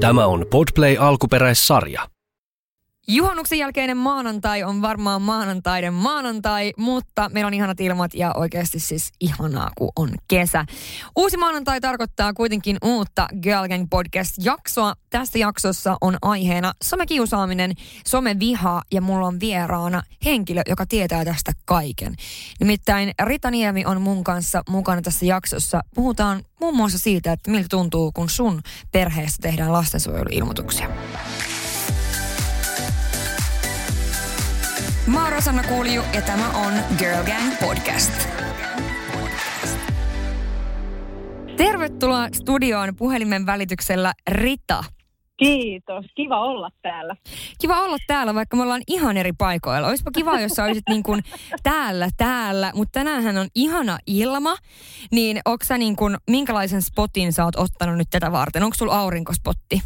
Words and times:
Tämä 0.00 0.26
on 0.26 0.46
Podplay 0.50 0.96
alkuperäissarja. 0.98 2.13
Juhannuksen 3.08 3.58
jälkeinen 3.58 3.96
maanantai 3.96 4.62
on 4.62 4.82
varmaan 4.82 5.22
maanantaiden 5.22 5.94
maanantai, 5.94 6.72
mutta 6.76 7.30
meillä 7.32 7.46
on 7.46 7.54
ihanat 7.54 7.80
ilmat 7.80 8.14
ja 8.14 8.32
oikeasti 8.36 8.80
siis 8.80 9.12
ihanaa, 9.20 9.70
kun 9.78 9.92
on 9.96 10.10
kesä. 10.28 10.64
Uusi 11.16 11.36
maanantai 11.36 11.80
tarkoittaa 11.80 12.32
kuitenkin 12.32 12.76
uutta 12.84 13.28
Girl 13.42 13.68
Gang 13.68 13.86
podcast-jaksoa. 13.90 14.94
Tästä 15.10 15.38
jaksossa 15.38 15.96
on 16.00 16.16
aiheena 16.22 16.72
somekiusaaminen, 16.84 17.72
someviha 18.06 18.82
ja 18.92 19.00
mulla 19.00 19.26
on 19.26 19.40
vieraana 19.40 20.02
henkilö, 20.24 20.62
joka 20.68 20.86
tietää 20.86 21.24
tästä 21.24 21.52
kaiken. 21.64 22.14
Nimittäin 22.60 23.12
Rita 23.24 23.50
Niemi 23.50 23.84
on 23.84 24.00
mun 24.00 24.24
kanssa 24.24 24.62
mukana 24.68 25.02
tässä 25.02 25.26
jaksossa. 25.26 25.80
Puhutaan 25.94 26.42
muun 26.60 26.76
muassa 26.76 26.98
siitä, 26.98 27.32
että 27.32 27.50
miltä 27.50 27.68
tuntuu, 27.70 28.12
kun 28.12 28.30
sun 28.30 28.62
perheessä 28.92 29.38
tehdään 29.42 29.72
lastensuojeluilmoituksia. 29.72 30.90
Mä 35.06 35.22
oon 35.22 35.32
Rosanna 35.32 35.62
Kuuliju 35.62 36.02
ja 36.14 36.22
tämä 36.22 36.48
on 36.48 36.72
Girl 36.98 37.24
Gang 37.24 37.58
Podcast. 37.60 38.28
Tervetuloa 41.56 42.28
studioon 42.32 42.96
puhelimen 42.96 43.46
välityksellä 43.46 44.12
Rita. 44.30 44.84
Kiitos, 45.36 46.06
kiva 46.14 46.40
olla 46.40 46.70
täällä. 46.82 47.16
Kiva 47.60 47.80
olla 47.80 47.96
täällä, 48.06 48.34
vaikka 48.34 48.56
me 48.56 48.62
ollaan 48.62 48.82
ihan 48.88 49.16
eri 49.16 49.32
paikoilla. 49.32 49.88
Olisipa 49.88 50.10
kiva, 50.10 50.40
jos 50.40 50.52
sä 50.52 50.64
olisit 50.64 50.88
niin 50.88 51.02
kuin 51.02 51.22
täällä, 51.62 52.08
täällä, 52.16 52.72
mutta 52.74 52.98
tänäänhän 52.98 53.36
on 53.36 53.48
ihana 53.54 53.98
ilma. 54.06 54.56
Niin 55.12 55.40
onko 55.44 55.64
sä 55.64 55.78
niin 55.78 55.96
kuin, 55.96 56.16
minkälaisen 56.30 56.82
spotin 56.82 57.32
sä 57.32 57.44
oot 57.44 57.56
ottanut 57.56 57.96
nyt 57.96 58.08
tätä 58.10 58.32
varten? 58.32 58.62
Onko 58.62 58.74
sulla 58.74 58.98
aurinkospotti? 58.98 59.82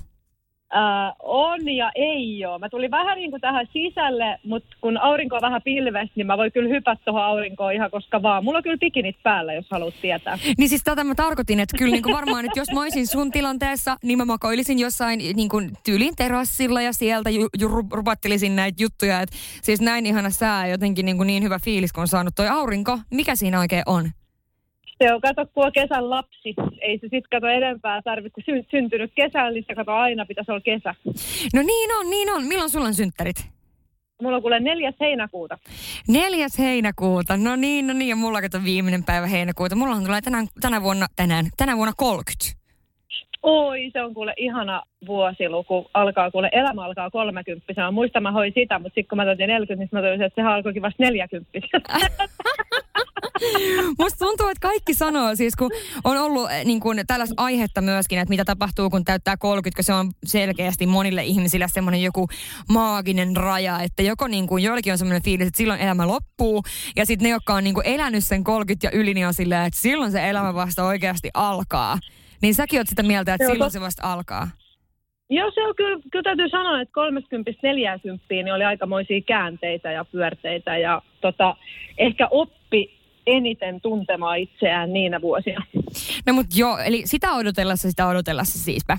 Äh, 0.75 1.15
on 1.23 1.69
ja 1.69 1.91
ei 1.95 2.47
ole. 2.47 2.59
Mä 2.59 2.69
tulin 2.69 2.91
vähän 2.91 3.19
niin 3.19 3.31
kuin 3.31 3.41
tähän 3.41 3.67
sisälle, 3.73 4.39
mutta 4.45 4.77
kun 4.81 4.97
aurinko 4.97 5.37
on 5.37 5.43
vähän 5.43 5.63
pilves, 5.63 6.11
niin 6.15 6.27
mä 6.27 6.37
voin 6.37 6.53
kyllä 6.53 6.69
hypätä 6.69 7.03
tuohon 7.05 7.25
aurinkoon 7.25 7.73
ihan 7.73 7.91
koska 7.91 8.23
vaan. 8.23 8.45
Mulla 8.45 8.59
on 8.59 8.63
kyllä 8.63 8.77
pikinit 8.81 9.17
päällä, 9.23 9.55
jos 9.55 9.67
haluat 9.71 9.95
tietää. 10.03 10.39
Niin 10.59 10.69
siis 10.69 10.85
tätä 10.85 11.05
mä 11.05 11.15
tarkoitin, 11.15 11.61
että 11.61 11.77
kyllä 11.79 11.93
niin 11.93 12.03
kuin 12.03 12.17
varmaan, 12.17 12.45
että 12.45 12.61
jos 12.61 12.73
mä 12.73 12.81
olisin 12.81 13.07
sun 13.07 13.31
tilanteessa, 13.31 13.97
niin 14.03 14.19
mä 14.19 14.25
makoilisin 14.25 14.79
jossain 14.79 15.19
niin 15.19 15.49
kuin 15.49 15.71
tyylin 15.85 16.17
terassilla 16.17 16.83
ja 16.83 16.93
sieltä 16.93 17.31
ju, 17.31 17.49
ju, 17.59 17.69
rupattelisin 17.93 18.57
näitä 18.57 18.83
juttuja. 18.83 19.21
Että 19.21 19.37
siis 19.63 19.81
näin 19.81 20.07
ihana 20.07 20.31
sää 20.31 20.67
jotenkin 20.67 21.07
niin, 21.07 21.17
kuin 21.17 21.27
niin 21.27 21.43
hyvä 21.43 21.59
fiilis, 21.65 21.93
kun 21.93 22.01
on 22.01 22.09
saanut 22.09 22.35
toi 22.35 22.49
aurinko. 22.49 22.99
Mikä 23.11 23.37
siinä 23.37 23.61
oikein 23.61 23.83
on? 23.87 24.11
Se 24.99 25.15
on, 25.15 25.21
kato, 25.21 25.47
kun 25.55 25.67
on 25.67 25.73
kesän 25.73 26.11
lapsi. 26.11 26.55
Ei 26.81 26.99
se 26.99 27.03
sitten 27.03 27.31
kato 27.31 27.47
edempää 27.47 28.03
tarvitse. 28.03 28.41
Sy- 28.45 28.67
syntynyt 28.71 29.13
kesällä, 29.15 29.51
niin 29.51 29.65
se 29.67 29.75
kato 29.75 29.93
aina 29.93 30.27
pitäisi 30.27 30.51
olla 30.51 30.61
kesä. 30.61 30.95
No 31.55 31.63
niin 31.63 31.91
on, 32.01 32.11
niin 32.11 32.31
on. 32.33 32.47
Milloin 32.47 32.71
sulla 32.71 32.87
on 32.87 32.95
synttärit? 32.95 33.37
Mulla 34.23 34.37
on 34.37 34.43
kuule 34.43 34.61
neljäs 34.61 34.95
heinäkuuta. 35.01 35.59
Neljäs 36.09 36.59
heinäkuuta. 36.59 37.37
No 37.37 37.57
niin, 37.57 37.87
no 37.87 37.93
niin. 37.93 38.09
Ja 38.09 38.17
mulla 38.17 38.39
on 38.55 38.65
viimeinen 38.65 39.05
päivä 39.05 39.27
heinäkuuta. 39.27 39.77
Mulla 39.77 39.95
on 39.95 40.05
kyllä 40.05 40.23
tänään, 40.23 40.47
tänä 40.61 40.83
vuonna, 40.83 41.07
tänään, 41.17 41.47
tänä 41.57 41.77
vuonna 41.77 41.93
30. 41.97 42.58
Oi, 43.43 43.91
se 43.93 44.03
on 44.03 44.15
kuule 44.15 44.35
ihana 44.37 44.83
vuosiluku. 45.07 45.91
Alkaa 45.95 46.31
kuule, 46.31 46.49
elämä 46.53 46.85
alkaa 46.85 47.11
30. 47.11 47.65
Mä 47.77 47.91
muistan, 47.91 48.23
mä 48.23 48.33
hoin 48.33 48.53
sitä, 48.55 48.79
mutta 48.79 48.95
sitten 48.95 49.09
kun 49.09 49.17
mä 49.17 49.25
täytin 49.25 49.49
40, 49.49 49.83
niin 49.83 49.89
mä 49.93 50.01
toisin, 50.01 50.27
että 50.27 50.41
sehän 50.41 50.53
alkoikin 50.53 50.83
vasta 50.83 51.03
40. 51.03 51.49
Musta 53.99 54.25
tuntuu, 54.25 54.49
että 54.49 54.69
kaikki 54.69 54.95
sanoo, 54.95 55.35
siis 55.35 55.57
kun 55.57 55.71
on 56.05 56.17
ollut 56.17 56.51
eh, 56.51 56.65
niin 56.65 56.81
kuin, 56.81 57.01
tällaista 57.07 57.35
aihetta 57.43 57.81
myöskin, 57.81 58.19
että 58.19 58.31
mitä 58.31 58.45
tapahtuu, 58.45 58.91
kun 58.91 59.05
täyttää 59.05 59.37
30, 59.37 59.77
kun 59.77 59.85
se 59.85 59.93
on 59.93 60.11
selkeästi 60.25 60.87
monille 60.87 61.25
ihmisille 61.25 61.67
semmoinen 61.69 62.03
joku 62.03 62.29
maaginen 62.69 63.37
raja, 63.37 63.81
että 63.81 64.03
joko 64.03 64.29
niin 64.29 64.47
kuin, 64.47 64.65
joillekin 64.65 64.93
on 64.93 64.99
semmoinen 64.99 65.23
fiilis, 65.23 65.47
että 65.47 65.59
silloin 65.59 65.81
elämä 65.81 66.07
loppuu, 66.07 66.63
ja 66.97 67.07
sitten 67.07 67.25
ne, 67.25 67.31
jotka 67.31 67.55
on 67.55 67.65
niin 67.65 67.75
kuin, 67.75 67.87
elänyt 67.87 68.25
sen 68.25 68.45
30 68.45 68.87
ja 68.87 68.91
yli, 68.91 69.15
niin 69.15 69.27
on 69.27 69.35
silleen, 69.35 69.67
että 69.67 69.81
silloin 69.81 70.13
se 70.13 70.29
elämä 70.29 70.55
vasta 70.55 70.85
oikeasti 70.85 71.31
alkaa. 71.35 71.99
Niin 72.43 72.55
säkin 72.55 72.81
oot 72.81 72.89
sitä 72.89 73.03
mieltä, 73.03 73.35
että 73.35 73.47
silloin 73.47 73.71
se 73.71 73.81
vasta 73.81 74.13
alkaa. 74.13 74.49
Joo, 75.31 75.51
se 75.55 75.63
on 75.67 75.75
kyllä, 75.77 75.99
kyllä 76.13 76.23
täytyy 76.23 76.49
sanoa, 76.49 76.81
että 76.81 77.01
30-40 78.17 78.21
niin 78.31 78.55
oli 78.55 78.65
aikamoisia 78.65 79.21
käänteitä 79.21 79.93
ja 79.93 80.05
pyörteitä 80.05 80.79
ja 80.79 81.03
tota, 81.21 81.57
ehkä 81.99 82.29
oppi 82.31 82.98
eniten 83.37 83.81
tuntemaan 83.81 84.39
itseään 84.39 84.93
niinä 84.93 85.21
vuosina. 85.21 85.67
No 86.27 86.33
mut 86.33 86.47
joo, 86.57 86.79
eli 86.79 87.03
sitä 87.05 87.33
odotellessa, 87.33 87.91
sitä 87.91 88.09
odotellessa 88.09 88.59
siispä. 88.59 88.99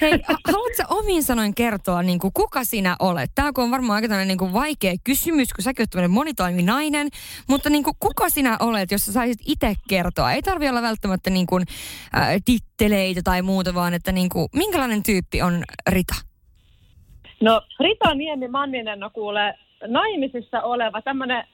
Hei, 0.00 0.12
haluatko 0.52 0.82
omiin 0.98 1.22
sanoin 1.22 1.54
kertoa, 1.54 2.02
niin 2.02 2.18
kuin, 2.18 2.32
kuka 2.34 2.64
sinä 2.64 2.96
olet? 3.00 3.30
Tämä 3.34 3.50
on 3.56 3.70
varmaan 3.70 4.02
aika 4.02 4.24
niin 4.24 4.38
kuin 4.38 4.52
vaikea 4.52 4.94
kysymys, 5.04 5.52
kun 5.52 5.62
säkin 5.64 5.86
olet 5.96 6.10
monitoiminainen, 6.10 7.08
mutta 7.48 7.70
niin 7.70 7.84
kuin, 7.84 7.96
kuka 8.00 8.28
sinä 8.28 8.56
olet, 8.60 8.90
jos 8.90 9.06
sä 9.06 9.12
saisit 9.12 9.40
itse 9.46 9.74
kertoa? 9.88 10.32
Ei 10.32 10.42
tarvi 10.42 10.68
olla 10.68 10.82
välttämättä 10.82 11.30
niin 11.30 11.46
kuin, 11.46 11.64
äh, 12.16 12.28
titteleitä 12.44 13.20
tai 13.24 13.42
muuta, 13.42 13.74
vaan 13.74 13.94
että 13.94 14.12
niin 14.12 14.28
kuin, 14.28 14.48
minkälainen 14.52 15.02
tyyppi 15.02 15.42
on 15.42 15.64
Rita? 15.90 16.14
No 17.40 17.62
Rita 17.80 18.14
Niemi 18.14 18.48
Manninen 18.48 19.04
on 19.04 19.10
kuule 19.12 19.54
naimisissa 19.86 20.60
oleva 20.62 21.02
tämmöinen 21.02 21.44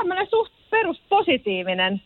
tämmöinen 0.00 0.26
suht 0.30 0.52
peruspositiivinen 0.70 2.00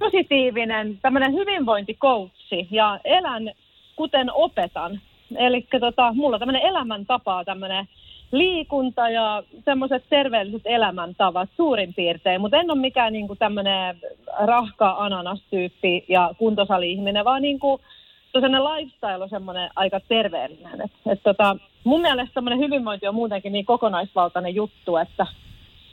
positiivinen 0.00 0.98
tämmöinen 1.02 1.32
hyvinvointikoutsi 1.32 2.68
ja 2.70 3.00
elän 3.04 3.52
kuten 3.96 4.32
opetan. 4.32 5.00
Eli 5.36 5.66
tota, 5.80 6.12
mulla 6.12 6.36
on 6.36 6.40
tämmöinen 6.40 6.62
elämäntapa, 6.62 7.44
tämmöinen 7.44 7.88
liikunta 8.32 9.10
ja 9.10 9.42
semmoiset 9.64 10.04
terveelliset 10.10 10.62
elämäntavat 10.64 11.48
suurin 11.56 11.94
piirtein, 11.94 12.40
mutta 12.40 12.56
en 12.56 12.70
ole 12.70 12.80
mikään 12.80 13.12
niinku 13.12 13.36
tämmöinen 13.36 13.96
rahka 14.38 14.96
ananastyyppi 14.98 16.04
ja 16.08 16.30
kuntosali-ihminen, 16.38 17.24
vaan 17.24 17.42
niinku 17.42 17.80
sellainen 18.32 18.64
lifestyle 18.64 19.22
on 19.22 19.28
semmoinen 19.28 19.70
aika 19.76 20.00
terveellinen. 20.08 20.80
Et, 20.80 20.92
et 21.12 21.20
tota, 21.22 21.56
mun 21.84 22.00
mielestä 22.00 22.34
semmoinen 22.34 22.58
hyvinvointi 22.58 23.08
on 23.08 23.14
muutenkin 23.14 23.52
niin 23.52 23.66
kokonaisvaltainen 23.66 24.54
juttu, 24.54 24.96
että 24.96 25.26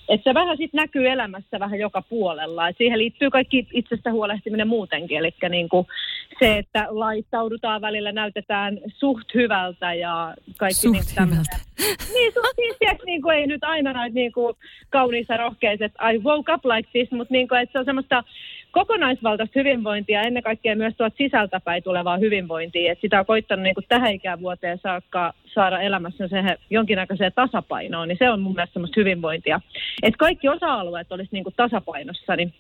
että 0.10 0.30
se 0.30 0.34
vähän 0.34 0.58
sitten 0.58 0.78
näkyy 0.78 1.10
elämässä 1.10 1.60
vähän 1.60 1.80
joka 1.80 2.02
puolella. 2.02 2.68
Et 2.68 2.78
siihen 2.78 3.00
liittyy 3.00 3.30
kaikki 3.30 3.68
itsestä 3.72 4.12
huolehtiminen 4.12 4.68
muutenkin. 4.68 5.18
Eli 5.18 5.34
niin 5.50 5.70
se, 6.40 6.58
että 6.58 6.88
laittaudutaan 6.90 7.82
välillä, 7.82 8.12
näytetään 8.12 8.80
suht 8.88 9.34
hyvältä 9.34 9.94
ja 9.94 10.34
kaikki 10.58 10.82
suht 10.82 10.94
niin 11.18 11.30
hyvältä. 11.30 11.58
Niin, 12.14 12.34
suht 12.34 12.56
siis, 12.56 13.06
niin 13.06 13.22
kuin, 13.22 13.38
ei 13.38 13.48
nyt 13.48 13.64
aina 13.64 13.94
näitä 13.94 14.14
niin 14.14 14.32
kuin, 14.32 14.56
kauniissa 14.90 15.38
rohkeissa, 15.38 15.86
että 15.86 16.10
I 16.10 16.18
woke 16.18 16.54
up 16.54 16.66
like 16.66 16.90
this, 16.92 17.12
mutta 17.12 17.34
niin 17.34 17.48
kuin, 17.48 17.62
että 17.62 17.72
se 17.72 17.80
on 17.80 17.86
semmoista 17.86 18.24
kokonaisvaltaista 18.72 19.60
hyvinvointia 19.60 20.22
ennen 20.22 20.44
kaikkea 20.44 20.76
myös 20.76 20.94
tuot 20.98 21.14
sisältäpäin 21.18 21.84
tulevaa 21.84 22.18
hyvinvointia. 22.18 22.92
Et 22.92 23.02
sitä 23.02 23.20
on 23.20 23.26
koittanut 23.26 23.64
niin 23.64 23.76
kuin 23.76 23.86
tähän 23.90 24.14
ikävuoteen 24.14 24.80
saakka 24.84 25.34
saada 25.54 25.82
elämässä 25.82 26.28
se 26.28 26.58
jonkinnäköiseen 26.70 27.32
tasapainoon, 27.36 28.08
niin 28.08 28.18
se 28.20 28.30
on 28.30 28.42
mun 28.42 28.56
mielestä 28.56 28.74
semmoista 28.74 29.00
hyvinvointia. 29.00 29.62
Että 30.04 30.18
kaikki 30.18 30.50
osa-alueet 30.50 31.12
olisi 31.12 31.30
niin 31.32 31.44
tasapainossa, 31.56 32.36
niin 32.36 32.54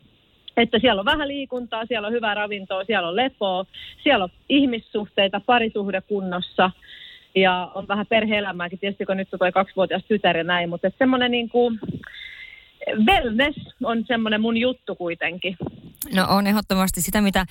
että 0.57 0.79
siellä 0.79 0.99
on 0.99 1.05
vähän 1.05 1.27
liikuntaa, 1.27 1.85
siellä 1.85 2.07
on 2.07 2.13
hyvää 2.13 2.33
ravintoa, 2.33 2.83
siellä 2.83 3.07
on 3.07 3.15
lepoa, 3.15 3.65
siellä 4.03 4.23
on 4.23 4.29
ihmissuhteita, 4.49 5.41
parisuhde 5.45 6.01
kunnossa 6.01 6.71
ja 7.35 7.71
on 7.75 7.87
vähän 7.87 8.05
perhe-elämääkin, 8.05 8.79
tietysti 8.79 9.05
kun 9.05 9.17
nyt 9.17 9.33
on 9.33 9.39
toi 9.39 9.51
kaksivuotias 9.51 10.05
tytär 10.07 10.37
ja 10.37 10.43
näin, 10.43 10.69
mutta 10.69 10.91
semmoinen 10.97 11.31
niin 11.31 11.49
kuin, 11.49 11.79
wellness 13.05 13.57
on 13.83 14.03
semmoinen 14.07 14.41
mun 14.41 14.57
juttu 14.57 14.95
kuitenkin. 14.95 15.57
No 16.13 16.25
on 16.29 16.47
ehdottomasti 16.47 17.01
sitä, 17.01 17.21
mitä, 17.21 17.45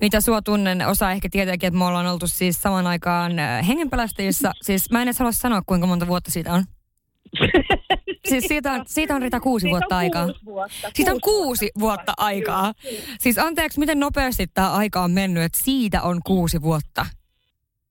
mitä 0.00 0.20
sua 0.20 0.42
tunnen. 0.42 0.86
Osa 0.86 1.10
ehkä 1.10 1.28
tietääkin, 1.30 1.66
että 1.66 1.78
me 1.78 1.84
ollaan 1.84 2.06
oltu 2.06 2.26
siis 2.26 2.62
saman 2.62 2.86
aikaan 2.86 3.38
äh, 3.38 3.68
hengenpelastajissa. 3.68 4.52
Siis 4.62 4.90
mä 4.90 5.02
en 5.02 5.08
edes 5.08 5.18
halua 5.18 5.32
sanoa, 5.32 5.62
kuinka 5.66 5.86
monta 5.86 6.06
vuotta 6.06 6.30
siitä 6.30 6.52
on. 6.52 6.64
Siis 8.28 8.44
siitä 8.48 8.72
on, 8.72 8.82
siitä 8.86 9.14
on 9.14 9.22
Rita 9.22 9.40
kuusi 9.40 9.62
siitä 9.62 9.72
vuotta 9.72 9.94
on 9.94 9.98
aikaa. 9.98 10.28
Vuotta, 10.44 10.90
Siitä 10.94 11.12
on 11.12 11.20
kuusi 11.20 11.70
vuotta 11.78 12.12
aikaa. 12.16 12.72
Siis 13.18 13.38
anteeksi, 13.38 13.78
miten 13.78 14.00
nopeasti 14.00 14.46
tämä 14.46 14.72
aika 14.72 15.02
on 15.02 15.10
mennyt, 15.10 15.42
että 15.42 15.58
siitä 15.62 16.02
on 16.02 16.20
kuusi 16.24 16.62
vuotta. 16.62 17.06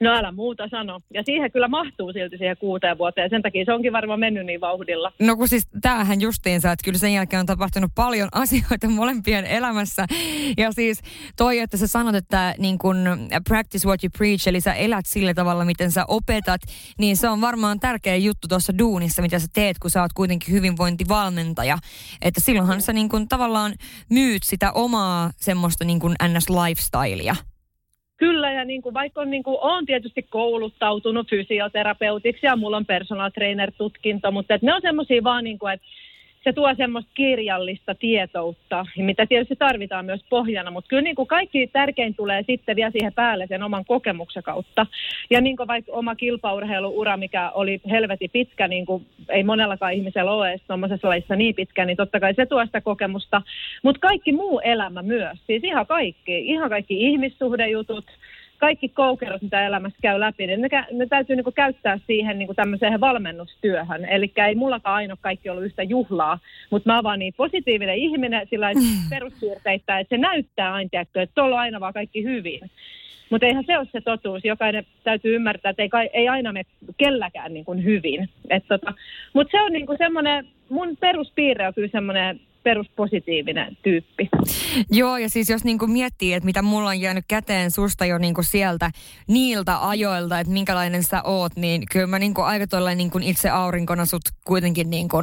No 0.01 0.11
älä 0.11 0.31
muuta 0.31 0.67
sano. 0.69 1.01
Ja 1.13 1.23
siihen 1.25 1.51
kyllä 1.51 1.67
mahtuu 1.67 2.13
silti 2.13 2.37
siihen 2.37 2.57
kuuteen 2.57 2.97
vuoteen. 2.97 3.29
Sen 3.29 3.41
takia 3.41 3.65
se 3.65 3.73
onkin 3.73 3.93
varmaan 3.93 4.19
mennyt 4.19 4.45
niin 4.45 4.61
vauhdilla. 4.61 5.11
No 5.19 5.35
kun 5.35 5.47
siis 5.47 5.67
tämähän 5.81 6.21
justiinsa, 6.21 6.71
että 6.71 6.83
kyllä 6.83 6.97
sen 6.97 7.13
jälkeen 7.13 7.39
on 7.39 7.45
tapahtunut 7.45 7.91
paljon 7.95 8.29
asioita 8.43 8.89
molempien 8.89 9.45
elämässä. 9.45 10.05
Ja 10.57 10.71
siis 10.71 11.01
toi, 11.37 11.59
että 11.59 11.77
sä 11.77 11.87
sanot, 11.87 12.15
että 12.15 12.55
niin 12.57 12.77
kun 12.77 12.97
practice 13.47 13.87
what 13.87 14.03
you 14.03 14.09
preach, 14.17 14.47
eli 14.47 14.61
sä 14.61 14.73
elät 14.73 15.05
sillä 15.05 15.33
tavalla, 15.33 15.65
miten 15.65 15.91
sä 15.91 16.05
opetat, 16.07 16.61
niin 16.97 17.17
se 17.17 17.29
on 17.29 17.41
varmaan 17.41 17.79
tärkeä 17.79 18.15
juttu 18.15 18.47
tuossa 18.47 18.77
duunissa, 18.79 19.21
mitä 19.21 19.39
sä 19.39 19.47
teet, 19.53 19.79
kun 19.79 19.91
sä 19.91 20.01
oot 20.01 20.13
kuitenkin 20.13 20.53
hyvinvointivalmentaja. 20.53 21.77
Että 22.21 22.41
silloinhan 22.41 22.81
sä 22.81 22.93
niin 22.93 23.09
kun 23.09 23.27
tavallaan 23.27 23.73
myyt 24.09 24.43
sitä 24.43 24.71
omaa 24.71 25.31
semmoista 25.37 25.85
niin 25.85 25.99
kun 25.99 26.15
ns-lifestylea. 26.23 27.54
Kyllä, 28.17 28.51
ja 28.51 28.65
niin 28.65 28.81
kuin, 28.81 28.93
vaikka 28.93 29.21
on, 29.21 29.29
niin 29.29 29.43
kuin, 29.43 29.57
on 29.61 29.85
tietysti 29.85 30.23
kouluttautunut 30.23 31.29
fysioterapeutiksi 31.29 32.45
ja 32.45 32.55
mulla 32.55 32.77
on 32.77 32.85
personal 32.85 33.29
trainer-tutkinto, 33.29 34.31
mutta 34.31 34.53
että 34.53 34.65
ne 34.65 34.73
on 34.73 34.81
semmoisia 34.81 35.23
vaan, 35.23 35.43
niin 35.43 35.59
kuin, 35.59 35.73
että 35.73 35.87
se 36.45 36.53
tuo 36.53 36.73
semmoista 36.77 37.11
kirjallista 37.13 37.95
tietoutta, 37.95 38.85
mitä 38.97 39.25
tietysti 39.25 39.55
tarvitaan 39.55 40.05
myös 40.05 40.21
pohjana, 40.29 40.71
mutta 40.71 40.87
kyllä 40.87 41.01
niin 41.01 41.15
kuin 41.15 41.27
kaikki 41.27 41.67
tärkein 41.67 42.15
tulee 42.15 42.43
sitten 42.47 42.75
vielä 42.75 42.91
siihen 42.91 43.13
päälle 43.13 43.47
sen 43.47 43.63
oman 43.63 43.85
kokemuksen 43.85 44.43
kautta. 44.43 44.85
Ja 45.29 45.41
niin 45.41 45.57
kuin 45.57 45.67
vaikka 45.67 45.91
oma 45.91 46.15
kilpaurheiluura, 46.15 47.17
mikä 47.17 47.51
oli 47.51 47.81
helveti 47.89 48.27
pitkä, 48.27 48.67
niin 48.67 48.85
kuin 48.85 49.05
ei 49.29 49.43
monellakaan 49.43 49.93
ihmisellä 49.93 50.31
ole 50.31 50.49
edes 50.49 50.61
tuommoisessa 50.67 51.09
lajissa 51.09 51.35
niin 51.35 51.55
pitkä, 51.55 51.85
niin 51.85 51.97
totta 51.97 52.19
kai 52.19 52.33
se 52.33 52.45
tuo 52.45 52.65
sitä 52.65 52.81
kokemusta. 52.81 53.41
Mutta 53.83 53.99
kaikki 53.99 54.31
muu 54.31 54.59
elämä 54.59 55.01
myös, 55.01 55.37
siis 55.47 55.63
ihan 55.63 55.85
kaikki, 55.85 56.37
ihan 56.37 56.69
kaikki 56.69 57.01
ihmissuhdejutut, 57.01 58.05
kaikki 58.57 58.89
koukerot, 58.89 59.41
mitä 59.41 59.65
elämässä 59.65 59.97
käy 60.01 60.19
läpi, 60.19 60.47
niin 60.47 60.61
ne, 60.61 60.69
ne 60.91 61.05
täytyy 61.05 61.35
niin 61.35 61.53
käyttää 61.55 61.99
siihen 62.07 62.39
niin 62.39 62.55
tämmöiseen 62.55 62.99
valmennustyöhön. 62.99 64.05
Eli 64.05 64.31
ei 64.47 64.55
mullakaan 64.55 64.95
aina 64.95 65.17
kaikki 65.21 65.49
ollut 65.49 65.63
yhtä 65.63 65.83
juhlaa, 65.83 66.39
mutta 66.69 66.89
mä 66.89 66.95
oon 66.95 67.03
vaan 67.03 67.19
niin 67.19 67.33
positiivinen 67.37 67.95
ihminen 67.95 68.47
sillä 68.49 68.71
peruspiirteitä, 69.09 69.99
että 69.99 70.15
se 70.15 70.21
näyttää 70.21 70.73
aina, 70.73 70.89
että 71.01 71.27
tuolla 71.35 71.55
on 71.55 71.61
aina 71.61 71.79
vaan 71.79 71.93
kaikki 71.93 72.23
hyvin. 72.23 72.71
Mutta 73.29 73.47
eihän 73.47 73.63
se 73.65 73.77
ole 73.77 73.87
se 73.91 74.01
totuus. 74.01 74.45
Jokainen 74.45 74.85
täytyy 75.03 75.35
ymmärtää, 75.35 75.69
että 75.69 75.83
ei, 75.83 76.09
ei 76.13 76.27
aina 76.27 76.53
mene 76.53 76.65
kelläkään 76.97 77.53
niin 77.53 77.65
kuin 77.65 77.83
hyvin. 77.83 78.29
tota, 78.67 78.93
Mutta 79.33 79.51
se 79.51 79.61
on 79.61 79.71
niin 79.71 79.85
kuin 79.85 79.97
semmoinen, 79.97 80.47
mun 80.69 80.97
peruspiirre 80.97 81.67
on 81.67 81.73
kyllä 81.73 81.87
semmoinen 81.91 82.39
peruspositiivinen 82.65 83.77
tyyppi. 83.83 84.29
Joo, 84.91 85.17
ja 85.17 85.29
siis 85.29 85.49
jos 85.49 85.63
niinku 85.63 85.87
miettii, 85.87 86.33
että 86.33 86.45
mitä 86.45 86.61
mulla 86.61 86.89
on 86.89 87.01
jäänyt 87.01 87.25
käteen 87.27 87.71
susta 87.71 88.05
jo 88.05 88.17
niinku 88.17 88.43
sieltä 88.43 88.91
niiltä 89.27 89.87
ajoilta, 89.87 90.39
että 90.39 90.53
minkälainen 90.53 91.03
sä 91.03 91.21
oot, 91.23 91.55
niin 91.55 91.83
kyllä 91.91 92.07
mä 92.07 92.19
niinku 92.19 92.41
aika 92.41 92.67
tuolla 92.67 92.95
niinku 92.95 93.19
itse 93.21 93.49
aurinkona 93.49 94.05
sut 94.05 94.21
kuitenkin 94.45 94.89
niinku 94.89 95.17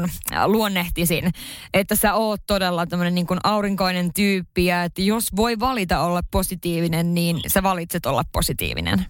luonnehtisin, 0.46 1.30
että 1.74 1.96
sä 1.96 2.14
oot 2.14 2.40
todella 2.46 2.86
tämmöinen 2.86 3.14
niinku 3.14 3.36
aurinkoinen 3.44 4.10
tyyppi, 4.14 4.64
ja 4.64 4.84
että 4.84 5.02
jos 5.02 5.36
voi 5.36 5.60
valita 5.60 6.00
olla 6.00 6.20
positiivinen, 6.30 7.14
niin 7.14 7.36
sä 7.46 7.62
valitset 7.62 8.06
olla 8.06 8.22
positiivinen. 8.32 9.06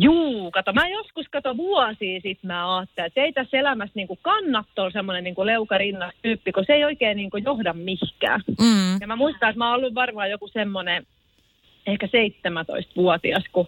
Juu, 0.00 0.50
kato, 0.50 0.72
mä 0.72 0.88
joskus 0.88 1.26
kato 1.28 1.56
vuosia 1.56 2.20
sitten 2.20 2.48
mä 2.48 2.78
ajattelin, 2.78 3.06
että 3.06 3.20
ei 3.20 3.32
tässä 3.32 3.58
elämässä 3.58 3.92
niinku 3.94 4.18
kannattaa 4.22 4.90
semmoinen 4.90 5.24
niinku 5.24 5.46
leukarinnas 5.46 6.14
tyyppi, 6.22 6.52
kun 6.52 6.64
se 6.66 6.72
ei 6.72 6.84
oikein 6.84 7.16
niinku 7.16 7.36
johda 7.36 7.72
mihinkään. 7.72 8.40
Mm. 8.60 9.00
Ja 9.00 9.06
mä 9.06 9.16
muistan, 9.16 9.48
että 9.48 9.58
mä 9.58 9.70
oon 9.70 9.78
ollut 9.78 9.94
varmaan 9.94 10.30
joku 10.30 10.48
semmoinen 10.48 11.06
ehkä 11.86 12.06
17-vuotias, 12.06 13.44
kun 13.52 13.66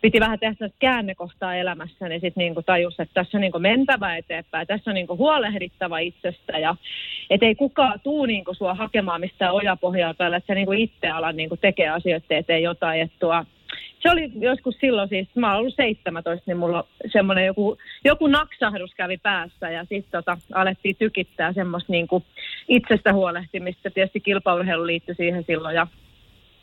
piti 0.00 0.20
vähän 0.20 0.38
tehdä 0.38 0.68
käännekohtaa 0.78 1.54
elämässä, 1.54 2.08
niin 2.08 2.20
sitten 2.20 2.40
niinku 2.40 2.62
tajus, 2.62 3.00
että 3.00 3.14
tässä 3.14 3.38
on 3.38 3.40
niinku 3.40 3.58
mentävä 3.58 4.16
eteenpäin, 4.16 4.66
tässä 4.66 4.90
on 4.90 4.94
niinku 4.94 5.16
huolehdittava 5.16 5.98
itsestä 5.98 6.58
ja 6.58 6.76
et 7.30 7.42
ei 7.42 7.54
kukaan 7.54 8.00
tuu 8.00 8.26
niinku 8.26 8.54
sua 8.54 8.74
hakemaan 8.74 9.20
mistään 9.20 9.54
ojapohjalta, 9.54 10.26
että 10.26 10.46
sä 10.46 10.54
niinku 10.54 10.72
itse 10.72 11.08
alan 11.08 11.36
niinku 11.36 11.56
tekee 11.56 11.88
asioita 11.88 12.34
eteen 12.34 12.62
jotain, 12.62 13.00
että 13.00 13.16
tuo 13.20 13.44
se 14.00 14.10
oli 14.10 14.30
joskus 14.34 14.76
silloin 14.80 15.08
siis, 15.08 15.28
mä 15.34 15.50
olen 15.50 15.58
ollut 15.58 15.74
17, 15.76 16.42
niin 16.46 16.56
mulla 16.56 16.84
semmoinen 17.12 17.46
joku, 17.46 17.78
joku 18.04 18.26
naksahdus 18.26 18.94
kävi 18.94 19.18
päässä 19.18 19.70
ja 19.70 19.80
sitten 19.80 20.10
tota, 20.10 20.38
alettiin 20.52 20.96
tykittää 20.96 21.52
semmoista 21.52 21.92
niin 21.92 22.08
kuin 22.08 22.24
itsestä 22.68 23.12
huolehtimista. 23.12 23.90
Tietysti 23.90 24.20
kilpaurheilu 24.20 24.86
liittyi 24.86 25.14
siihen 25.14 25.44
silloin 25.46 25.74
ja 25.74 25.86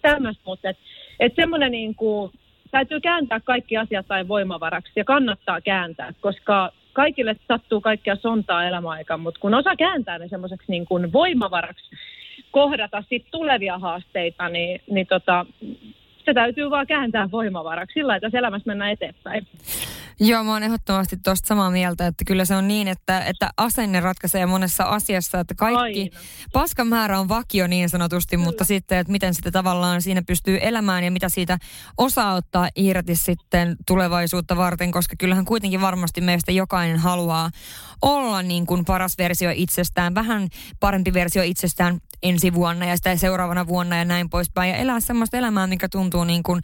tämmöistä, 0.01 0.43
mutta 0.45 0.69
et, 0.69 0.77
et 1.19 1.35
semmoinen 1.35 1.71
niin 1.71 1.95
kuin, 1.95 2.31
täytyy 2.71 2.99
kääntää 2.99 3.39
kaikki 3.39 3.77
asiat 3.77 4.07
tai 4.07 4.27
voimavaraksi 4.27 4.91
ja 4.95 5.03
kannattaa 5.03 5.61
kääntää, 5.61 6.13
koska 6.21 6.71
kaikille 6.93 7.35
sattuu 7.47 7.81
kaikkia 7.81 8.15
sontaa 8.15 8.65
elämäaikaan, 8.65 9.19
mutta 9.19 9.39
kun 9.39 9.53
osa 9.53 9.75
kääntää 9.75 10.17
ne 10.17 10.27
semmoiseksi 10.27 10.71
niin 10.71 10.85
kuin 10.85 11.13
voimavaraksi 11.13 11.95
kohdata 12.51 13.03
sit 13.09 13.25
tulevia 13.31 13.77
haasteita, 13.77 14.49
niin, 14.49 14.81
niin 14.91 15.07
tota, 15.07 15.45
se 16.25 16.33
täytyy 16.33 16.69
vaan 16.69 16.87
kääntää 16.87 17.31
voimavaraksi 17.31 17.93
sillä 17.93 18.15
että 18.15 18.37
elämässä 18.37 18.67
mennään 18.67 18.91
eteenpäin. 18.91 19.47
Joo, 20.19 20.43
mä 20.43 20.51
oon 20.51 20.63
ehdottomasti 20.63 21.17
tuosta 21.23 21.47
samaa 21.47 21.71
mieltä, 21.71 22.07
että 22.07 22.23
kyllä 22.27 22.45
se 22.45 22.55
on 22.55 22.67
niin, 22.67 22.87
että, 22.87 23.19
että 23.25 23.49
asenne 23.57 23.99
ratkaisee 23.99 24.45
monessa 24.45 24.83
asiassa, 24.83 25.39
että 25.39 25.55
kaikki 25.55 26.01
Aina. 26.01 26.19
paskan 26.53 26.87
määrä 26.87 27.19
on 27.19 27.29
vakio 27.29 27.67
niin 27.67 27.89
sanotusti, 27.89 28.35
kyllä. 28.35 28.45
mutta 28.45 28.63
sitten, 28.63 28.97
että 28.97 29.11
miten 29.11 29.33
sitä 29.33 29.51
tavallaan 29.51 30.01
siinä 30.01 30.21
pystyy 30.27 30.57
elämään 30.61 31.03
ja 31.03 31.11
mitä 31.11 31.29
siitä 31.29 31.57
osaa 31.97 32.33
ottaa 32.33 32.69
irti 32.75 33.15
sitten 33.15 33.75
tulevaisuutta 33.87 34.57
varten, 34.57 34.91
koska 34.91 35.15
kyllähän 35.19 35.45
kuitenkin 35.45 35.81
varmasti 35.81 36.21
meistä 36.21 36.51
jokainen 36.51 36.99
haluaa 36.99 37.49
olla 38.01 38.41
niin 38.41 38.65
kuin 38.65 38.85
paras 38.85 39.17
versio 39.17 39.51
itsestään, 39.53 40.15
vähän 40.15 40.47
parempi 40.79 41.13
versio 41.13 41.43
itsestään 41.43 41.99
ensi 42.23 42.53
vuonna 42.53 42.85
ja 42.85 42.97
sitä 42.97 43.15
seuraavana 43.15 43.67
vuonna 43.67 43.97
ja 43.97 44.05
näin 44.05 44.29
poispäin. 44.29 44.69
Ja 44.69 44.77
elää 44.77 44.99
semmoista 44.99 45.37
elämää, 45.37 45.67
mikä 45.67 45.89
tuntuu 45.89 46.12
niin 46.23 46.43
kuin 46.43 46.61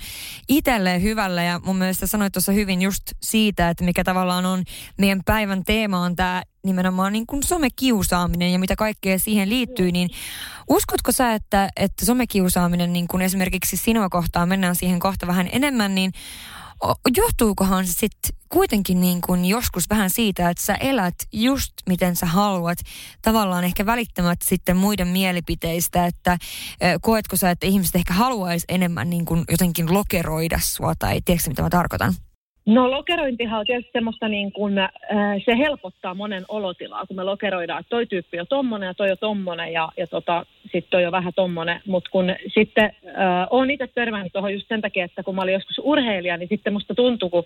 itselleen 0.48 1.01
hyvälle. 1.01 1.44
Ja 1.44 1.60
mun 1.63 1.78
mielestä 1.78 2.07
sanoit 2.07 2.34
tuossa 2.34 2.51
hyvin 2.51 2.81
just 2.81 3.04
siitä, 3.22 3.69
että 3.69 3.84
mikä 3.84 4.04
tavallaan 4.04 4.46
on 4.46 4.63
meidän 4.98 5.22
päivän 5.25 5.63
teema 5.63 6.00
on 6.00 6.16
tämä 6.16 6.44
nimenomaan 6.63 7.13
niin 7.13 7.28
kuin 7.28 7.44
somekiusaaminen 7.44 8.51
ja 8.51 8.60
mitä 8.60 8.75
kaikkea 8.75 9.19
siihen 9.19 9.50
liittyy, 9.50 9.92
niin 9.92 10.10
uskotko 10.69 11.12
sä, 11.12 11.34
että, 11.34 11.69
että 11.75 12.06
somekiusaaminen 12.06 12.94
niin 12.94 13.07
kuin 13.07 13.22
esimerkiksi 13.22 13.78
sinua 13.78 14.10
kohtaan, 14.10 14.50
mennään 14.50 14.75
siihen 14.75 15.00
kohta 15.00 15.28
vähän 15.28 15.50
enemmän, 15.51 15.96
niin 15.96 16.12
johtuukohan 17.18 17.88
se 17.88 17.94
sitten 17.94 18.36
kuitenkin 18.50 19.02
niin 19.02 19.22
kuin 19.22 19.46
joskus 19.46 19.90
vähän 19.90 20.10
siitä, 20.10 20.50
että 20.50 20.66
sä 20.66 20.76
elät 20.76 21.16
just 21.34 21.74
miten 21.90 22.16
sä 22.16 22.26
haluat, 22.26 22.78
tavallaan 23.22 23.64
ehkä 23.64 23.86
välittämättä 23.86 24.46
sitten 24.50 24.78
muiden 24.78 25.08
mielipiteistä, 25.08 26.06
että 26.06 26.38
koetko 27.02 27.36
sä, 27.36 27.52
että 27.52 27.68
ihmiset 27.68 27.96
ehkä 27.96 28.14
haluaisi 28.14 28.66
enemmän 28.70 29.10
niin 29.10 29.26
kuin 29.26 29.44
jotenkin 29.52 29.94
lokeroida 29.94 30.60
sua, 30.64 30.96
tai 30.96 31.22
tiedätkö 31.26 31.50
mitä 31.50 31.62
mä 31.62 31.70
tarkoitan? 31.70 32.14
No 32.66 32.92
lokerointihan 32.92 33.60
on 33.60 33.66
tietysti 33.66 33.92
semmoista 33.92 34.28
niin 34.28 34.52
kuin, 34.52 34.78
äh, 34.78 34.90
se 35.46 35.58
helpottaa 35.58 36.14
monen 36.14 36.46
olotilaa, 36.48 37.06
kun 37.06 37.16
me 37.16 37.24
lokeroidaan, 37.24 37.80
että 37.80 37.90
toi 37.90 38.06
tyyppi 38.06 38.40
on 38.40 38.48
tommonen 38.48 38.88
ja 38.88 38.94
toi 38.94 39.12
on 39.12 39.18
tommonen 39.20 39.74
ja, 39.74 39.90
ja 39.98 40.08
tota, 40.08 40.46
sitten 40.62 40.90
toi 40.90 41.06
on 41.06 41.12
vähän 41.12 41.34
tommonen. 41.36 41.82
Mutta 41.88 42.10
kun 42.10 42.26
sitten 42.48 42.86
äh, 42.86 43.48
olen 43.50 43.72
itse 43.72 43.88
törmännyt 43.88 44.34
tuohon 44.34 44.54
just 44.54 44.68
sen 44.68 44.82
takia, 44.82 45.06
että 45.06 45.24
kun 45.24 45.36
mä 45.36 45.42
olin 45.42 45.54
joskus 45.54 45.82
urheilija, 45.84 46.38
niin 46.38 46.50
sitten 46.50 46.74
musta 46.74 46.96
tuntui, 46.96 47.30
kun 47.30 47.44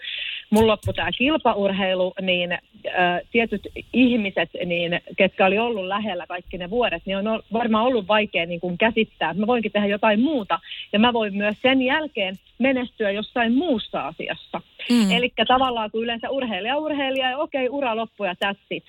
mun 0.50 0.68
loppui 0.68 0.94
tämä 0.94 1.12
kilpaurheilu, 1.18 2.14
niin 2.22 2.58
äh, 3.00 3.22
tietyt 3.32 3.68
ihmiset, 3.94 4.50
niin, 4.66 5.02
ketkä 5.18 5.46
oli 5.46 5.60
ollut 5.60 5.88
lähellä 5.88 6.28
kaikki 6.28 6.58
ne 6.58 6.70
vuodet, 6.70 7.04
niin 7.06 7.18
on 7.18 7.44
varmaan 7.54 7.86
ollut 7.86 8.08
vaikea 8.08 8.46
niin 8.46 8.60
kuin 8.60 8.78
käsittää. 8.78 9.34
Mä 9.34 9.48
voinkin 9.48 9.72
tehdä 9.72 9.88
jotain 9.88 10.20
muuta 10.20 10.60
ja 10.94 11.00
mä 11.00 11.14
voin 11.14 11.38
myös 11.38 11.56
sen 11.62 11.82
jälkeen 11.82 12.36
menestyä 12.60 13.12
jossain 13.12 13.54
muussa 13.54 14.08
asiassa. 14.08 14.62
Mm. 14.90 15.12
Eli 15.12 15.34
tavallaan 15.48 15.92
kun 15.92 16.04
yleensä 16.04 16.30
urheilija 16.30 16.78
urheilija 16.78 17.30
ja 17.30 17.38
okei, 17.38 17.68
okay, 17.68 17.78
ura 17.78 17.96
loppu 17.96 18.24
ja 18.24 18.36
tässit. 18.36 18.84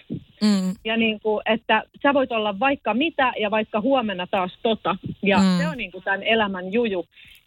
Mm. 0.45 0.75
Ja 0.85 0.97
niin 0.97 1.21
kuin, 1.21 1.43
että 1.47 1.83
sä 2.03 2.15
voit 2.15 2.33
olla 2.33 2.61
vaikka 2.61 2.95
mitä 2.95 3.33
ja 3.41 3.51
vaikka 3.51 3.81
huomenna 3.81 4.27
taas 4.27 4.59
tota. 4.63 4.97
Ja 5.23 5.39
mm. 5.39 5.59
se 5.59 5.69
on 5.69 5.77
niin 5.77 5.93
kuin 5.93 6.05
tämän 6.05 6.23
elämän 6.23 6.73
juju 6.73 7.05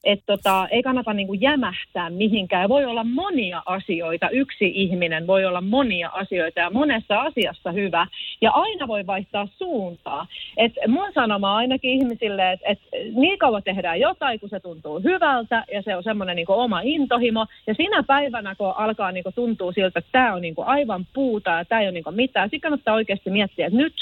että 0.08 0.26
tota, 0.26 0.68
ei 0.72 0.84
kannata 0.84 1.14
niin 1.14 1.28
kuin 1.28 1.42
jämähtää 1.42 2.10
mihinkään. 2.10 2.70
Voi 2.70 2.86
olla 2.86 3.04
monia 3.04 3.64
asioita, 3.66 4.30
yksi 4.30 4.72
ihminen 4.76 5.28
voi 5.28 5.46
olla 5.46 5.62
monia 5.62 6.10
asioita 6.10 6.60
ja 6.60 6.70
monessa 6.70 7.22
asiassa 7.22 7.72
hyvä. 7.72 8.08
Ja 8.42 8.52
aina 8.52 8.88
voi 8.88 9.08
vaihtaa 9.08 9.48
suuntaa. 9.58 10.28
Et 10.58 10.74
mun 10.88 11.14
sanoma 11.14 11.56
ainakin 11.56 11.92
ihmisille, 11.92 12.52
että 12.52 12.68
et 12.70 12.80
niin 13.16 13.40
kauan 13.40 13.64
tehdään 13.64 14.00
jotain, 14.00 14.40
kun 14.40 14.50
se 14.50 14.60
tuntuu 14.60 15.00
hyvältä 15.00 15.64
ja 15.74 15.82
se 15.82 15.96
on 15.96 16.04
semmoinen 16.04 16.36
niin 16.36 16.46
oma 16.50 16.82
intohimo. 16.84 17.46
Ja 17.68 17.74
sinä 17.74 18.04
päivänä, 18.04 18.56
kun 18.56 18.74
alkaa 18.78 19.12
niin 19.12 19.24
kuin 19.24 19.36
tuntuu 19.36 19.72
siltä, 19.72 20.00
että 20.00 20.12
tämä 20.12 20.34
on 20.34 20.42
niin 20.42 20.56
kuin 20.56 20.68
aivan 20.68 21.08
puuta 21.14 21.50
ja 21.50 21.66
tämä 21.66 21.82
ei 21.82 21.88
ole 21.88 21.94
niin 21.94 22.04
kuin 22.04 22.16
mitään, 22.16 22.50
sitten 22.50 22.72
kannattaa 22.88 22.96
oikeasti 22.96 23.30
miettiä, 23.30 23.68
että 23.68 23.78
nyt 23.78 23.94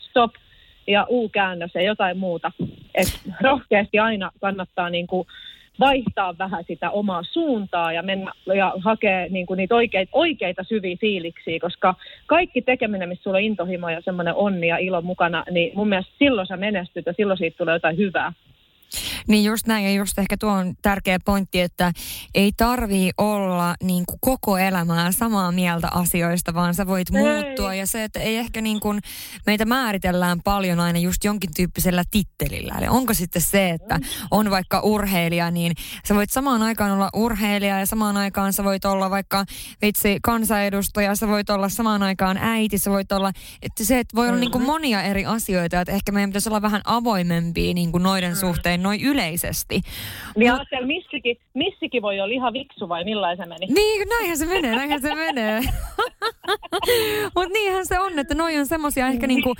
stop, 0.00 0.32
ja 0.86 1.06
U-käännös 1.08 1.74
ja 1.74 1.82
jotain 1.82 2.18
muuta. 2.18 2.52
Et 2.94 3.08
rohkeasti 3.40 3.98
aina 3.98 4.30
kannattaa 4.40 4.90
niin 4.90 5.06
kuin 5.06 5.26
vaihtaa 5.80 6.34
vähän 6.38 6.64
sitä 6.64 6.90
omaa 6.90 7.22
suuntaa 7.22 7.92
ja 7.92 8.02
mennä 8.02 8.32
ja 8.54 8.72
hakea 8.84 9.26
niin 9.30 9.46
kuin 9.46 9.58
niitä 9.58 9.74
oikeita, 9.74 10.10
oikeita 10.12 10.64
syviä 10.64 10.96
fiiliksiä, 11.00 11.60
koska 11.60 11.94
kaikki 12.26 12.62
tekeminen, 12.62 13.08
missä 13.08 13.22
sulla 13.22 13.36
on 13.36 13.42
intohimo 13.42 13.88
ja 13.88 14.00
semmoinen 14.00 14.34
onni 14.34 14.68
ja 14.68 14.78
ilo 14.78 15.02
mukana, 15.02 15.44
niin 15.50 15.72
mun 15.74 15.88
mielestä 15.88 16.12
silloin 16.18 16.46
sä 16.46 16.56
menestyt 16.56 17.06
ja 17.06 17.12
silloin 17.12 17.38
siitä 17.38 17.58
tulee 17.58 17.74
jotain 17.74 17.96
hyvää. 17.96 18.32
Niin 19.28 19.44
just 19.44 19.66
näin 19.66 19.84
ja 19.84 19.92
just 19.92 20.18
ehkä 20.18 20.36
tuo 20.36 20.50
on 20.50 20.74
tärkeä 20.82 21.18
pointti, 21.24 21.60
että 21.60 21.92
ei 22.34 22.52
tarvii 22.56 23.10
olla 23.18 23.74
niin 23.82 24.04
kuin 24.06 24.18
koko 24.20 24.58
elämää 24.58 25.12
samaa 25.12 25.52
mieltä 25.52 25.88
asioista, 25.88 26.54
vaan 26.54 26.74
sä 26.74 26.86
voit 26.86 27.08
ei. 27.14 27.22
muuttua 27.22 27.74
ja 27.74 27.86
se, 27.86 28.04
että 28.04 28.20
ei 28.20 28.36
ehkä 28.36 28.60
niin 28.60 28.80
kuin, 28.80 29.00
meitä 29.46 29.64
määritellään 29.64 30.40
paljon 30.44 30.80
aina 30.80 30.98
just 30.98 31.24
jonkin 31.24 31.50
tyyppisellä 31.56 32.02
tittelillä. 32.10 32.74
Eli 32.78 32.88
onko 32.88 33.14
sitten 33.14 33.42
se, 33.42 33.70
että 33.70 34.00
on 34.30 34.50
vaikka 34.50 34.80
urheilija, 34.80 35.50
niin 35.50 35.72
sä 36.08 36.14
voit 36.14 36.30
samaan 36.30 36.62
aikaan 36.62 36.90
olla 36.90 37.10
urheilija 37.14 37.78
ja 37.78 37.86
samaan 37.86 38.16
aikaan 38.16 38.52
sä 38.52 38.64
voit 38.64 38.84
olla 38.84 39.10
vaikka 39.10 39.44
vitsi 39.82 40.18
kansanedustaja, 40.22 41.14
sä 41.16 41.28
voit 41.28 41.50
olla 41.50 41.68
samaan 41.68 42.02
aikaan 42.02 42.36
äiti, 42.36 42.78
sä 42.78 42.90
voit 42.90 43.12
olla, 43.12 43.32
että 43.62 43.84
se, 43.84 43.98
että 43.98 44.16
voi 44.16 44.24
olla 44.24 44.32
mm-hmm. 44.32 44.40
niin 44.40 44.50
kuin 44.50 44.64
monia 44.64 45.02
eri 45.02 45.26
asioita, 45.26 45.80
että 45.80 45.92
ehkä 45.92 46.12
meidän 46.12 46.30
pitäisi 46.30 46.48
olla 46.48 46.62
vähän 46.62 46.82
avoimempia 46.84 47.74
niin 47.74 47.92
kuin 47.92 48.02
noiden 48.02 48.32
mm. 48.32 48.36
Suhteen 48.80 48.82
noin 48.82 49.00
yleisesti. 49.00 49.80
Niin 50.36 50.52
Mut, 50.52 50.60
ajattel, 50.60 50.86
missikin, 50.86 51.36
missikin 51.54 52.02
voi 52.02 52.20
olla 52.20 52.34
ihan 52.34 52.52
viksu 52.52 52.88
vai 52.88 53.04
millaisen 53.04 53.48
meni? 53.48 53.66
Niin, 53.66 54.08
näinhän 54.08 54.38
se 54.38 54.46
menee, 54.46 54.76
näinhän 54.76 55.00
se 55.00 55.14
menee. 55.14 55.60
Mutta 57.34 57.52
niinhän 57.52 57.86
se 57.86 58.00
on, 58.00 58.18
että 58.18 58.34
noi 58.34 58.58
on 58.58 58.66
semmosia 58.66 59.06
ehkä 59.06 59.26
niinku, 59.26 59.54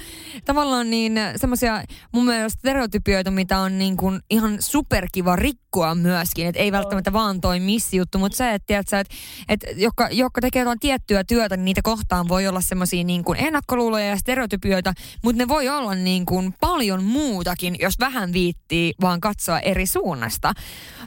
tavallaan 0.45 0.91
niin 0.91 1.13
semmosia 1.37 1.83
mun 2.13 2.25
mielestä 2.25 2.59
stereotypioita, 2.59 3.31
mitä 3.31 3.59
on 3.59 3.79
niinku 3.79 4.07
ihan 4.31 4.57
superkiva 4.61 5.37
rikkoa 5.71 5.95
myöskin. 5.95 6.47
Että 6.47 6.61
ei 6.61 6.73
välttämättä 6.73 7.13
vaan 7.13 7.41
toi 7.41 7.61
missijuttu, 7.61 8.19
mutta 8.19 8.37
se, 8.37 8.55
että, 8.55 8.67
tiedätkö, 8.67 8.99
että, 8.99 9.15
että 9.49 9.67
jotka, 9.77 10.09
jotka 10.11 10.41
tekee 10.41 10.61
jotain 10.61 10.81
tiettyä 10.81 11.25
työtä, 11.25 11.57
niin 11.57 11.65
niitä 11.65 11.81
kohtaan 11.83 12.29
voi 12.29 12.47
olla 12.47 12.61
semmosia 12.61 13.05
niinku 13.05 13.35
ennakkoluuloja 13.39 14.07
ja 14.07 14.17
stereotypioita, 14.17 14.93
mutta 15.25 15.39
ne 15.39 15.49
voi 15.49 15.69
olla 15.69 15.95
niinku 15.95 16.43
paljon 16.61 17.05
muutakin, 17.05 17.77
jos 17.81 17.95
vähän 18.01 18.33
viittii 18.33 18.95
vaan 19.01 19.21
katsoa 19.21 19.61
eri 19.61 19.87
suunnasta. 19.87 20.53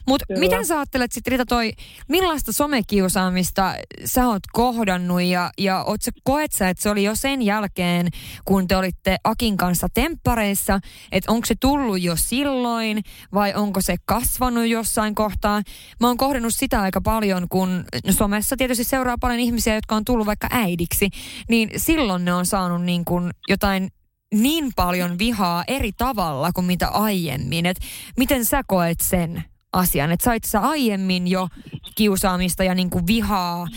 Mutta 0.07 0.25
miten 0.39 0.65
sä 0.65 0.75
ajattelet 0.75 1.11
sitten 1.11 1.31
Rita 1.31 1.45
toi, 1.45 1.73
millaista 2.09 2.51
somekiusaamista 2.53 3.73
sä 4.05 4.27
oot 4.27 4.43
kohdannut 4.53 5.21
ja, 5.21 5.51
ja 5.57 5.83
oot 5.83 6.01
sä, 6.01 6.11
koet 6.23 6.51
sä, 6.51 6.69
että 6.69 6.83
se 6.83 6.89
oli 6.89 7.03
jo 7.03 7.15
sen 7.15 7.41
jälkeen, 7.41 8.07
kun 8.45 8.67
te 8.67 8.75
olitte 8.75 9.17
Akin 9.23 9.57
kanssa 9.57 9.87
temppareissa, 9.93 10.79
että 11.11 11.31
onko 11.31 11.45
se 11.45 11.55
tullut 11.59 12.01
jo 12.01 12.15
silloin 12.15 13.03
vai 13.33 13.53
onko 13.53 13.81
se 13.81 13.95
kasvanut 14.05 14.52
jossain 14.69 15.15
kohtaa? 15.15 15.61
Mä 15.99 16.07
oon 16.07 16.17
kohdannut 16.17 16.53
sitä 16.55 16.81
aika 16.81 17.01
paljon, 17.01 17.47
kun 17.49 17.85
somessa 18.09 18.57
tietysti 18.57 18.83
seuraa 18.83 19.17
paljon 19.17 19.39
ihmisiä, 19.39 19.75
jotka 19.75 19.95
on 19.95 20.05
tullut 20.05 20.25
vaikka 20.25 20.47
äidiksi, 20.51 21.09
niin 21.49 21.69
silloin 21.77 22.25
ne 22.25 22.33
on 22.33 22.45
saanut 22.45 22.81
niin 22.81 23.05
kuin 23.05 23.31
jotain 23.49 23.89
niin 24.33 24.71
paljon 24.75 25.19
vihaa 25.19 25.63
eri 25.67 25.91
tavalla 25.91 26.51
kuin 26.51 26.65
mitä 26.65 26.87
aiemmin. 26.87 27.65
Et 27.65 27.77
miten 28.17 28.45
sä 28.45 28.61
koet 28.67 28.99
sen 28.99 29.43
asian? 29.73 30.11
Että 30.11 30.23
sait 30.23 30.43
sä 30.43 30.59
aiemmin 30.59 31.27
jo 31.27 31.47
kiusaamista 31.95 32.63
ja 32.63 32.75
niin 32.75 32.89
kuin 32.89 33.07
vihaa 33.07 33.67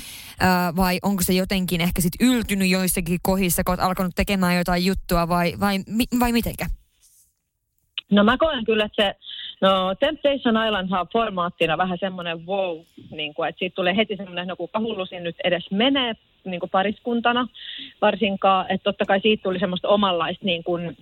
vai 0.76 0.98
onko 1.02 1.22
se 1.22 1.32
jotenkin 1.32 1.80
ehkä 1.80 2.00
sit 2.00 2.12
yltynyt 2.20 2.68
joissakin 2.68 3.18
kohdissa, 3.22 3.64
kun 3.64 3.72
oot 3.72 3.80
alkanut 3.80 4.14
tekemään 4.14 4.56
jotain 4.56 4.84
juttua 4.84 5.28
vai, 5.28 5.54
vai, 5.60 5.78
vai 6.20 6.32
mitenkä? 6.32 6.66
No 8.10 8.24
mä 8.24 8.38
koen 8.38 8.64
kyllä, 8.64 8.84
että 8.84 9.02
se 9.02 9.14
No 9.60 9.94
Temptation 10.00 10.66
Island 10.66 10.92
on 10.92 11.06
formaattina 11.12 11.78
vähän 11.78 11.98
semmoinen 11.98 12.46
wow, 12.46 12.78
niin 13.10 13.34
kuin, 13.34 13.48
että 13.48 13.58
siitä 13.58 13.74
tulee 13.74 13.96
heti 13.96 14.16
semmoinen, 14.16 14.48
no 14.48 14.56
kuka 14.56 14.80
hullusin 14.80 15.24
nyt 15.24 15.36
edes 15.44 15.70
menee 15.70 16.14
niin 16.44 16.60
kuin 16.60 16.70
pariskuntana 16.70 17.48
varsinkaan, 18.02 18.66
että 18.68 18.84
totta 18.84 19.04
kai 19.04 19.20
siitä 19.20 19.42
tuli 19.42 19.58
semmoista 19.58 19.88
omanlaista 19.88 20.44
niin 20.44 20.64
kuin, 20.64 20.96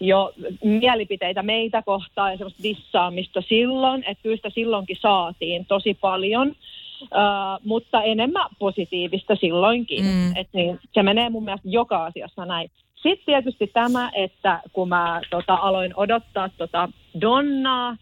jo 0.00 0.32
mielipiteitä 0.64 1.42
meitä 1.42 1.82
kohtaan 1.82 2.30
ja 2.30 2.36
semmoista 2.36 2.62
dissaamista 2.62 3.40
silloin, 3.48 4.04
että 4.06 4.22
kyllä 4.22 4.36
sitä 4.36 4.50
silloinkin 4.50 4.96
saatiin 5.00 5.66
tosi 5.66 5.94
paljon. 5.94 6.54
Uh, 7.02 7.60
mutta 7.64 8.02
enemmän 8.02 8.48
positiivista 8.58 9.36
silloinkin. 9.36 10.04
Mm. 10.04 10.36
Et 10.36 10.48
niin, 10.52 10.80
se 10.92 11.02
menee 11.02 11.30
mun 11.30 11.44
mielestä 11.44 11.68
joka 11.68 12.04
asiassa 12.04 12.46
näin. 12.46 12.70
Sitten 13.02 13.26
tietysti 13.26 13.66
tämä, 13.66 14.10
että 14.14 14.60
kun 14.72 14.88
mä 14.88 15.20
tota, 15.30 15.54
aloin 15.54 15.92
odottaa 15.96 16.48
tota 16.48 16.88
Donnaa, 17.20 17.96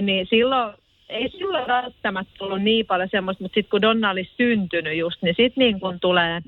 niin 0.00 0.26
silloin 0.30 0.74
ei 1.10 1.30
silloin 1.30 1.66
välttämättä 1.66 2.44
ollut 2.44 2.62
niin 2.62 2.86
paljon 2.86 3.08
semmoista, 3.10 3.44
mutta 3.44 3.54
sitten 3.54 3.70
kun 3.70 3.82
Donna 3.82 4.10
oli 4.10 4.28
syntynyt 4.36 4.98
just, 4.98 5.22
niin 5.22 5.34
sitten 5.36 5.62
niin 5.62 5.80
kun 5.80 6.00
tulee, 6.00 6.40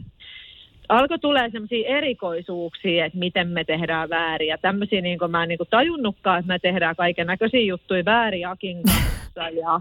alkoi 0.99 1.19
tulee 1.19 1.51
semmoisia 1.51 1.89
erikoisuuksia, 1.89 3.07
että 3.07 3.19
miten 3.19 3.49
me 3.49 3.65
tehdään 3.65 4.11
väärin. 4.11 4.49
Ja 4.49 4.59
tämmöisiä 4.59 5.01
niin 5.01 5.19
kuin 5.19 5.31
mä 5.31 5.43
en 5.43 5.49
niin 5.49 5.59
kuin 5.59 5.71
tajunnutkaan, 5.71 6.39
että 6.39 6.53
me 6.53 6.59
tehdään 6.59 6.97
kaiken 6.97 7.27
näköisiä 7.27 7.61
juttuja 7.61 8.05
väärin 8.05 8.49
Akin 8.49 8.83
kanssa. 8.83 9.49
Ja, 9.49 9.81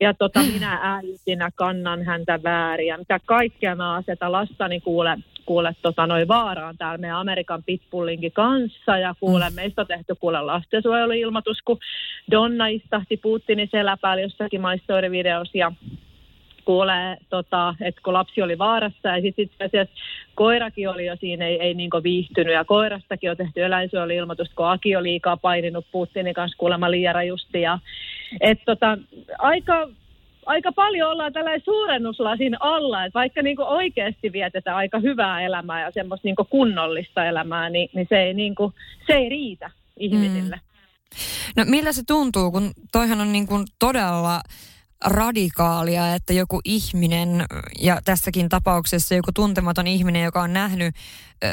ja 0.00 0.14
tota, 0.14 0.40
minä 0.40 0.78
äitinä 0.82 1.50
kannan 1.54 2.02
häntä 2.02 2.42
väärin. 2.42 2.86
Ja 2.86 2.98
mitä 2.98 3.20
kaikkea 3.26 3.76
mä 3.76 3.94
asetan 3.94 4.32
lastani 4.32 4.80
kuule 4.80 5.18
kuule 5.46 5.76
tota, 5.82 6.06
noin 6.06 6.28
vaaraan 6.28 6.76
täällä 6.78 6.98
meidän 6.98 7.16
Amerikan 7.16 7.62
Pitbullinkin 7.62 8.32
kanssa 8.32 8.98
ja 8.98 9.14
kuule, 9.20 9.50
mm. 9.50 9.54
meistä 9.54 9.80
on 9.80 9.86
tehty 9.86 10.14
kuule 10.14 10.40
lastensuojeluilmoitus, 10.42 11.58
kun 11.64 11.78
Donna 12.30 12.66
istahti 12.66 13.16
Putinin 13.16 13.68
seläpäällä 13.70 14.22
jossakin 14.22 14.60
maistoirivideossa 14.60 15.58
ja 15.58 15.72
kuulee, 16.64 17.16
tota, 17.30 17.74
että 17.80 18.00
kun 18.04 18.14
lapsi 18.14 18.42
oli 18.42 18.58
vaarassa 18.58 19.08
ja 19.08 19.22
sitten 19.22 19.44
itse 19.44 19.64
asiassa 19.64 19.94
koirakin 20.34 20.88
oli 20.88 21.06
jo 21.06 21.16
siinä, 21.16 21.46
ei, 21.46 21.60
ei 21.60 21.74
niin 21.74 21.90
viihtynyt 22.02 22.54
ja 22.54 22.64
koirastakin 22.64 23.30
on 23.30 23.36
tehty 23.36 23.64
eläinsuojeluilmoitus, 23.64 24.50
kun 24.56 24.68
Aki 24.68 24.96
on 24.96 25.02
liikaa 25.02 25.36
paininut 25.36 25.86
Putinin 25.92 26.34
kanssa 26.34 26.58
kuulemma 26.58 26.90
liian 26.90 27.14
rajusti. 27.14 27.60
Ja, 27.60 27.78
et, 28.40 28.58
tota, 28.66 28.98
aika 29.38 29.88
aika 30.46 30.72
paljon 30.72 31.10
ollaan 31.10 31.32
tällainen 31.32 31.62
suurennuslasin 31.64 32.56
alla, 32.60 33.04
että 33.04 33.18
vaikka 33.18 33.42
niin 33.42 33.60
oikeasti 33.60 34.32
vietetään 34.32 34.76
aika 34.76 34.98
hyvää 34.98 35.42
elämää 35.42 35.80
ja 35.80 35.90
semmoista 35.90 36.28
niin 36.28 36.36
kunnollista 36.50 37.24
elämää, 37.24 37.70
niin, 37.70 37.90
niin, 37.94 38.06
se, 38.08 38.22
ei 38.22 38.34
niin 38.34 38.54
kuin, 38.54 38.74
se 39.06 39.12
ei 39.12 39.28
riitä 39.28 39.70
ihmisille. 39.98 40.56
Mm. 40.56 40.70
No 41.56 41.64
miltä 41.66 41.92
se 41.92 42.02
tuntuu, 42.06 42.50
kun 42.50 42.70
toihan 42.92 43.20
on 43.20 43.32
niin 43.32 43.46
kuin 43.46 43.66
todella 43.78 44.40
radikaalia, 45.04 46.14
että 46.14 46.32
joku 46.32 46.60
ihminen, 46.64 47.44
ja 47.80 48.00
tässäkin 48.04 48.48
tapauksessa 48.48 49.14
joku 49.14 49.32
tuntematon 49.32 49.86
ihminen, 49.86 50.24
joka 50.24 50.42
on 50.42 50.52
nähnyt 50.52 50.94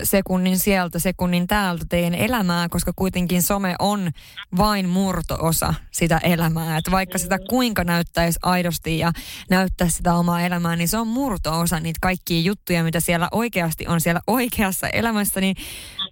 sekunnin 0.04 0.60
sieltä, 0.60 1.00
sekunnin 1.00 1.48
täältä 1.48 1.86
teidän 1.90 2.16
elämää, 2.16 2.70
koska 2.70 2.92
kuitenkin 2.96 3.42
some 3.42 3.76
on 3.80 4.12
vain 4.58 4.90
murtoosa 4.90 5.74
sitä 5.92 6.18
elämää. 6.18 6.78
Että 6.78 6.92
vaikka 6.92 7.18
sitä 7.18 7.40
kuinka 7.50 7.84
näyttäisi 7.84 8.40
aidosti 8.44 9.00
ja 9.00 9.12
näyttäisi 9.50 9.98
sitä 9.98 10.14
omaa 10.14 10.42
elämää, 10.42 10.76
niin 10.76 10.88
se 10.88 10.98
on 10.98 11.08
murtoosa 11.08 11.80
niitä 11.80 11.98
kaikkia 12.02 12.42
juttuja, 12.42 12.84
mitä 12.84 13.00
siellä 13.00 13.28
oikeasti 13.32 13.88
on 13.88 14.02
siellä 14.02 14.22
oikeassa 14.28 14.88
elämässä. 14.90 15.42
Niin 15.42 15.56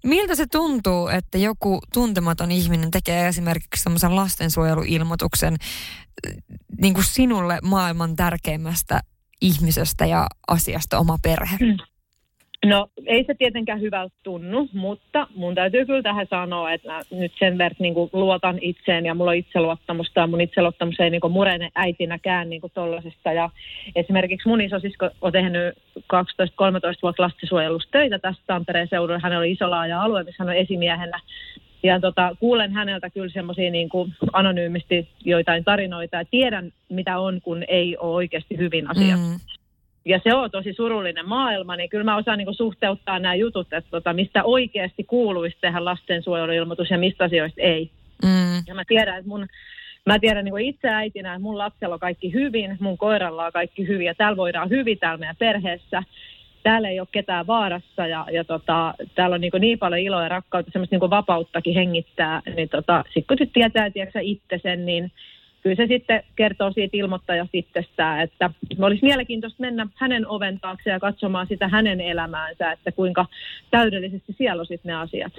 miltä 0.04 0.36
se 0.36 0.46
tuntuu, 0.48 1.08
että 1.08 1.38
joku 1.38 1.80
tuntematon 1.94 2.52
ihminen 2.52 2.92
tekee 2.92 3.28
esimerkiksi 3.28 3.84
semmoisen 3.84 4.16
lastensuojeluilmoituksen 4.16 5.58
niin 6.82 6.94
kuin 6.94 7.04
sinulle 7.04 7.60
maailman 7.64 8.16
tärkeimmästä 8.16 9.00
ihmisestä 9.42 10.06
ja 10.06 10.28
asiasta 10.48 11.00
oma 11.00 11.18
perhe? 11.24 11.58
Mm. 11.62 11.78
No 12.66 12.88
ei 13.06 13.24
se 13.24 13.34
tietenkään 13.34 13.82
hyvältä 13.82 14.16
tunnu, 14.24 14.70
mutta 14.74 15.28
mun 15.36 15.56
täytyy 15.56 15.86
kyllä 15.86 16.02
tähän 16.02 16.28
sanoa, 16.30 16.72
että 16.72 17.02
nyt 17.12 17.32
sen 17.40 17.58
verran 17.58 17.76
niin 17.80 17.94
luotan 18.14 18.58
itseen 18.62 19.06
ja 19.06 19.16
mulla 19.16 19.32
on 19.32 19.38
itseluottamusta 19.38 20.20
ja 20.20 20.28
mun 20.28 20.42
itseluottamus 20.42 21.00
ei 21.00 21.10
niin 21.10 21.32
murene 21.32 21.70
äitinäkään 21.76 22.50
niin 22.50 22.62
tollasesta. 22.74 23.34
Ja 23.34 23.50
esimerkiksi 23.96 24.50
mun 24.50 24.62
isosisko 24.62 25.10
on 25.22 25.32
tehnyt 25.32 25.78
12-13 26.00 26.02
vuotta 27.02 27.24
lastensuojelusta 27.24 27.92
töitä 27.92 28.20
tässä 28.20 28.44
Tampereen 28.48 28.88
seudulla. 28.88 29.20
Hän 29.24 29.38
oli 29.38 29.52
iso 29.52 29.70
laaja 29.72 30.02
alue, 30.02 30.24
missä 30.24 30.44
hän 30.44 30.50
on 30.50 30.62
esimiehenä. 30.62 31.20
Ja 31.86 32.00
tota, 32.00 32.36
kuulen 32.40 32.72
häneltä 32.72 33.10
kyllä 33.10 33.30
semmoisia 33.30 33.72
niin 33.72 33.90
anonyymisti 34.34 35.10
joitain 35.26 35.64
tarinoita 35.64 36.18
ja 36.18 36.26
tiedän 36.32 36.74
mitä 36.90 37.20
on, 37.20 37.42
kun 37.42 37.64
ei 37.68 37.98
ole 37.98 38.16
oikeasti 38.16 38.58
hyvin 38.58 38.92
asiat. 38.92 39.20
Mm 39.20 39.40
ja 40.06 40.20
se 40.24 40.34
on 40.34 40.52
tosi 40.52 40.74
surullinen 40.74 41.30
maailma, 41.30 41.76
niin 41.76 41.90
kyllä 41.90 42.04
mä 42.04 42.18
osaan 42.18 42.38
niin 42.38 42.54
suhteuttaa 42.56 43.20
nämä 43.20 43.36
jutut, 43.36 43.74
että 43.74 43.92
tota, 43.92 44.14
mistä 44.14 44.44
oikeasti 44.44 45.04
kuuluisi 45.04 45.58
tehdä 45.62 45.86
lastensuojeluilmoitus 45.86 46.90
ja 46.90 46.98
mistä 46.98 47.24
asioista 47.24 47.62
ei. 47.62 47.92
Mm. 48.24 48.64
Ja 48.68 48.76
mä 48.76 48.84
tiedän, 48.88 49.18
että 49.18 49.30
mun, 49.30 49.48
mä 50.06 50.20
tiedän 50.20 50.46
niin 50.46 50.60
itse 50.60 50.90
äitinä, 50.90 51.34
että 51.34 51.42
mun 51.42 51.58
lapsella 51.58 51.94
on 51.94 52.00
kaikki 52.00 52.34
hyvin, 52.34 52.78
mun 52.80 52.98
koiralla 52.98 53.46
on 53.46 53.52
kaikki 53.52 53.88
hyvin 53.88 54.06
ja 54.06 54.16
täällä 54.16 54.38
voidaan 54.38 54.70
hyvin 54.70 55.00
täällä 55.00 55.18
meidän 55.18 55.36
perheessä. 55.40 56.04
Täällä 56.66 56.90
ei 56.90 57.00
ole 57.00 57.08
ketään 57.12 57.48
vaarassa 57.48 58.08
ja, 58.08 58.26
ja 58.32 58.44
tota, 58.44 58.94
täällä 59.16 59.34
on 59.34 59.42
niin, 59.42 59.52
niin 59.60 59.80
paljon 59.80 60.02
iloa 60.02 60.24
ja 60.24 60.30
rakkautta, 60.30 60.72
semmoista 60.72 60.96
niin 60.96 61.10
vapauttakin 61.10 61.74
hengittää. 61.74 62.42
Niin 62.56 62.70
tota, 62.70 63.04
sitten 63.14 63.38
kun 63.38 63.48
tietää 63.54 63.90
tiedätkö, 63.90 64.20
itse 64.22 64.60
sen, 64.64 64.86
niin 64.86 65.12
kyllä 65.62 65.76
se 65.76 65.88
sitten 65.88 66.24
kertoo 66.36 66.72
siitä 66.72 66.98
ilmoittajasta 66.98 67.58
itsestään, 67.58 68.22
että 68.22 68.50
olisi 68.80 69.06
mielenkiintoista 69.06 69.62
mennä 69.62 69.88
hänen 69.96 70.28
oven 70.28 70.60
taakse 70.60 70.90
ja 70.90 71.00
katsomaan 71.00 71.48
sitä 71.48 71.68
hänen 71.68 72.02
elämäänsä, 72.02 72.72
että 72.72 72.92
kuinka 72.92 73.26
täydellisesti 73.72 74.34
siellä 74.38 74.60
on 74.60 74.66
sitten 74.66 74.90
ne 74.90 74.96
asiat. 74.96 75.34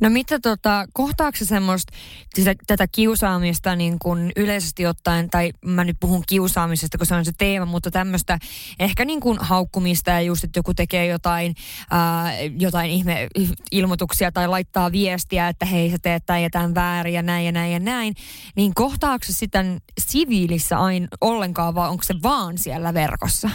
No 0.00 0.10
mitä 0.10 0.38
tota, 0.40 0.86
kohtaako 0.92 1.38
semmoista 1.42 1.92
sitä, 2.34 2.54
tätä 2.66 2.86
kiusaamista 2.92 3.76
niin 3.76 3.98
kuin 3.98 4.32
yleisesti 4.36 4.86
ottaen, 4.86 5.30
tai 5.30 5.52
mä 5.64 5.84
nyt 5.84 5.96
puhun 6.00 6.22
kiusaamisesta, 6.28 6.98
kun 6.98 7.06
se 7.06 7.14
on 7.14 7.24
se 7.24 7.32
teema, 7.38 7.66
mutta 7.66 7.90
tämmöistä 7.90 8.38
ehkä 8.78 9.04
niin 9.04 9.20
kuin 9.20 9.38
haukkumista 9.40 10.10
ja 10.10 10.20
just, 10.20 10.44
että 10.44 10.58
joku 10.58 10.74
tekee 10.74 11.06
jotain, 11.06 11.54
ää, 11.90 12.32
jotain 12.42 12.90
ihme 12.90 13.28
ilmoituksia 13.70 14.32
tai 14.32 14.48
laittaa 14.48 14.92
viestiä, 14.92 15.48
että 15.48 15.66
hei 15.66 15.90
sä 15.90 15.96
teet 16.02 16.26
tai 16.26 16.42
jätään 16.42 16.74
väärin 16.74 17.14
ja 17.14 17.22
näin 17.22 17.46
ja 17.46 17.52
näin 17.52 17.72
ja 17.72 17.78
näin, 17.78 18.14
niin 18.56 18.74
kohtaako 18.74 19.24
se 19.24 19.32
sitä 19.32 19.64
siviilissä 20.00 20.78
aina 20.78 21.08
ollenkaan 21.20 21.74
vai 21.74 21.88
onko 21.88 22.02
se 22.02 22.14
vaan 22.22 22.58
siellä 22.58 22.94
verkossa? 22.94 23.50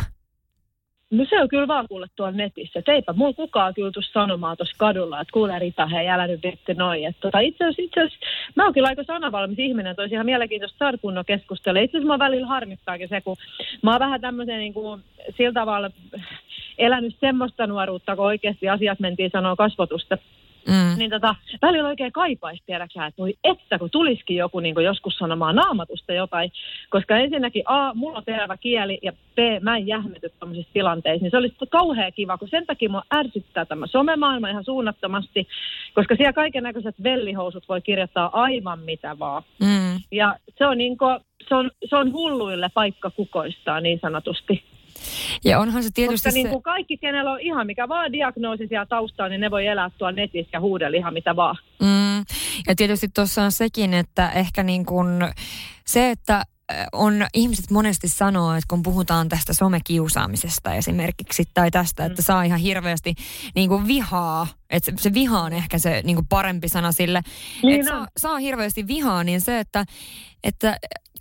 No 1.12 1.26
se 1.30 1.42
on 1.42 1.48
kyllä 1.48 1.68
vaan 1.68 1.88
kuule 1.88 2.08
tuolla 2.16 2.38
netissä. 2.38 2.80
Et 2.80 2.90
eipä 2.90 3.14
mulla 3.14 3.34
kukaan 3.34 3.74
kyllä 3.74 3.92
tuu 3.92 4.04
sanomaan 4.14 4.58
tuossa 4.58 4.76
kadulla, 4.78 5.22
että 5.22 5.32
kuule 5.32 5.60
Rita, 5.60 5.88
hei, 5.88 6.10
älä 6.10 6.28
nyt 6.28 6.44
vitti 6.44 6.74
noin. 6.74 7.16
tota, 7.20 7.40
itse 7.40 7.64
asiassa, 7.64 7.82
itse 7.82 8.00
asiassa, 8.00 8.26
mä 8.56 8.64
oon 8.64 8.74
kyllä 8.74 8.88
aika 8.88 9.04
sanavalmis 9.04 9.60
ihminen, 9.60 9.96
toisi 9.96 10.14
ihan 10.14 10.26
mielenkiintoista 10.26 10.78
saada 10.78 10.98
kunnon 10.98 11.26
keskustella. 11.26 11.80
Itse 11.80 11.98
asiassa 11.98 12.18
mä 12.18 12.26
välillä 12.26 12.48
harmittaakin 12.48 13.10
se, 13.10 13.22
kun 13.22 13.36
mä 13.82 13.92
oon 13.92 14.00
vähän 14.00 14.22
tämmöisen 14.22 14.60
niin 14.60 14.74
kuin, 14.74 15.02
sillä 15.38 15.54
tavalla 15.54 15.92
elänyt 16.78 17.16
semmoista 17.20 17.68
nuoruutta, 17.68 18.16
kun 18.16 18.26
oikeasti 18.26 18.70
asiat 18.70 19.00
mentiin 19.00 19.32
sanoa 19.32 19.56
kasvotusta 19.56 20.18
Mm. 20.68 21.00
Niin 21.00 21.10
tota, 21.10 21.36
välillä 21.62 21.90
oikein 21.90 22.12
kaipaisi 22.12 22.64
tiedäksä, 22.66 23.06
että 23.06 23.22
voi 23.22 23.34
että 23.44 23.80
kun 23.80 23.90
tulisikin 23.90 24.38
joku 24.38 24.60
niin 24.60 24.76
joskus 24.84 25.18
sanomaan 25.18 25.56
naamatusta 25.56 26.14
jotain, 26.14 26.52
koska 26.90 27.18
ensinnäkin 27.18 27.64
A, 27.66 27.94
mulla 27.94 28.18
on 28.18 28.26
terävä 28.26 28.58
kieli 28.58 29.00
ja 29.02 29.12
B, 29.12 29.38
mä 29.62 29.78
en 29.78 29.88
jähmety 29.88 30.32
tämmöisissä 30.40 30.74
tilanteissa, 30.74 31.24
niin 31.24 31.32
se 31.32 31.38
olisi 31.38 31.56
kauhean 31.70 32.14
kiva, 32.14 32.38
kun 32.38 32.50
sen 32.50 32.66
takia 32.66 32.90
mua 32.90 33.04
ärsyttää 33.14 33.66
tämä 33.66 33.88
somemaailma 33.88 34.50
ihan 34.50 34.64
suunnattomasti, 34.64 35.48
koska 35.94 36.16
siellä 36.16 36.34
kaiken 36.34 36.64
näköiset 36.64 37.04
vellihousut 37.04 37.70
voi 37.70 37.82
kirjoittaa 37.82 38.30
aivan 38.34 38.80
mitä 38.80 39.20
vaan. 39.20 39.44
Mm. 39.60 40.00
Ja 40.12 40.36
se 40.58 40.66
on, 40.66 40.78
niin 40.78 40.98
kuin, 40.98 41.20
se, 41.50 41.56
on, 41.56 41.72
se 41.90 41.96
on 41.96 42.14
hulluille 42.14 42.70
paikka 42.74 43.10
kukoistaa 43.10 43.82
niin 43.82 44.00
sanotusti. 44.02 44.64
Ja 45.46 45.60
onhan 45.60 45.84
se 45.84 45.90
tietysti 45.94 46.30
Koska 46.30 46.32
se... 46.32 46.38
niin 46.38 46.50
kuin 46.50 46.64
kaikki, 46.64 46.98
kenellä 46.98 47.32
on 47.32 47.42
ihan 47.42 47.68
mikä 47.68 47.88
vaan 47.88 48.14
diagnoosi 48.14 48.68
siellä 48.68 48.86
taustaa, 48.86 49.30
niin 49.30 49.42
ne 49.42 49.52
voi 49.52 49.68
elää 49.68 49.90
tuolla 49.98 50.16
netissä 50.16 50.50
ja 50.54 50.60
huudella 50.60 50.98
ihan 50.98 51.14
mitä 51.14 51.36
vaan. 51.36 51.56
Mm. 51.82 52.18
Ja 52.68 52.76
tietysti 52.76 53.08
tuossa 53.16 53.44
on 53.44 53.52
sekin, 53.52 53.94
että 53.94 54.30
ehkä 54.30 54.64
niin 54.64 54.86
kuin 54.86 55.08
se, 55.86 56.12
että 56.12 56.44
on, 56.92 57.26
ihmiset 57.34 57.72
monesti 57.72 58.08
sanoo, 58.08 58.54
että 58.54 58.66
kun 58.68 58.84
puhutaan 58.84 59.30
tästä 59.30 59.54
somekiusaamisesta 59.54 60.74
esimerkiksi 60.74 61.44
tai 61.54 61.72
tästä, 61.72 62.06
että 62.06 62.22
mm. 62.22 62.26
saa 62.26 62.44
ihan 62.44 62.60
hirveästi 62.60 63.16
niin 63.56 63.70
kuin 63.70 63.88
vihaa, 63.88 64.48
että 64.70 64.92
se, 64.92 64.98
se 64.98 65.14
viha 65.14 65.42
on 65.42 65.54
ehkä 65.54 65.78
se 65.78 66.02
niin 66.04 66.16
kuin 66.16 66.28
parempi 66.28 66.70
sana 66.70 66.92
sille, 66.92 67.22
niin 67.64 67.80
että 67.80 67.92
saa, 67.92 68.08
saa 68.18 68.38
hirveästi 68.38 68.88
vihaa, 68.88 69.24
niin 69.24 69.42
se, 69.42 69.60
että, 69.60 69.86
että 70.44 70.78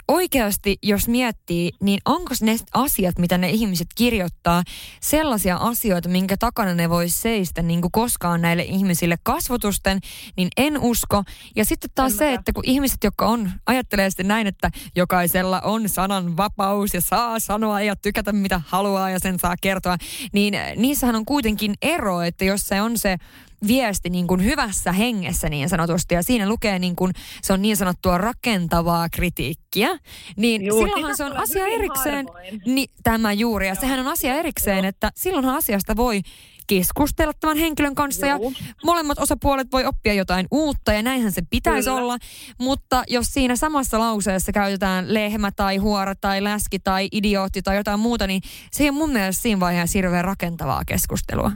oikeasti, 0.09 0.79
jos 0.83 1.09
miettii, 1.09 1.73
niin 1.81 2.01
onko 2.05 2.35
ne 2.41 2.57
asiat, 2.75 3.19
mitä 3.19 3.39
ne 3.39 3.51
ihmiset 3.51 3.87
kirjoittaa, 3.95 4.63
sellaisia 5.01 5.57
asioita, 5.57 6.09
minkä 6.09 6.37
takana 6.37 6.75
ne 6.75 6.91
voi 6.91 7.09
seistä 7.09 7.63
niin 7.63 7.81
kuin 7.81 7.93
koskaan 7.93 8.43
näille 8.43 8.63
ihmisille 8.63 9.17
kasvotusten, 9.23 10.01
niin 10.37 10.49
en 10.57 10.79
usko. 10.79 11.23
Ja 11.57 11.65
sitten 11.65 11.91
taas 11.95 12.13
en 12.13 12.19
se, 12.19 12.33
että 12.33 12.53
kun 12.53 12.65
ihmiset, 12.67 13.05
jotka 13.05 13.27
on, 13.27 13.53
ajattelee 13.67 14.11
sitten 14.11 14.29
näin, 14.29 14.47
että 14.47 14.71
jokaisella 14.97 15.61
on 15.61 15.89
sanan 15.89 16.37
vapaus 16.37 16.95
ja 16.95 17.01
saa 17.01 17.39
sanoa 17.39 17.81
ja 17.81 17.97
tykätä 17.97 18.33
mitä 18.33 18.61
haluaa 18.67 19.11
ja 19.11 19.19
sen 19.19 19.39
saa 19.39 19.55
kertoa, 19.61 19.97
niin 20.33 20.55
niissähän 20.77 21.17
on 21.17 21.25
kuitenkin 21.25 21.75
ero, 21.83 22.23
että 22.23 22.45
jos 22.45 22.61
se 22.61 22.83
on 22.83 22.99
se 22.99 23.17
viesti 23.67 24.11
niin 24.11 24.27
kuin 24.27 24.45
hyvässä 24.45 24.93
hengessä 24.93 25.49
niin 25.49 25.69
sanotusti, 25.69 26.15
ja 26.15 26.23
siinä 26.23 26.49
lukee 26.49 26.79
niin 26.79 26.97
kuin, 26.97 27.13
se 27.43 27.53
on 27.53 27.63
niin 27.63 27.77
sanottua 27.77 28.19
rakentavaa 28.19 29.09
kritiikkiä, 29.09 29.99
niin 30.37 30.67
Juu, 30.67 30.79
silloinhan 30.79 31.17
se 31.17 31.25
on 31.25 31.37
asia 31.37 31.67
erikseen, 31.67 32.27
niin, 32.67 32.91
tämä 33.03 33.33
juuri, 33.33 33.67
ja 33.67 33.75
Joo. 33.75 33.81
sehän 33.81 34.01
on 34.01 34.07
asia 34.07 34.35
erikseen, 34.35 34.79
Joo. 34.79 34.89
että 34.89 35.11
silloinhan 35.17 35.57
asiasta 35.57 35.97
voi 35.97 36.21
keskustella 36.67 37.33
tämän 37.41 37.57
henkilön 37.57 37.95
kanssa 37.95 38.27
Joo. 38.27 38.39
ja 38.39 38.51
molemmat 38.85 39.19
osapuolet 39.19 39.73
voi 39.73 39.85
oppia 39.85 40.15
jotain 40.15 40.47
uutta 40.51 40.93
ja 40.93 41.03
näinhän 41.03 41.33
se 41.33 41.43
pitäisi 41.51 41.89
Kyllä. 41.89 42.03
olla. 42.03 42.19
Mutta 42.61 43.05
jos 43.09 43.27
siinä 43.27 43.57
samassa 43.57 43.99
lauseessa 43.99 44.53
käytetään 44.53 45.15
lehmä 45.15 45.53
tai 45.53 45.77
huora 45.77 46.15
tai 46.15 46.45
läski 46.45 46.79
tai 46.79 47.09
idiootti 47.13 47.63
tai 47.63 47.77
jotain 47.77 48.01
muuta, 48.01 48.27
niin 48.27 48.43
se 48.73 48.85
ei 48.85 48.91
ole 48.91 48.99
mun 48.99 49.13
mielestä 49.13 49.43
siinä 49.43 49.61
vaiheessa 49.61 49.99
hirveän 49.99 50.25
rakentavaa 50.25 50.83
keskustelua. 50.87 51.53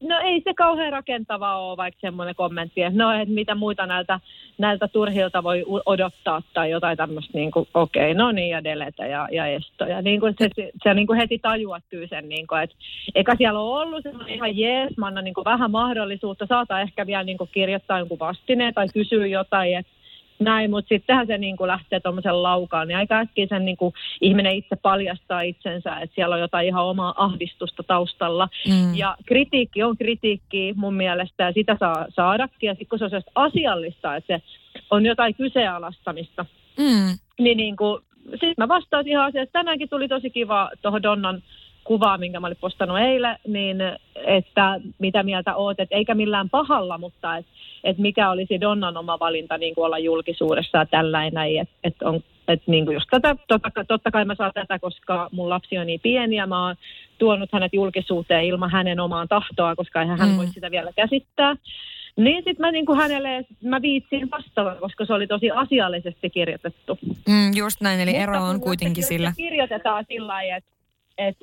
No 0.00 0.20
ei 0.20 0.40
se 0.40 0.54
kauhean 0.54 0.92
rakentava 0.92 1.58
ole, 1.58 1.76
vaikka 1.76 2.00
semmoinen 2.00 2.34
kommentti, 2.34 2.82
että 2.82 2.98
no, 2.98 3.12
että 3.12 3.34
mitä 3.34 3.54
muita 3.54 3.86
näiltä, 3.86 4.20
näiltä 4.58 4.88
turhilta 4.88 5.42
voi 5.42 5.64
odottaa 5.86 6.42
tai 6.54 6.70
jotain 6.70 6.96
tämmöistä, 6.96 7.30
niin 7.34 7.50
okei, 7.74 8.10
okay, 8.10 8.14
no 8.14 8.32
niin, 8.32 8.50
ja 8.50 8.64
delete 8.64 9.08
ja, 9.08 9.28
ja 9.32 9.46
estoja. 9.46 10.02
Niin 10.02 10.20
kuin 10.20 10.34
se, 10.38 10.48
se, 10.56 10.70
se 10.82 10.94
niin 10.94 11.06
kuin 11.06 11.18
heti 11.18 11.38
tajuattyy 11.38 12.06
sen, 12.08 12.28
niin 12.28 12.46
kuin, 12.46 12.62
että 12.62 12.76
eikä 13.14 13.34
siellä 13.38 13.60
ole 13.60 13.80
ollut 13.80 14.02
semmoinen 14.02 14.34
ihan 14.34 14.58
jees, 14.58 14.96
mä 14.96 15.06
annan 15.06 15.24
niin 15.24 15.34
kuin 15.34 15.44
vähän 15.44 15.70
mahdollisuutta, 15.70 16.46
saata 16.46 16.80
ehkä 16.80 17.06
vielä 17.06 17.24
niin 17.24 17.38
kuin 17.38 17.50
kirjoittaa 17.52 17.98
jonkun 17.98 18.18
vastineen 18.18 18.74
tai 18.74 18.86
kysyä 18.94 19.26
jotain, 19.26 19.76
että 19.76 19.92
näin, 20.38 20.70
mutta 20.70 20.88
sittenhän 20.88 21.26
se 21.26 21.38
niin 21.38 21.56
kuin 21.56 21.68
lähtee 21.68 22.00
tuommoisen 22.00 22.42
laukaan, 22.42 22.88
niin 22.88 22.98
aika 22.98 23.18
äkkiä 23.18 23.46
sen 23.46 23.64
niin 23.64 23.76
kuin 23.76 23.94
ihminen 24.20 24.54
itse 24.54 24.76
paljastaa 24.76 25.40
itsensä, 25.40 25.96
että 25.96 26.14
siellä 26.14 26.34
on 26.34 26.40
jotain 26.40 26.66
ihan 26.66 26.84
omaa 26.84 27.14
ahdistusta 27.16 27.82
taustalla. 27.82 28.48
Mm. 28.68 28.94
Ja 28.94 29.16
kritiikki 29.26 29.82
on 29.82 29.96
kritiikki 29.96 30.74
mun 30.76 30.94
mielestä, 30.94 31.44
ja 31.44 31.52
sitä 31.52 31.76
saa 31.80 32.06
saadakin, 32.08 32.66
ja 32.66 32.74
sitten 32.74 32.88
kun 32.88 32.98
se 32.98 33.16
on 33.16 33.22
asiallista, 33.34 34.16
että 34.16 34.36
se 34.36 34.42
on 34.90 35.06
jotain 35.06 35.34
kyseenalaistamista, 35.34 36.46
mm. 36.78 37.18
niin, 37.38 37.56
niin 37.56 37.76
kuin, 37.76 38.02
sitten 38.30 38.54
mä 38.58 38.68
vastaisin 38.68 39.12
ihan 39.12 39.26
asiassa. 39.26 39.52
Tänäänkin 39.52 39.88
tuli 39.88 40.08
tosi 40.08 40.30
kiva 40.30 40.70
tuohon 40.82 41.02
Donnan 41.02 41.42
kuvaa, 41.86 42.18
minkä 42.18 42.40
mä 42.40 42.46
olin 42.46 42.56
postannut 42.60 42.98
eilen, 42.98 43.38
niin 43.46 43.76
että 44.26 44.80
mitä 44.98 45.22
mieltä 45.22 45.56
oot, 45.56 45.80
että 45.80 45.96
eikä 45.96 46.14
millään 46.14 46.50
pahalla, 46.50 46.98
mutta 46.98 47.36
että 47.36 47.50
et 47.84 47.98
mikä 47.98 48.30
olisi 48.30 48.60
Donnan 48.60 48.96
oma 48.96 49.18
valinta 49.18 49.58
niin 49.58 49.74
kuin 49.74 49.84
olla 49.84 49.98
julkisuudessa 49.98 50.78
ja 50.78 50.86
tällainen, 50.86 51.60
että 51.60 51.74
et 51.84 52.02
on 52.02 52.20
et 52.48 52.62
niin 52.66 52.84
kuin 52.84 52.94
just 52.94 53.06
tätä, 53.10 53.36
totta, 53.48 53.70
totta 53.88 54.10
kai 54.10 54.24
mä 54.24 54.34
saan 54.34 54.52
tätä, 54.54 54.78
koska 54.78 55.28
mun 55.32 55.48
lapsi 55.48 55.78
on 55.78 55.86
niin 55.86 56.00
pieni 56.00 56.36
ja 56.36 56.46
mä 56.46 56.66
oon 56.66 56.76
tuonut 57.18 57.52
hänet 57.52 57.72
julkisuuteen 57.72 58.44
ilman 58.44 58.70
hänen 58.70 59.00
omaan 59.00 59.28
tahtoa, 59.28 59.76
koska 59.76 60.02
eihän 60.02 60.18
hän 60.18 60.28
mm. 60.28 60.36
voi 60.36 60.46
sitä 60.46 60.70
vielä 60.70 60.92
käsittää. 60.96 61.56
Niin 62.16 62.36
sitten 62.36 62.60
mä 62.60 62.72
niin 62.72 62.86
kuin 62.86 62.98
hänelle, 62.98 63.44
mä 63.62 63.82
viitsin 63.82 64.30
vastata, 64.30 64.76
koska 64.80 65.06
se 65.06 65.12
oli 65.12 65.26
tosi 65.26 65.50
asiallisesti 65.50 66.30
kirjoitettu. 66.30 66.98
Mm, 67.28 67.56
just 67.56 67.80
näin, 67.80 68.00
eli 68.00 68.16
ero 68.16 68.44
on 68.44 68.60
kuitenkin 68.60 69.04
sillä. 69.04 69.32
kirjoitetaan 69.36 70.04
sillä 70.08 70.26
lailla, 70.26 70.56
että 70.56 70.70
et 71.18 71.36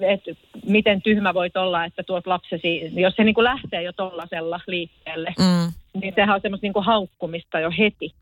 että 0.00 0.30
miten 0.66 1.02
tyhmä 1.02 1.34
voit 1.34 1.56
olla, 1.56 1.84
että 1.84 2.02
tuot 2.02 2.26
lapsesi, 2.26 2.90
jos 2.94 3.14
se 3.16 3.24
niin 3.24 3.34
kuin 3.34 3.44
lähtee 3.44 3.82
jo 3.82 3.92
tollasella 3.92 4.60
liikkeelle, 4.66 5.34
mm. 5.38 6.00
niin 6.00 6.14
sehän 6.14 6.34
on 6.34 6.40
semmoista 6.40 6.64
niin 6.64 6.72
kuin 6.72 6.84
haukkumista 6.84 7.60
jo 7.60 7.70
heti. 7.78 8.14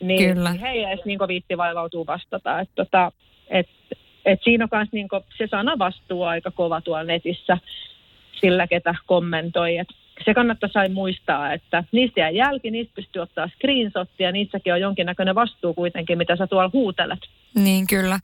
Niin, 0.00 0.34
Kyllä. 0.34 0.52
He 0.52 0.68
ei 0.68 0.84
edes 0.84 1.04
niin 1.04 1.18
viitti 1.28 1.56
vaivautuu 1.56 2.06
vastata. 2.06 2.60
Että 2.60 2.74
tota, 2.74 3.12
et, 3.48 3.68
et 4.24 4.40
siinä 4.44 4.64
on 4.64 4.68
myös 4.72 4.88
niin 4.92 5.08
se 5.38 5.46
sana 5.46 5.78
vastuu 5.78 6.22
aika 6.22 6.50
kova 6.50 6.80
tuolla 6.80 7.04
netissä 7.04 7.58
sillä, 8.40 8.66
ketä 8.66 8.94
kommentoi. 9.06 9.76
Et 9.76 9.88
se 10.24 10.34
kannattaisi 10.34 10.92
muistaa, 10.92 11.52
että 11.52 11.84
niistä 11.92 12.20
jää 12.20 12.30
jälki, 12.30 12.70
niistä 12.70 12.94
pystyy 12.94 13.22
ottaa 13.22 13.48
screenshottia, 13.48 14.32
niissäkin 14.32 14.72
on 14.72 14.80
jonkinnäköinen 14.80 15.34
vastuu 15.34 15.74
kuitenkin, 15.74 16.18
mitä 16.18 16.36
sä 16.36 16.46
tuolla 16.46 16.70
huutelet. 16.72 17.20
Niin, 17.54 17.86
kyllä. 17.86 18.20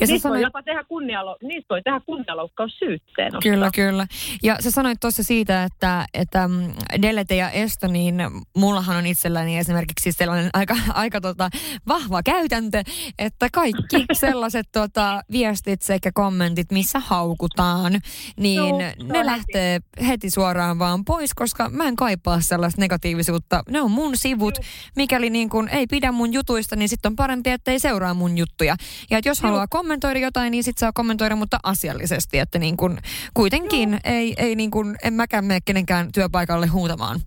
Ja 0.00 0.06
niistä, 0.06 0.22
sanoit... 0.22 0.38
voi 0.38 0.46
jopa 0.46 0.62
tehdä 0.62 0.84
kunnialo... 0.84 1.36
niistä 1.42 1.66
voi 1.70 1.82
tehdä 1.82 2.00
kunnianloukkaussyytteen. 2.00 3.32
Kyllä, 3.42 3.70
kyllä. 3.74 4.06
Ja 4.42 4.56
sä 4.60 4.70
sanoit 4.70 5.00
tuossa 5.00 5.22
siitä, 5.22 5.64
että, 5.64 6.04
että 6.14 6.48
mm, 6.48 6.72
delete 7.02 7.36
ja 7.36 7.50
esto, 7.50 7.86
niin 7.86 8.16
mullahan 8.56 8.96
on 8.96 9.06
itselläni 9.06 9.58
esimerkiksi 9.58 10.12
sellainen 10.12 10.50
aika, 10.52 10.76
aika 10.94 11.20
tota, 11.20 11.50
vahva 11.88 12.22
käytäntö, 12.22 12.82
että 13.18 13.48
kaikki 13.52 14.06
sellaiset 14.12 14.68
tota, 14.72 15.22
viestit 15.32 15.82
sekä 15.82 16.10
kommentit, 16.14 16.72
missä 16.72 16.98
haukutaan, 16.98 17.92
niin 18.36 18.78
no, 18.78 19.12
ne 19.12 19.26
lähtee 19.26 19.74
heti. 19.74 20.08
heti 20.08 20.30
suoraan 20.30 20.78
vaan 20.78 21.04
pois, 21.04 21.34
koska 21.34 21.68
mä 21.70 21.88
en 21.88 21.96
kaipaa 21.96 22.40
sellaista 22.40 22.80
negatiivisuutta. 22.80 23.62
Ne 23.70 23.80
on 23.80 23.90
mun 23.90 24.16
sivut. 24.16 24.58
Mikäli 24.96 25.30
niin 25.30 25.48
kun 25.48 25.68
ei 25.68 25.86
pidä 25.86 26.12
mun 26.12 26.32
jutuista, 26.32 26.76
niin 26.76 26.88
sitten 26.88 27.12
on 27.12 27.16
parempi, 27.16 27.50
että 27.50 27.70
ei 27.70 27.78
seuraa 27.78 28.14
mun 28.14 28.38
juttuja. 28.38 28.67
Ja 29.10 29.18
että 29.18 29.28
jos 29.28 29.40
Joo. 29.40 29.48
haluaa 29.48 29.66
kommentoida 29.66 30.20
jotain, 30.20 30.50
niin 30.50 30.64
sitten 30.64 30.80
saa 30.80 30.92
kommentoida, 30.92 31.36
mutta 31.36 31.58
asiallisesti. 31.62 32.38
Että 32.38 32.58
niin 32.58 32.76
kun, 32.76 32.98
kuitenkin 33.34 33.90
Joo. 33.90 34.00
ei, 34.04 34.34
ei 34.36 34.54
niin 34.54 34.70
kun, 34.70 34.96
en 35.02 35.14
mäkään 35.14 35.44
mene 35.44 35.60
kenenkään 35.64 36.12
työpaikalle 36.12 36.66
huutamaan 36.66 37.20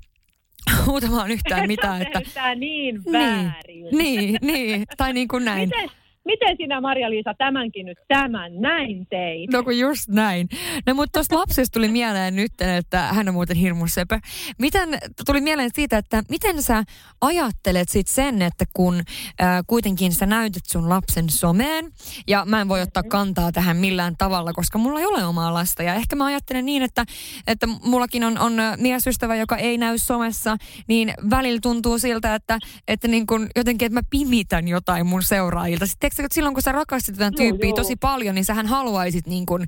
huutamaan 0.86 1.32
yhtään 1.32 1.68
mitään. 1.68 2.02
Että... 2.02 2.56
niin 2.56 3.04
väärin. 3.12 3.86
Niin, 3.92 3.92
niin, 3.92 4.38
niin, 4.42 4.86
tai 4.98 5.14
niin 5.14 5.28
kuin 5.28 5.46
näin. 5.46 5.70
Miten, 5.70 5.90
miten 6.26 6.58
sinä 6.58 6.82
Marja-Liisa 6.82 7.34
tämänkin 7.38 7.86
nyt 7.86 7.98
tämän 8.08 8.62
näin 8.62 9.08
teit? 9.10 9.52
No 9.52 9.64
kun 9.64 9.80
just 9.80 10.10
näin. 10.10 10.50
No 10.88 10.94
mutta 10.94 11.12
tuosta 11.14 11.36
lapsesta 11.36 11.74
tuli 11.74 11.88
mieleen 11.88 12.36
nyt, 12.36 12.62
että 12.78 13.02
hän 13.02 13.28
on 13.28 13.34
muuten 13.34 13.58
hirmu 13.58 13.88
sepä. 13.88 14.20
Miten, 14.60 14.90
tuli 15.26 15.42
mieleen 15.42 15.70
siitä, 15.74 15.98
että 15.98 16.24
miten 16.30 16.62
sä 16.64 16.84
ajattelet 17.22 17.90
sit 17.90 18.08
sen, 18.08 18.42
että 18.42 18.66
kun 18.74 18.96
äh, 18.96 19.64
kuitenkin 19.68 20.14
sä 20.14 20.26
näytät 20.26 20.64
sun 20.68 20.90
lapsen 20.90 21.30
someen, 21.30 21.92
ja 22.28 22.46
mä 22.46 22.62
en 22.62 22.68
voi 22.68 22.82
ottaa 22.82 23.04
kantaa 23.04 23.52
tähän 23.52 23.78
millään 23.78 24.16
tavalla, 24.18 24.54
koska 24.54 24.78
mulla 24.78 25.00
ei 25.00 25.06
ole 25.06 25.26
omaa 25.26 25.54
lasta, 25.54 25.84
ja 25.84 25.96
ehkä 25.96 26.16
mä 26.16 26.26
ajattelen 26.26 26.66
niin, 26.66 26.84
että, 26.84 27.06
että 27.48 27.68
mullakin 27.68 28.24
on, 28.24 28.38
on 28.38 28.54
miesystävä, 28.78 29.36
joka 29.36 29.58
ei 29.58 29.78
näy 29.78 29.98
somessa, 29.98 30.58
niin 30.88 31.14
välillä 31.30 31.60
tuntuu 31.62 32.00
siltä, 32.00 32.36
että, 32.36 32.60
että 32.88 33.08
niin 33.08 33.28
kun 33.28 33.48
jotenkin, 33.56 33.86
että 33.86 34.00
mä 34.00 34.08
pimitän 34.10 34.68
jotain 34.68 35.06
mun 35.06 35.24
seuraajilta. 35.24 35.86
Sitten 35.86 36.11
tiedätkö, 36.16 36.26
että 36.26 36.36
silloin 36.36 36.54
kun 36.54 36.64
sä 36.64 36.72
rakastit 36.72 37.18
tätä 37.18 37.38
tyyppiä 37.38 37.70
joo, 37.70 37.76
tosi 37.76 37.96
paljon, 37.96 38.36
niin 38.36 38.46
sähän 38.46 38.68
haluaisit 38.68 39.28
niin 39.28 39.46
kun 39.46 39.66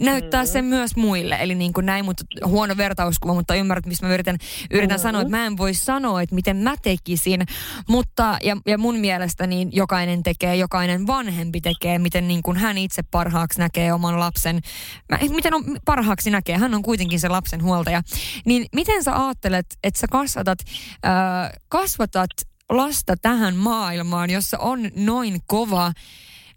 näyttää 0.00 0.42
mm. 0.42 0.48
sen 0.48 0.64
myös 0.64 0.96
muille. 0.96 1.38
Eli 1.40 1.54
niin 1.54 1.72
kuin 1.72 1.86
näin, 1.86 2.04
mutta 2.04 2.24
huono 2.44 2.76
vertauskuva, 2.76 3.34
mutta 3.34 3.54
ymmärrät, 3.54 3.86
mistä 3.86 4.06
mä 4.06 4.14
yritän, 4.14 4.36
yritän 4.70 4.98
mm. 4.98 5.02
sanoa, 5.02 5.20
että 5.20 5.36
mä 5.36 5.46
en 5.46 5.56
voi 5.56 5.74
sanoa, 5.74 6.22
että 6.22 6.34
miten 6.34 6.56
mä 6.56 6.74
tekisin. 6.82 7.46
Mutta, 7.88 8.38
ja, 8.42 8.56
ja 8.66 8.78
mun 8.78 8.96
mielestä 8.96 9.46
niin 9.46 9.68
jokainen 9.72 10.22
tekee, 10.22 10.56
jokainen 10.56 11.06
vanhempi 11.06 11.60
tekee, 11.60 11.98
miten 11.98 12.28
niin 12.28 12.42
kuin 12.42 12.56
hän 12.56 12.78
itse 12.78 13.02
parhaaksi 13.02 13.58
näkee 13.58 13.92
oman 13.92 14.20
lapsen. 14.20 14.60
Mä, 15.08 15.18
miten 15.28 15.54
on 15.54 15.64
parhaaksi 15.84 16.30
näkee, 16.30 16.56
hän 16.56 16.74
on 16.74 16.82
kuitenkin 16.82 17.20
se 17.20 17.28
lapsen 17.28 17.62
huoltaja. 17.62 18.02
Niin 18.44 18.66
miten 18.74 19.04
sä 19.04 19.26
ajattelet, 19.26 19.66
että 19.84 20.00
sä 20.00 20.06
kasvatat, 20.10 20.58
äh, 21.06 21.50
kasvatat 21.68 22.30
lasta 22.70 23.14
tähän 23.22 23.56
maailmaan, 23.56 24.30
jossa 24.30 24.58
on 24.58 24.80
noin 24.96 25.40
kova 25.46 25.92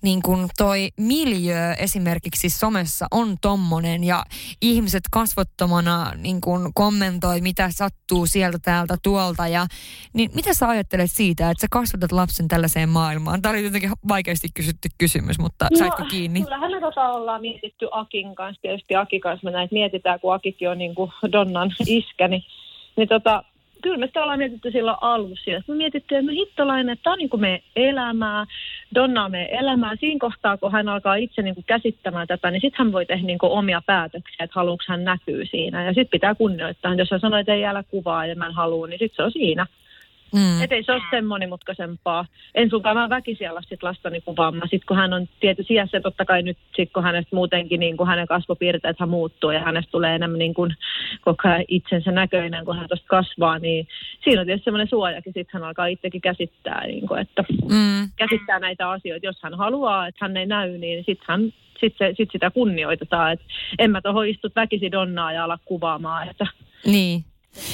niin 0.03 0.21
kuin 0.21 0.47
toi 0.57 0.89
miljö 0.99 1.73
esimerkiksi 1.79 2.49
somessa 2.49 3.05
on 3.11 3.35
tommonen 3.41 4.03
ja 4.03 4.23
ihmiset 4.61 5.03
kasvottomana 5.11 6.11
niin 6.17 6.41
kuin 6.41 6.73
kommentoi, 6.73 7.41
mitä 7.41 7.69
sattuu 7.71 8.25
sieltä 8.25 8.59
täältä 8.61 8.97
tuolta. 9.03 9.47
Ja, 9.47 9.65
niin 10.13 10.31
mitä 10.35 10.53
sä 10.53 10.67
ajattelet 10.67 11.11
siitä, 11.11 11.49
että 11.49 11.61
sä 11.61 11.67
kasvatat 11.71 12.11
lapsen 12.11 12.47
tällaiseen 12.47 12.89
maailmaan? 12.89 13.41
Tämä 13.41 13.53
oli 13.53 13.63
jotenkin 13.63 13.91
vaikeasti 14.07 14.47
kysytty 14.53 14.89
kysymys, 14.97 15.39
mutta 15.39 15.67
no, 15.71 15.77
saitko 15.77 16.03
kiinni? 16.05 16.43
Kyllähän 16.43 16.71
me 16.71 16.79
tota 16.79 17.09
ollaan 17.09 17.41
mietitty 17.41 17.87
Akin 17.91 18.35
kanssa. 18.35 18.61
Tietysti 18.61 18.95
Akin 18.95 19.21
kanssa 19.21 19.45
me 19.45 19.51
näitä 19.51 19.73
mietitään, 19.73 20.19
kun 20.19 20.33
Akikin 20.33 20.69
on 20.69 20.77
niin 20.77 20.95
kuin 20.95 21.11
Donnan 21.31 21.75
iskä, 21.87 22.27
niin, 22.27 22.43
niin 22.95 23.07
tota, 23.07 23.43
kyllä 23.83 23.97
me 23.97 24.07
sitä 24.07 24.23
ollaan 24.23 24.39
mietitty 24.39 24.71
silloin 24.71 24.97
alussa. 25.01 25.49
Ja 25.51 25.61
me 25.67 25.75
mietittiin, 25.75 26.19
että 26.19 26.31
no 26.31 26.35
hittolainen, 26.35 26.89
että 26.89 27.03
tämä 27.03 27.11
on 27.11 27.17
niin 27.17 27.29
kuin 27.29 27.41
meidän 27.41 27.59
elämää, 27.75 28.45
Donna 28.95 29.25
on 29.25 29.31
meidän 29.31 29.59
elämää. 29.59 29.95
Siinä 29.99 30.19
kohtaa, 30.19 30.57
kun 30.57 30.71
hän 30.71 30.89
alkaa 30.89 31.15
itse 31.15 31.41
niin 31.41 31.55
kuin 31.55 31.65
käsittämään 31.67 32.27
tätä, 32.27 32.51
niin 32.51 32.61
sitten 32.61 32.85
hän 32.85 32.91
voi 32.91 33.05
tehdä 33.05 33.27
niin 33.27 33.37
kuin 33.37 33.51
omia 33.51 33.81
päätöksiä, 33.85 34.43
että 34.43 34.59
haluatko 34.59 34.85
hän 34.87 35.03
näkyy 35.03 35.45
siinä. 35.45 35.83
Ja 35.83 35.93
sitten 35.93 36.11
pitää 36.11 36.35
kunnioittaa. 36.35 36.93
Jos 36.93 37.11
hän 37.11 37.19
sanoo, 37.19 37.39
että 37.39 37.53
ei 37.53 37.61
jäällä 37.61 37.83
kuvaa 37.83 38.25
ja 38.25 38.35
mä 38.35 38.45
en 38.45 38.53
halua, 38.53 38.87
niin 38.87 38.99
sitten 38.99 39.15
se 39.15 39.23
on 39.23 39.31
siinä. 39.31 39.65
Mm. 40.33 40.63
Että 40.63 40.75
ei 40.75 40.83
se 40.83 40.91
ole 40.91 41.01
sen 41.11 41.25
monimutkaisempaa. 41.25 42.25
En 42.55 42.69
sunkaan 42.69 42.95
vaan 42.95 43.09
väkisiä 43.09 43.51
olla 43.51 43.61
sit 43.61 43.83
lastani 43.83 44.21
kuvaamaan. 44.21 44.69
Sitten 44.69 44.87
kun 44.87 44.97
hän 44.97 45.13
on 45.13 45.27
tietysti 45.39 45.73
iässä, 45.73 46.01
totta 46.01 46.25
kai 46.25 46.41
nyt 46.41 46.57
sit 46.75 46.93
kun 46.93 47.03
hänestä 47.03 47.35
muutenkin 47.35 47.79
niin 47.79 47.97
kun 47.97 48.07
hänen 48.07 48.27
kasvopiirteet 48.27 48.97
muuttuu 49.07 49.51
ja 49.51 49.59
hänestä 49.59 49.91
tulee 49.91 50.15
enemmän 50.15 50.39
niin 50.39 50.53
kuin 50.53 50.75
koko 51.21 51.49
ajan 51.49 51.65
itsensä 51.67 52.11
näköinen, 52.11 52.65
kun 52.65 52.77
hän 52.77 52.87
tuosta 52.87 53.07
kasvaa, 53.07 53.59
niin 53.59 53.87
siinä 54.23 54.41
on 54.41 54.47
tietysti 54.47 54.63
semmoinen 54.63 54.89
suojakin. 54.89 55.33
Sitten 55.33 55.53
hän 55.53 55.63
alkaa 55.63 55.85
itsekin 55.85 56.21
käsittää, 56.21 56.87
niin 56.87 57.07
kuin, 57.07 57.21
että 57.21 57.43
mm. 57.69 58.09
käsittää 58.15 58.59
näitä 58.59 58.89
asioita. 58.89 59.25
Jos 59.25 59.37
hän 59.43 59.53
haluaa, 59.53 60.07
että 60.07 60.25
hän 60.25 60.37
ei 60.37 60.45
näy, 60.45 60.77
niin 60.77 61.03
sitten 61.05 61.25
hän 61.27 61.53
sit, 61.79 61.95
se, 61.97 62.13
sit 62.17 62.29
sitä 62.31 62.51
kunnioitetaan. 62.51 63.31
Et 63.33 63.41
en 63.79 63.91
mä 63.91 64.01
tuohon 64.01 64.27
istut 64.27 64.55
väkisi 64.55 64.91
donnaa 64.91 65.33
ja 65.33 65.43
ala 65.43 65.59
kuvaamaan. 65.65 66.29
Että 66.29 66.47
niin 66.85 67.25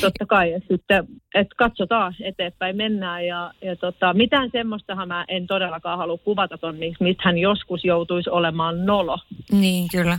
totta 0.02 0.26
kai, 0.26 0.54
että, 0.54 0.68
sitten, 0.74 1.08
että 1.36 1.56
katsotaan 1.58 2.16
eteenpäin, 2.24 2.76
mennään 2.76 3.26
ja, 3.26 3.52
ja 3.62 3.76
tota, 3.76 4.14
mitään 4.14 4.50
semmoistahan 4.52 5.08
mä 5.08 5.26
en 5.28 5.48
todellakaan 5.48 5.98
halua 5.98 6.18
kuvata 6.18 6.58
ton, 6.58 6.76
mistä 7.00 7.24
hän 7.26 7.38
joskus 7.38 7.86
joutuisi 7.86 8.30
olemaan 8.30 8.86
nolo. 8.86 9.20
Niin, 9.52 9.88
kyllä. 9.92 10.18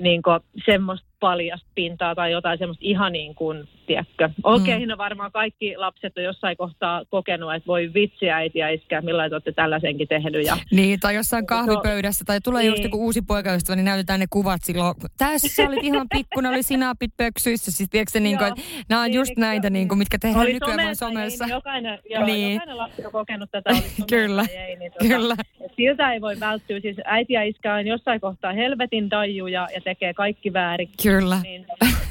Niin 0.00 0.22
kuin 0.22 0.40
semmoista 0.66 1.06
paljasta 1.20 1.66
pintaa 1.74 2.14
tai 2.14 2.32
jotain 2.32 2.58
semmoista 2.58 2.84
ihan 2.84 3.12
niin 3.12 3.34
kuin, 3.34 3.68
tiedätkö. 3.86 4.30
Okei, 4.42 4.74
okay, 4.74 4.86
mm. 4.86 4.90
no 4.90 4.98
varmaan 4.98 5.32
kaikki 5.32 5.76
lapset 5.76 6.18
on 6.18 6.24
jossain 6.24 6.56
kohtaa 6.56 7.04
kokenut, 7.10 7.54
että 7.54 7.66
voi 7.66 7.90
vitsi 7.94 8.30
äiti 8.30 8.58
ja 8.58 8.68
iskä, 8.68 9.00
millä 9.00 9.28
te 9.28 9.34
olette 9.34 9.52
tällaisenkin 9.52 10.08
tehnyt. 10.08 10.46
Ja... 10.46 10.56
Niin, 10.70 11.00
tai 11.00 11.14
jossain 11.14 11.46
kahvipöydässä, 11.46 12.24
tai 12.24 12.40
tulee 12.40 12.62
niin. 12.62 12.70
just 12.70 12.82
joku 12.84 13.04
uusi 13.04 13.22
poikaystävä, 13.22 13.76
niin 13.76 13.84
näytetään 13.84 14.20
ne 14.20 14.26
kuvat 14.30 14.60
silloin. 14.64 14.94
Tässä 15.18 15.62
oli 15.68 15.76
ihan 15.82 16.06
pikkuinen, 16.14 16.52
oli 16.52 16.62
sinapit 16.62 17.10
pöksyissä. 17.16 17.72
Siis 17.72 17.90
tiedätkö 17.90 18.20
niin 18.20 18.38
kuin, 18.38 18.52
nämä 18.88 19.02
on 19.02 19.06
niin, 19.06 19.14
just 19.16 19.28
niin, 19.28 19.40
näitä, 19.40 19.70
niin 19.70 19.88
kuin, 19.88 19.98
mitkä 19.98 20.18
tehdään 20.18 20.46
nykyään 20.46 20.84
vain 20.84 20.96
somessa. 20.96 21.44
Ei, 21.44 21.48
niin 21.48 21.54
jokainen, 21.54 21.98
joo, 22.10 22.26
niin. 22.26 22.52
jokainen 22.52 22.78
lapsi 22.78 23.06
on 23.06 23.12
kokenut 23.12 23.50
tätä. 23.50 23.70
Kyllä, 24.10 24.44
ei, 24.54 24.76
niin, 24.76 24.92
tuota, 24.92 25.14
kyllä. 25.14 25.36
Siltä 25.76 26.12
ei 26.12 26.20
voi 26.20 26.40
välttyä. 26.40 26.80
Siis 26.80 26.96
äiti 27.04 27.32
ja 27.32 27.42
iskä 27.42 27.74
on 27.74 27.86
jossain 27.86 28.20
kohtaa 28.20 28.52
helvetin 28.52 29.10
dajuja 29.10 29.68
ja 29.73 29.73
tekee 29.80 30.14
kaikki 30.14 30.52
väärin. 30.52 30.88
Kyllä. 31.02 31.40
Niin, 31.42 31.66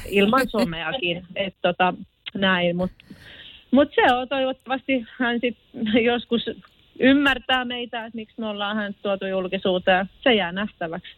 ilman 0.08 0.48
someakin. 0.48 1.22
Että 1.36 1.58
tota, 1.62 1.94
näin, 2.34 2.76
mutta 2.76 3.04
mut 3.70 3.88
se 3.94 4.14
on 4.14 4.28
toivottavasti 4.28 5.04
hän 5.18 5.40
sit 5.40 5.56
joskus 6.02 6.50
ymmärtää 7.00 7.64
meitä, 7.64 8.06
että 8.06 8.16
miksi 8.16 8.34
me 8.38 8.46
ollaan 8.46 8.76
hän 8.76 8.94
tuotu 9.02 9.26
julkisuuteen. 9.26 10.10
Se 10.22 10.34
jää 10.34 10.52
nähtäväksi. 10.52 11.10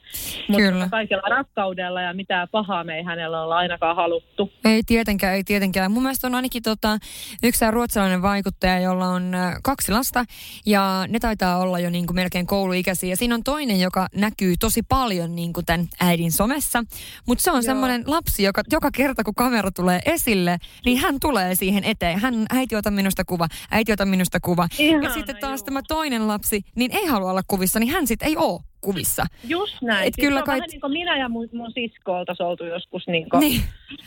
Mutta 0.49 0.89
kaikella 0.91 1.29
rakkaudella 1.29 2.03
ja 2.03 2.15
mitään 2.15 2.49
pahaa 2.49 2.85
me 2.85 2.97
ei 2.97 3.03
hänellä 3.03 3.43
olla 3.43 3.57
ainakaan 3.57 3.97
haluttu. 3.97 4.53
Ei 4.65 4.83
tietenkään, 4.87 5.35
ei 5.35 5.45
tietenkään. 5.45 5.93
Mun 5.93 6.03
mielestä 6.03 6.27
on 6.27 6.35
ainakin 6.35 6.63
tota, 6.63 6.99
yksi 7.43 7.71
ruotsalainen 7.71 8.23
vaikuttaja, 8.23 8.81
jolla 8.81 9.09
on 9.09 9.33
kaksi 9.63 9.93
lasta 9.93 10.25
ja 10.67 11.05
ne 11.09 11.19
taitaa 11.19 11.59
olla 11.59 11.79
jo 11.79 11.91
niin 11.91 12.07
kuin 12.07 12.15
melkein 12.15 12.47
kouluikäisiä. 12.47 13.11
Ja 13.11 13.17
siinä 13.17 13.35
on 13.35 13.45
toinen, 13.45 13.81
joka 13.81 14.07
näkyy 14.15 14.55
tosi 14.61 14.83
paljon 14.89 15.37
niin 15.37 15.53
kuin 15.53 15.67
tämän 15.67 15.87
äidin 16.01 16.33
somessa. 16.33 16.85
Mutta 17.27 17.43
se 17.43 17.51
on 17.51 17.57
Joo. 17.57 17.63
semmoinen 17.63 18.05
lapsi, 18.07 18.43
joka 18.43 18.63
joka 18.73 18.91
kerta 18.91 19.25
kun 19.25 19.35
kamera 19.35 19.71
tulee 19.71 20.01
esille, 20.05 20.59
niin 20.85 20.99
hän 20.99 21.21
tulee 21.21 21.55
siihen 21.55 21.85
eteen. 21.85 22.21
Hän, 22.21 22.47
äiti 22.51 22.77
ota 22.77 22.91
minusta 22.91 23.25
kuva, 23.25 23.49
äiti 23.71 23.93
ota 23.93 24.05
minusta 24.05 24.41
kuva. 24.41 24.69
Ihana, 24.79 25.05
ja 25.05 25.15
sitten 25.15 25.37
taas 25.41 25.66
tämä 25.67 25.83
toinen 25.89 26.29
lapsi, 26.29 26.63
niin 26.77 26.93
ei 26.93 27.07
halua 27.07 27.31
olla 27.31 27.43
kuvissa, 27.47 27.81
niin 27.81 27.93
hän 27.93 28.07
sitten 28.07 28.29
ei 28.29 28.37
ole 28.37 28.61
kuvissa. 28.87 29.27
Just 29.49 29.83
näin. 29.83 30.07
Et 30.09 30.15
siis 30.15 30.29
kyllä 30.29 30.43
kai... 30.43 30.57
vähän 30.57 30.69
niin 30.71 30.81
kuin 30.81 30.93
minä 30.93 31.19
ja 31.19 31.29
mun, 31.29 31.49
mun 31.53 31.73
sisko 31.73 32.13
oltaisiin 32.19 32.47
oltu 32.47 32.65
joskus 32.65 33.07
niin 33.07 33.29
kuin 33.31 33.41
niin. 33.41 33.63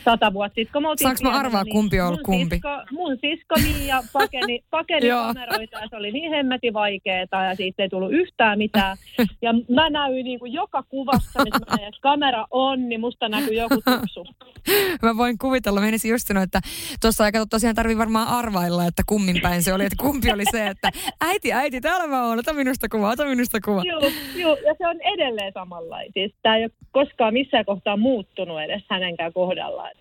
sata 0.05 0.33
vuotta 0.33 0.55
sitten. 0.55 0.83
Kun 0.83 0.97
Saanko 0.97 1.23
mä 1.23 1.39
arvaa, 1.39 1.63
niin 1.63 1.73
kumpi 1.73 2.01
on 2.01 2.07
ollut 2.07 2.21
kumpi? 2.21 2.55
Sisko, 2.55 2.69
mun 2.91 3.17
sisko 3.21 3.55
niin 3.55 3.87
ja 3.87 4.03
pakeni, 4.13 4.63
pakeni 4.71 5.09
kameroita 5.09 5.79
ja 5.79 5.87
se 5.89 5.95
oli 5.95 6.11
niin 6.11 6.31
hemmetin 6.31 6.73
vaikeeta 6.73 7.37
ja 7.37 7.55
siitä 7.55 7.83
ei 7.83 7.89
tullut 7.89 8.11
yhtään 8.11 8.57
mitään. 8.57 8.97
Ja 9.41 9.53
mä 9.53 9.89
näyin 9.89 10.23
niin 10.23 10.39
kuin 10.39 10.53
joka 10.53 10.83
kuvassa, 10.83 11.43
missä 11.43 11.65
mä 11.69 11.75
näin, 11.77 11.93
kamera 12.01 12.45
on, 12.51 12.89
niin 12.89 13.01
musta 13.01 13.29
näkyy 13.29 13.53
joku 13.53 13.75
tupsu. 13.75 14.25
mä 15.03 15.17
voin 15.17 15.37
kuvitella, 15.37 15.81
menisin 15.81 16.11
just 16.11 16.27
sanoa, 16.27 16.43
että 16.43 16.61
tuossa 17.01 17.23
aika 17.23 17.45
tosiaan 17.45 17.75
tarvii 17.75 17.97
varmaan 17.97 18.27
arvailla, 18.27 18.85
että 18.85 19.03
kummin 19.05 19.41
päin 19.41 19.63
se 19.63 19.73
oli, 19.73 19.85
että 19.85 20.03
kumpi 20.03 20.31
oli 20.31 20.43
se, 20.51 20.67
että 20.67 20.91
äiti, 21.21 21.53
äiti, 21.53 21.81
täällä 21.81 22.07
mä 22.07 22.25
oon, 22.25 22.39
ota 22.39 22.53
minusta 22.53 22.89
kuva, 22.89 23.09
ota 23.09 23.25
minusta 23.25 23.59
kuva. 23.65 23.83
Joo, 23.85 24.11
joo, 24.35 24.57
ja 24.69 24.75
se 24.77 24.87
on 24.87 25.01
edelleen 25.01 25.53
samanlainen. 25.53 26.11
Siis 26.13 26.33
tämä 26.41 26.57
ei 26.57 26.63
ole 26.63 26.71
koskaan 26.91 27.33
missään 27.33 27.65
kohtaa 27.65 27.97
muuttunut 27.97 28.61
edes 28.61 28.83
hänenkään 28.89 29.33
kohdallaan. 29.33 29.91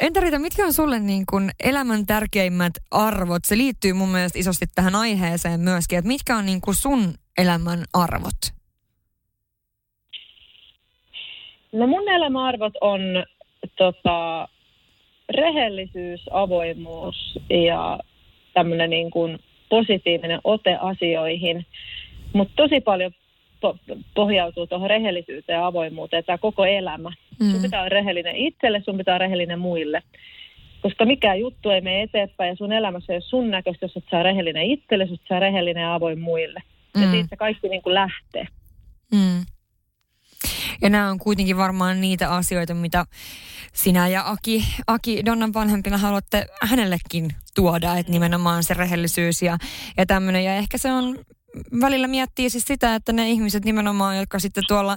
Entä 0.00 0.20
Rita, 0.20 0.38
mitkä 0.38 0.66
on 0.66 0.72
sulle 0.72 0.98
niin 0.98 1.24
kuin 1.30 1.50
elämän 1.64 2.06
tärkeimmät 2.06 2.72
arvot? 2.90 3.44
Se 3.44 3.56
liittyy 3.56 3.92
mun 3.92 4.08
mielestä 4.08 4.38
isosti 4.38 4.66
tähän 4.74 4.94
aiheeseen 4.94 5.60
myöskin, 5.60 5.98
että 5.98 6.08
mitkä 6.08 6.36
on 6.36 6.46
niin 6.46 6.60
kuin 6.60 6.74
sun 6.74 7.14
elämän 7.38 7.84
arvot? 7.92 8.40
No 11.72 11.86
mun 11.86 12.08
elämän 12.08 12.42
arvot 12.42 12.72
on 12.80 13.00
tota, 13.76 14.48
rehellisyys, 15.28 16.20
avoimuus 16.30 17.38
ja 17.50 17.98
tämmöinen 18.54 18.90
niin 18.90 19.10
kuin 19.10 19.38
positiivinen 19.68 20.40
ote 20.44 20.76
asioihin. 20.76 21.66
Mutta 22.32 22.54
tosi 22.56 22.80
paljon 22.80 23.12
pohjautuu 24.14 24.66
tuohon 24.66 24.90
rehellisyyteen 24.90 25.56
ja 25.56 25.66
avoimuuteen, 25.66 26.24
tämä 26.24 26.38
koko 26.38 26.64
elämä. 26.64 27.10
Mm. 27.40 27.50
Sun 27.50 27.62
pitää 27.62 27.80
olla 27.80 27.88
rehellinen 27.88 28.36
itselle, 28.36 28.82
sun 28.84 28.96
pitää 28.98 29.14
olla 29.14 29.24
rehellinen 29.24 29.58
muille. 29.58 30.02
Koska 30.82 31.04
mikään 31.04 31.40
juttu 31.40 31.70
ei 31.70 31.80
mene 31.80 32.02
eteenpäin 32.02 32.48
ja 32.48 32.56
sun 32.56 32.72
elämässä 32.72 33.12
ei 33.12 33.16
ole 33.16 33.22
sun 33.22 33.50
näköistä, 33.50 33.84
jos 33.84 33.96
et 33.96 34.04
saa 34.10 34.22
rehellinen 34.22 34.62
itselle, 34.62 35.04
jos 35.04 35.12
et 35.12 35.26
saa 35.28 35.40
rehellinen 35.40 35.82
ja 35.82 35.94
avoin 35.94 36.20
muille. 36.20 36.62
Mm. 36.96 37.02
Ja 37.02 37.10
siitä 37.10 37.36
kaikki 37.36 37.68
niin 37.68 37.82
kuin 37.82 37.94
lähtee. 37.94 38.46
Mm. 39.14 39.46
Ja 40.82 40.90
nämä 40.90 41.10
on 41.10 41.18
kuitenkin 41.18 41.56
varmaan 41.56 42.00
niitä 42.00 42.30
asioita, 42.30 42.74
mitä 42.74 43.04
sinä 43.72 44.08
ja 44.08 44.22
Aki, 44.26 44.64
Aki 44.86 45.24
Donnan 45.26 45.54
vanhempina 45.54 45.98
haluatte 45.98 46.46
hänellekin 46.62 47.30
tuoda, 47.54 47.96
että 47.96 48.12
nimenomaan 48.12 48.64
se 48.64 48.74
rehellisyys 48.74 49.42
ja, 49.42 49.58
ja 49.96 50.06
tämmöinen. 50.06 50.44
Ja 50.44 50.54
ehkä 50.54 50.78
se 50.78 50.92
on 50.92 51.18
välillä 51.80 52.06
miettii 52.06 52.50
siis 52.50 52.64
sitä, 52.64 52.94
että 52.94 53.12
ne 53.12 53.30
ihmiset 53.30 53.64
nimenomaan, 53.64 54.18
jotka 54.18 54.38
sitten 54.38 54.64
tuolla 54.68 54.96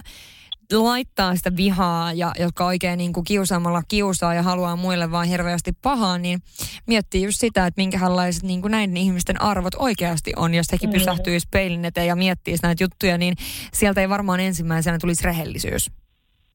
laittaa 0.72 1.36
sitä 1.36 1.56
vihaa 1.56 2.12
ja 2.12 2.32
jotka 2.38 2.66
oikein 2.66 2.98
niin 2.98 3.12
kuin 3.12 3.24
kiusaamalla 3.24 3.82
kiusaa 3.88 4.34
ja 4.34 4.42
haluaa 4.42 4.76
muille 4.76 5.10
vaan 5.10 5.28
hirveästi 5.28 5.72
pahaa, 5.82 6.18
niin 6.18 6.38
miettii 6.86 7.22
just 7.22 7.40
sitä, 7.40 7.66
että 7.66 7.80
minkälaiset 7.80 8.42
niin 8.42 8.60
kuin 8.60 8.70
näiden 8.70 8.96
ihmisten 8.96 9.42
arvot 9.42 9.74
oikeasti 9.78 10.32
on. 10.36 10.54
Jos 10.54 10.72
hekin 10.72 10.88
mm. 10.88 10.92
pysähtyisi 10.92 11.48
peilin 11.52 11.84
eteen 11.84 12.06
ja 12.06 12.16
miettiisi 12.16 12.62
näitä 12.62 12.84
juttuja, 12.84 13.18
niin 13.18 13.34
sieltä 13.72 14.00
ei 14.00 14.08
varmaan 14.08 14.40
ensimmäisenä 14.40 14.98
tulisi 15.00 15.24
rehellisyys. 15.24 15.90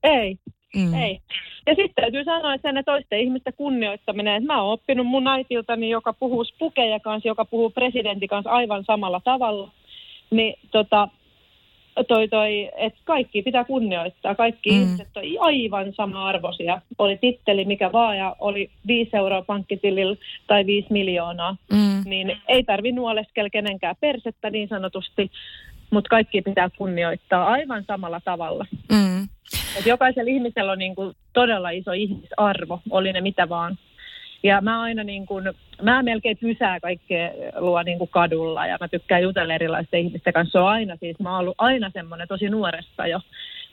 Ei, 0.03 0.38
mm. 0.75 0.93
ei. 0.93 1.19
Ja 1.67 1.75
sitten 1.75 2.03
täytyy 2.03 2.23
sanoa, 2.23 2.53
että 2.53 2.71
sen 2.71 2.83
toisten 2.86 3.19
ihmisten 3.19 3.53
kunnioittaminen, 3.53 4.36
että 4.36 4.53
mä 4.53 4.62
oon 4.62 4.73
oppinut 4.73 5.07
mun 5.07 5.27
äitiltäni, 5.27 5.89
joka 5.89 6.13
puhuu 6.13 6.43
spukeja 6.43 6.99
kanssa, 6.99 7.27
joka 7.27 7.45
puhuu 7.45 7.69
presidentin 7.69 8.29
kanssa 8.29 8.49
aivan 8.49 8.83
samalla 8.88 9.21
tavalla, 9.23 9.71
niin 10.29 10.59
tota, 10.71 11.07
toi, 12.07 12.27
toi, 12.27 12.69
että 12.77 12.99
kaikki 13.03 13.41
pitää 13.41 13.63
kunnioittaa. 13.63 14.35
Kaikki 14.35 14.71
mm. 14.71 14.81
ihmiset 14.81 15.17
on 15.17 15.23
aivan 15.39 15.93
sama-arvoisia. 15.93 16.81
Oli 16.97 17.17
titteli 17.17 17.65
mikä 17.65 17.91
vaan 17.91 18.17
ja 18.17 18.35
oli 18.39 18.69
5 18.87 19.17
euroa 19.17 19.41
pankkitilillä 19.41 20.15
tai 20.47 20.65
5 20.65 20.87
miljoonaa. 20.89 21.55
Mm. 21.71 22.01
Niin 22.05 22.37
ei 22.47 22.63
tarvi 22.63 22.91
nuoleskella 22.91 23.49
kenenkään 23.49 23.95
persettä 23.99 24.49
niin 24.49 24.67
sanotusti, 24.67 25.31
mutta 25.89 26.09
kaikki 26.09 26.41
pitää 26.41 26.69
kunnioittaa 26.77 27.45
aivan 27.45 27.83
samalla 27.87 28.21
tavalla. 28.25 28.65
Mm. 28.91 29.23
Et 29.79 29.85
jokaisella 29.85 30.31
ihmisellä 30.31 30.71
on 30.71 30.79
niin 30.79 30.95
kuin 30.95 31.15
todella 31.33 31.69
iso 31.69 31.91
ihmisarvo, 31.91 32.79
oli 32.89 33.13
ne 33.13 33.21
mitä 33.21 33.49
vaan. 33.49 33.77
Ja 34.43 34.62
mä 34.62 34.82
aina 34.82 35.04
niin 35.04 35.26
kuin, 35.26 35.45
mä 35.82 36.04
melkein 36.04 36.38
pysää 36.38 36.80
kaikkea 36.80 37.30
luo 37.56 37.84
niin 37.84 37.97
kuin 37.97 38.10
kadulla 38.10 38.67
ja 38.67 38.78
mä 38.80 38.88
tykkään 38.88 39.23
jutella 39.23 39.54
erilaisten 39.54 40.00
ihmisten 40.00 40.34
kanssa. 40.34 40.52
Se 40.52 40.60
on 40.60 40.69
aina 40.69 40.95
siis, 40.95 41.19
mä 41.19 41.32
oon 41.32 41.39
ollut 41.39 41.56
aina 41.58 41.91
semmoinen 41.93 42.28
tosi 42.28 42.50
nuoresta 42.50 43.08
jo. 43.08 43.19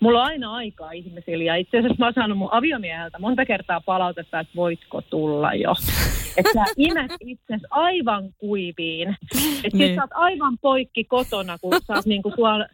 Mulla 0.01 0.21
on 0.21 0.27
aina 0.27 0.55
aikaa 0.55 0.93
ihmisillä 0.93 1.45
ja 1.45 1.57
itse 1.57 1.79
asiassa 1.79 1.97
mä 1.99 2.07
oon 2.07 2.15
saanut 2.15 2.39
mun 2.39 2.53
aviomieheltä 2.53 3.19
monta 3.19 3.45
kertaa 3.45 3.81
palautetta, 3.81 4.41
että 4.41 4.53
voitko 4.57 5.03
tulla 5.03 5.55
jo. 5.55 5.75
Että 6.37 6.53
sä 6.55 6.65
imet 6.77 7.13
itse 7.21 7.59
aivan 7.71 8.33
kuiviin. 8.39 9.17
Että 9.65 9.79
niin. 9.79 9.95
sä 9.95 10.03
oot 10.03 10.11
aivan 10.15 10.59
poikki 10.59 11.05
kotona, 11.05 11.59
kun 11.59 11.73
sä 11.87 11.95
oot 11.95 12.07
niinku 12.07 12.31
tuolla 12.31 12.67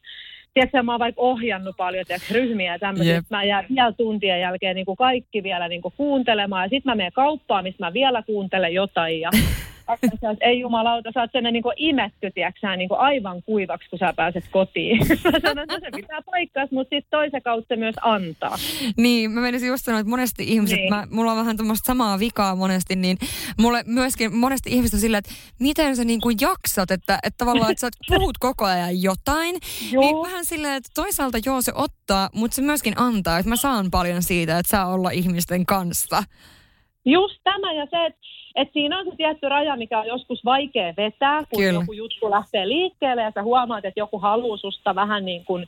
tiedätkö, 0.55 0.83
mä 0.83 0.93
oon 0.93 0.99
vaikka 0.99 1.23
ohjannut 1.23 1.77
paljon 1.77 2.07
tiedätkö, 2.07 2.35
ryhmiä 2.35 2.73
ja 2.73 2.79
tämmöisiä. 2.79 3.15
Yep. 3.15 3.25
Mä 3.31 3.45
jään 3.45 3.65
vielä 3.75 3.93
tuntien 3.93 4.41
jälkeen 4.41 4.77
niin 4.77 4.87
kuin 4.87 4.97
kaikki 4.97 5.43
vielä 5.43 5.69
niin 5.69 5.83
kuin 5.83 5.95
kuuntelemaan. 5.97 6.65
Ja 6.65 6.69
sitten 6.69 6.91
mä 6.91 6.95
menen 6.95 7.13
kauppaan, 7.13 7.65
missä 7.65 7.87
mä 7.87 7.93
vielä 7.93 8.23
kuuntelen 8.23 8.75
jotain. 8.75 9.21
Ja 9.21 9.31
Sä, 10.21 10.37
ei 10.41 10.61
jumalauta, 10.61 11.11
sä 11.15 11.21
oot 11.21 11.33
sen 11.33 11.45
niin 11.45 11.65
imetty, 11.77 12.31
tiiäksä, 12.35 12.77
niin 12.77 12.89
aivan 12.99 13.43
kuivaksi, 13.43 13.91
kun 13.91 13.99
sä 13.99 14.13
pääset 14.17 14.45
kotiin. 14.51 14.99
mä 15.33 15.41
sanon, 15.43 15.59
että 15.59 15.75
no 15.75 15.81
se 15.81 15.91
pitää 15.97 16.23
paikkaa, 16.23 16.67
mutta 16.71 16.97
sitten 16.97 17.11
toisen 17.11 17.43
kautta 17.43 17.77
myös 17.77 17.95
antaa. 18.03 18.57
Niin, 18.97 19.31
mä 19.31 19.41
menisin 19.41 19.69
just 19.69 19.85
sanoa, 19.85 20.01
että 20.01 20.11
monesti 20.11 20.45
ihmiset, 20.49 20.77
niin. 20.77 20.95
mä, 20.95 21.07
mulla 21.11 21.33
on 21.33 21.39
vähän 21.39 21.57
tuommoista 21.57 21.87
samaa 21.87 22.19
vikaa 22.19 22.55
monesti, 22.55 22.97
niin 22.97 23.17
mulle 23.59 23.83
myöskin 23.87 24.37
monesti 24.37 24.71
ihmiset 24.71 24.95
on 24.95 25.01
silleen, 25.01 25.19
että 25.19 25.33
miten 25.61 25.97
sä 25.97 26.05
niin 26.05 26.21
kuin 26.21 26.37
jaksat, 26.41 26.91
että, 26.91 27.19
että 27.23 27.39
tavallaan, 27.39 27.71
että 27.71 27.81
sä 27.81 27.91
puhut 28.17 28.39
koko 28.39 28.65
ajan 28.65 29.03
jotain. 29.03 29.57
Joo. 29.93 30.01
Niin 30.01 30.17
vähän 30.23 30.45
silleen, 30.45 30.75
että 30.75 30.91
toisaalta 30.95 31.39
joo 31.47 31.63
se 31.63 31.73
ottaa, 31.75 32.29
mutta 32.35 32.55
se 32.55 32.63
myöskin 32.63 32.95
antaa, 32.97 33.39
että 33.39 33.49
mä 33.49 33.57
saan 33.57 33.91
paljon 33.91 34.23
siitä, 34.23 34.59
että 34.59 34.71
saa 34.71 34.93
olla 34.93 35.11
ihmisten 35.11 35.67
kanssa. 35.67 36.23
Just 37.05 37.41
tämä 37.45 37.73
ja 37.73 37.87
se, 37.91 38.07
että 38.07 38.20
et 38.55 38.69
siinä 38.73 38.99
on 38.99 39.05
se 39.05 39.17
tietty 39.17 39.49
raja, 39.49 39.77
mikä 39.77 39.99
on 39.99 40.07
joskus 40.07 40.45
vaikea 40.45 40.95
vetää, 40.97 41.39
kun 41.39 41.63
Kyllä. 41.63 41.81
joku 41.81 41.93
juttu 41.93 42.31
lähtee 42.31 42.69
liikkeelle 42.69 43.23
ja 43.23 43.33
sä 43.35 43.43
huomaat, 43.43 43.85
että 43.85 44.01
joku 44.01 44.19
haluaa 44.19 44.57
susta 44.57 44.95
vähän 44.95 45.25
niin 45.25 45.45
kuin 45.45 45.67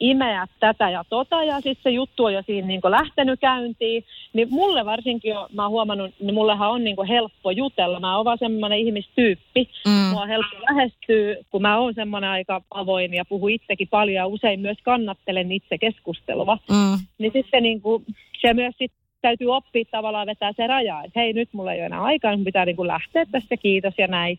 imeä 0.00 0.46
tätä 0.60 0.90
ja 0.90 1.04
tota, 1.08 1.44
ja 1.44 1.54
sitten 1.54 1.82
se 1.82 1.90
juttu 1.90 2.24
on 2.24 2.34
jo 2.34 2.42
siinä 2.46 2.68
niin 2.68 2.80
lähtenyt 2.88 3.40
käyntiin, 3.40 4.04
niin 4.32 4.48
mulle 4.50 4.84
varsinkin, 4.84 5.30
jo, 5.30 5.48
mä 5.52 5.62
oon 5.62 5.70
huomannut, 5.70 6.10
niin 6.20 6.34
mullehan 6.34 6.70
on 6.70 6.84
niin 6.84 7.06
helppo 7.08 7.50
jutella. 7.50 8.00
Mä 8.00 8.16
oon 8.16 8.24
vaan 8.24 8.38
semmoinen 8.38 8.78
ihmistyyppi. 8.78 9.68
Mm. 9.86 9.92
Mua 9.92 10.22
on 10.22 10.28
helppo 10.28 10.56
lähestyä, 10.70 11.36
kun 11.50 11.62
mä 11.62 11.78
oon 11.78 11.94
semmoinen 11.94 12.30
aika 12.30 12.62
avoin 12.70 13.14
ja 13.14 13.24
puhun 13.24 13.50
itsekin 13.50 13.88
paljon 13.88 14.14
ja 14.14 14.26
usein 14.26 14.60
myös 14.60 14.78
kannattelen 14.82 15.52
itse 15.52 15.78
keskustelua. 15.78 16.58
Mm. 16.70 16.98
Niin 17.18 17.32
sitten 17.32 17.62
niin 17.62 17.80
kuin, 17.80 18.04
se 18.40 18.54
myös 18.54 18.74
sit 18.78 18.92
täytyy 19.26 19.54
oppia 19.54 19.84
tavallaan 19.90 20.26
vetää 20.26 20.52
se 20.52 20.66
raja, 20.66 21.02
että 21.04 21.20
hei 21.20 21.32
nyt 21.32 21.48
mulla 21.52 21.72
ei 21.72 21.78
ole 21.78 21.86
enää 21.86 22.02
aikaa, 22.02 22.36
mun 22.36 22.44
pitää 22.44 22.64
niin 22.64 22.76
kuin 22.76 22.86
lähteä 22.86 23.26
tästä, 23.32 23.56
kiitos 23.56 23.94
ja 23.98 24.06
näin. 24.06 24.38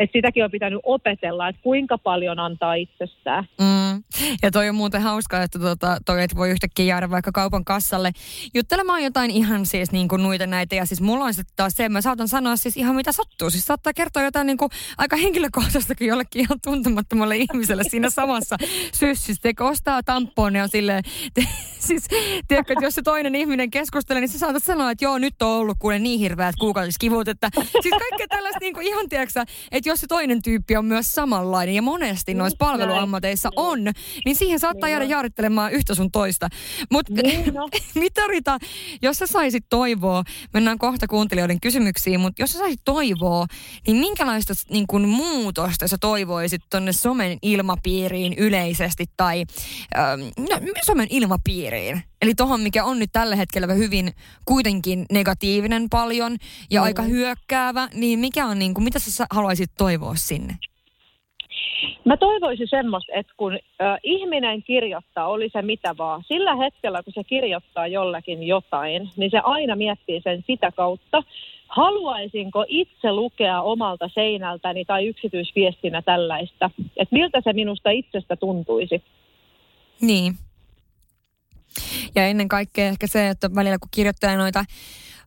Että 0.00 0.18
sitäkin 0.18 0.44
on 0.44 0.50
pitänyt 0.50 0.80
opetella, 0.82 1.48
että 1.48 1.62
kuinka 1.62 1.98
paljon 1.98 2.38
antaa 2.38 2.74
itsestään. 2.74 3.44
Mm. 3.60 4.02
Ja 4.42 4.50
toi 4.50 4.68
on 4.68 4.74
muuten 4.74 5.02
hauskaa, 5.02 5.42
että 5.42 5.58
tota, 5.58 5.96
toi 6.06 6.22
et 6.22 6.36
voi 6.36 6.50
yhtäkkiä 6.50 6.84
jäädä 6.84 7.10
vaikka 7.10 7.32
kaupan 7.32 7.64
kassalle 7.64 8.12
juttelemaan 8.54 9.02
jotain 9.02 9.30
ihan 9.30 9.66
siis 9.66 9.92
niin 9.92 10.08
kuin 10.08 10.22
noita 10.22 10.46
näitä. 10.46 10.74
Ja 10.74 10.86
siis 10.86 11.00
mulla 11.00 11.24
on 11.24 11.34
sitten 11.34 11.56
taas 11.56 11.72
se, 11.76 11.88
mä 11.88 12.00
saatan 12.00 12.28
sanoa 12.28 12.56
siis 12.56 12.76
ihan 12.76 12.96
mitä 12.96 13.12
sattuu. 13.12 13.50
Siis 13.50 13.66
saattaa 13.66 13.92
kertoa 13.92 14.22
jotain 14.22 14.46
niin 14.46 14.56
kuin 14.56 14.70
aika 14.98 15.16
henkilökohtaistakin 15.16 16.08
jollekin 16.08 16.40
ihan 16.40 16.58
tuntemattomalle 16.64 17.36
ihmiselle 17.36 17.84
siinä 17.84 18.10
samassa 18.10 18.56
syssyssä. 18.94 19.42
Te 19.42 19.64
ostaa 19.64 20.02
tampoon 20.02 20.56
ja 20.56 20.62
on 20.62 20.68
silleen, 20.68 21.04
te, 21.34 21.46
siis 21.78 22.06
tiedätkö, 22.48 22.72
että 22.72 22.84
jos 22.84 22.94
se 22.94 23.02
toinen 23.02 23.34
ihminen 23.34 23.70
keskustelee, 23.70 24.20
niin 24.20 24.28
sä 24.28 24.38
saatat 24.38 24.64
sanoa, 24.64 24.90
että 24.90 25.04
joo, 25.04 25.18
nyt 25.18 25.42
on 25.42 25.48
ollut 25.48 25.76
kuule 25.78 25.98
niin 25.98 26.20
hirveät 26.20 26.54
kuukautiskivut, 26.60 27.28
että 27.28 27.50
siis 27.82 27.94
kaikkea 27.98 28.26
tällaista 28.28 28.58
niin 28.60 28.74
kuin 28.74 28.86
ihan 28.86 29.08
tiedätkö, 29.08 29.44
että 29.70 29.89
jos 29.90 30.00
se 30.00 30.06
toinen 30.06 30.42
tyyppi 30.42 30.76
on 30.76 30.84
myös 30.84 31.12
samanlainen 31.12 31.74
ja 31.74 31.82
monesti 31.82 32.34
noissa 32.34 32.56
palveluammateissa 32.58 33.50
on, 33.56 33.78
niin 34.24 34.36
siihen 34.36 34.60
saattaa 34.60 34.86
niin 34.86 34.92
jäädä 34.92 35.04
jaarittelemaan 35.04 35.72
yhtä 35.72 35.94
sun 35.94 36.10
toista. 36.10 36.48
Mutta 36.90 37.12
niin 37.22 37.54
no. 37.54 37.68
mitä 37.94 38.26
Rita, 38.28 38.58
jos 39.02 39.18
sä 39.18 39.26
saisit 39.26 39.64
toivoa, 39.68 40.24
mennään 40.54 40.78
kohta 40.78 41.06
kuuntelijoiden 41.06 41.60
kysymyksiin, 41.60 42.20
mutta 42.20 42.42
jos 42.42 42.52
sä 42.52 42.58
saisit 42.58 42.80
toivoa, 42.84 43.46
niin 43.86 43.96
minkälaista 43.96 44.54
niin 44.70 44.86
kun, 44.86 45.08
muutosta 45.08 45.88
sä 45.88 45.96
toivoisit 46.00 46.62
tonne 46.70 46.92
somen 46.92 47.38
ilmapiiriin 47.42 48.34
yleisesti 48.34 49.04
tai 49.16 49.44
ähm, 49.98 50.20
no, 50.50 50.72
somen 50.86 51.06
ilmapiiriin? 51.10 52.09
Eli 52.22 52.34
tohon, 52.34 52.60
mikä 52.60 52.84
on 52.84 52.98
nyt 52.98 53.10
tällä 53.12 53.36
hetkellä 53.36 53.74
hyvin 53.74 54.12
kuitenkin 54.44 55.06
negatiivinen 55.12 55.86
paljon 55.90 56.36
ja 56.70 56.80
mm. 56.80 56.84
aika 56.84 57.02
hyökkäävä, 57.02 57.88
niin 57.94 58.18
mikä 58.18 58.46
on 58.46 58.58
niin 58.58 58.74
kuin, 58.74 58.84
mitä 58.84 58.98
sä 58.98 59.26
haluaisit 59.30 59.70
toivoa 59.78 60.14
sinne? 60.14 60.54
Mä 62.04 62.16
toivoisin 62.16 62.68
semmoista, 62.68 63.12
että 63.14 63.32
kun 63.36 63.52
äh, 63.52 63.98
ihminen 64.02 64.62
kirjoittaa, 64.62 65.26
oli 65.28 65.50
se 65.52 65.62
mitä 65.62 65.94
vaan, 65.98 66.22
sillä 66.28 66.56
hetkellä 66.56 67.02
kun 67.02 67.12
se 67.12 67.24
kirjoittaa 67.24 67.86
jollekin 67.86 68.42
jotain, 68.42 69.10
niin 69.16 69.30
se 69.30 69.38
aina 69.44 69.76
miettii 69.76 70.20
sen 70.24 70.44
sitä 70.46 70.72
kautta, 70.72 71.22
haluaisinko 71.68 72.64
itse 72.68 73.12
lukea 73.12 73.62
omalta 73.62 74.08
seinältäni 74.14 74.84
tai 74.84 75.06
yksityisviestinä 75.06 76.02
tällaista, 76.02 76.70
että 76.96 77.14
miltä 77.14 77.40
se 77.44 77.52
minusta 77.52 77.90
itsestä 77.90 78.36
tuntuisi. 78.36 79.02
Niin. 80.00 80.32
Ja 82.14 82.26
ennen 82.26 82.48
kaikkea 82.48 82.86
ehkä 82.86 83.06
se, 83.06 83.28
että 83.28 83.54
välillä 83.54 83.78
kun 83.78 83.88
kirjoittaa 83.90 84.36
noita 84.36 84.64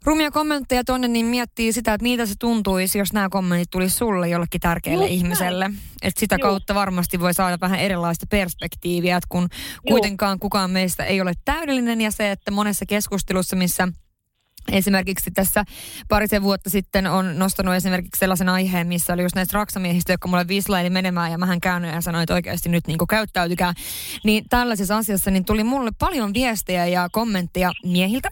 rumia 0.04 0.32
kommentteja 0.32 0.84
tonne, 0.84 1.08
niin 1.08 1.26
miettii 1.26 1.74
sitä, 1.74 1.94
että 1.94 2.04
miltä 2.04 2.26
se 2.26 2.34
tuntuisi, 2.40 2.98
jos 2.98 3.14
nämä 3.14 3.30
kommentit 3.30 3.70
tulisi 3.70 3.96
sulle 3.96 4.30
jollekin 4.30 4.62
tärkeälle 4.62 5.04
Just 5.04 5.14
ihmiselle. 5.14 5.72
Että 6.02 6.20
sitä 6.20 6.36
Juh. 6.36 6.42
kautta 6.42 6.76
varmasti 6.76 7.20
voi 7.20 7.34
saada 7.34 7.58
vähän 7.62 7.80
erilaista 7.80 8.26
perspektiiviä, 8.30 9.18
että 9.18 9.28
kun 9.30 9.42
Juh. 9.42 9.82
kuitenkaan 9.88 10.40
kukaan 10.40 10.72
meistä 10.72 11.06
ei 11.06 11.22
ole 11.22 11.34
täydellinen 11.46 12.02
ja 12.02 12.12
se, 12.12 12.32
että 12.32 12.52
monessa 12.52 12.86
keskustelussa, 12.86 13.56
missä– 13.56 13.88
Esimerkiksi 14.72 15.32
tässä 15.32 15.64
parisen 16.10 16.44
vuotta 16.44 16.70
sitten 16.70 17.08
on 17.08 17.40
nostanut 17.40 17.74
esimerkiksi 17.74 18.20
sellaisen 18.20 18.50
aiheen, 18.50 18.88
missä 18.88 19.14
oli 19.14 19.22
just 19.22 19.36
näistä 19.36 19.58
raksamiehistä, 19.58 20.14
jotka 20.14 20.28
mulle 20.28 20.48
vislaili 20.48 20.90
menemään 20.90 21.32
ja 21.32 21.38
mähän 21.38 21.62
käännyin 21.62 21.94
ja 21.94 22.02
sanoin, 22.02 22.24
että 22.24 22.34
oikeasti 22.34 22.70
nyt 22.70 22.88
niin 22.88 22.98
käyttäytykää. 23.10 23.74
Niin 24.24 24.46
tällaisessa 24.50 24.98
asiassa 24.98 25.32
niin 25.32 25.46
tuli 25.46 25.64
mulle 25.64 25.92
paljon 26.00 26.34
viestejä 26.34 26.86
ja 26.86 27.10
kommentteja 27.12 27.72
miehiltä, 27.86 28.30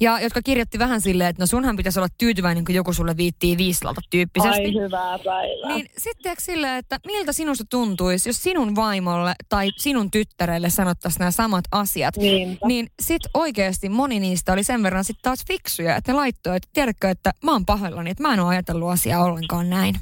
ja 0.00 0.20
jotka 0.20 0.42
kirjoitti 0.42 0.78
vähän 0.78 1.00
silleen, 1.00 1.30
että 1.30 1.42
no 1.42 1.46
sunhan 1.46 1.76
pitäisi 1.76 1.98
olla 1.98 2.08
tyytyväinen, 2.18 2.64
kun 2.64 2.74
joku 2.74 2.92
sulle 2.92 3.16
viittii 3.16 3.56
viislalta 3.56 4.00
tyyppisesti. 4.10 4.62
Ai 4.62 4.74
hyvää 4.74 5.18
päivää. 5.18 5.68
Niin 5.68 5.86
sitten 5.98 6.36
silleen, 6.38 6.78
että 6.78 7.00
miltä 7.06 7.32
sinusta 7.32 7.64
tuntuisi, 7.70 8.28
jos 8.28 8.42
sinun 8.42 8.76
vaimolle 8.76 9.34
tai 9.48 9.70
sinun 9.76 10.10
tyttärelle 10.10 10.70
sanottaisiin 10.70 11.18
nämä 11.20 11.30
samat 11.30 11.64
asiat. 11.72 12.16
Niinpä. 12.16 12.66
Niin 12.66 12.88
sit 13.02 13.22
oikeasti 13.34 13.88
moni 13.88 14.20
niistä 14.20 14.52
oli 14.52 14.64
sen 14.64 14.82
verran 14.82 15.04
sitten 15.04 15.22
taas 15.22 15.44
fiksu 15.48 15.71
fiksuja, 15.72 15.96
että 15.96 16.12
ne 16.12 16.16
laittoi, 16.16 16.56
että 16.56 16.68
tiedätkö, 16.72 17.10
että 17.10 17.32
mä 17.44 17.52
oon 17.52 17.66
pahoillani, 17.66 18.10
että 18.10 18.22
mä 18.22 18.34
en 18.34 18.40
ole 18.40 18.48
ajatellut 18.48 18.90
asiaa 18.90 19.24
ollenkaan 19.24 19.70
näin. 19.70 19.94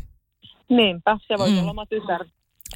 Niinpä, 0.69 1.19
se 1.29 1.39
voi 1.39 1.51
mm. 1.51 1.59
olla 1.59 1.71
oma 1.71 1.87
tytär. 1.87 2.25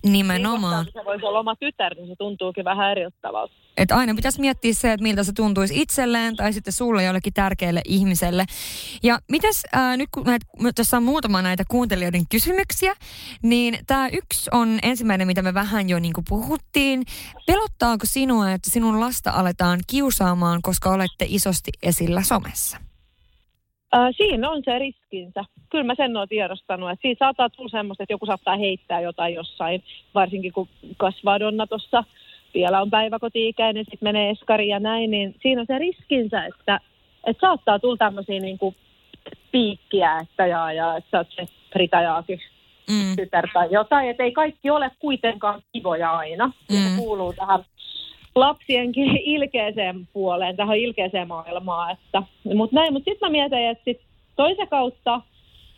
Nimenomaan. 0.02 0.84
Niin, 0.84 0.92
se 0.92 1.04
voisi 1.04 1.26
olla 1.26 1.40
oma 1.40 1.56
tytär, 1.56 1.94
niin 1.94 2.08
se 2.08 2.14
tuntuukin 2.18 2.64
vähän 2.64 2.90
eri 2.90 3.02
tavalta. 3.22 3.54
Et 3.76 3.92
aina 3.92 4.14
pitäisi 4.14 4.40
miettiä 4.40 4.74
se, 4.74 4.92
että 4.92 5.02
miltä 5.02 5.24
se 5.24 5.32
tuntuisi 5.32 5.80
itselleen 5.80 6.36
tai 6.36 6.52
sitten 6.52 6.72
sulle 6.72 7.04
jollekin 7.04 7.32
tärkeälle 7.32 7.80
ihmiselle. 7.84 8.44
Ja 9.02 9.18
mitäs 9.30 9.62
ää, 9.72 9.96
nyt 9.96 10.08
kun 10.10 10.24
näet, 10.24 10.42
tässä 10.74 10.96
on 10.96 11.02
muutama 11.02 11.42
näitä 11.42 11.64
kuuntelijoiden 11.68 12.28
kysymyksiä, 12.30 12.94
niin 13.42 13.78
tämä 13.86 14.08
yksi 14.08 14.50
on 14.52 14.78
ensimmäinen, 14.82 15.26
mitä 15.26 15.42
me 15.42 15.54
vähän 15.54 15.88
jo 15.88 15.98
niinku 15.98 16.22
puhuttiin. 16.28 17.04
Pelottaako 17.46 18.06
sinua, 18.06 18.50
että 18.50 18.70
sinun 18.70 19.00
lasta 19.00 19.30
aletaan 19.30 19.80
kiusaamaan, 19.86 20.62
koska 20.62 20.90
olette 20.90 21.26
isosti 21.28 21.70
esillä 21.82 22.22
somessa? 22.22 22.78
Ää, 23.96 24.12
siinä 24.12 24.50
on 24.50 24.62
se 24.64 24.78
riskinsä. 24.78 25.44
Kyllä 25.70 25.84
mä 25.84 25.94
sen 25.94 26.16
olen 26.16 26.28
tiedostanut, 26.28 26.90
että 26.90 27.02
siinä 27.02 27.18
saattaa 27.18 27.50
tulla 27.50 27.68
semmoista, 27.68 28.02
että 28.02 28.12
joku 28.12 28.26
saattaa 28.26 28.56
heittää 28.56 29.00
jotain 29.00 29.34
jossain, 29.34 29.82
varsinkin 30.14 30.52
kun 30.52 30.68
kasvaa 30.96 31.40
Donna 31.40 31.66
tuossa 31.66 32.04
vielä 32.54 32.82
on 32.82 32.90
päiväkoti-ikäinen, 32.90 33.84
sitten 33.84 34.06
menee 34.06 34.30
eskari 34.30 34.68
ja 34.68 34.80
näin, 34.80 35.10
niin 35.10 35.34
siinä 35.42 35.60
on 35.60 35.66
se 35.66 35.78
riskinsä, 35.78 36.44
että, 36.44 36.80
että 37.26 37.40
saattaa 37.40 37.78
tulla 37.78 37.96
tämmöisiä 37.96 38.40
niin 38.40 38.58
kuin 38.58 38.76
piikkiä, 39.52 40.18
että 40.18 40.46
ja, 40.46 40.72
ja 40.72 40.96
että 40.96 41.10
sä 41.10 41.18
oot 41.18 41.28
se 41.30 41.52
Britajaakin 41.70 42.40
mm. 42.90 43.16
tytär 43.16 43.48
tai 43.52 43.68
jotain, 43.70 44.10
että 44.10 44.22
ei 44.22 44.32
kaikki 44.32 44.70
ole 44.70 44.90
kuitenkaan 44.98 45.62
kivoja 45.72 46.10
aina. 46.10 46.46
Mm. 46.46 46.76
Se 46.76 46.96
kuuluu 46.96 47.32
tähän 47.32 47.64
lapsienkin 48.34 49.16
ilkeeseen 49.16 50.08
puoleen, 50.12 50.56
tähän 50.56 50.78
ilkeeseen 50.78 51.28
maailmaan. 51.28 51.92
Että, 51.92 52.22
mutta 52.54 52.76
näin, 52.76 52.92
mutta 52.92 53.10
sitten 53.10 53.28
mä 53.28 53.32
mietin, 53.32 53.58
että 53.58 53.84
sit 53.84 54.00
toisen 54.36 54.68
kautta 54.68 55.20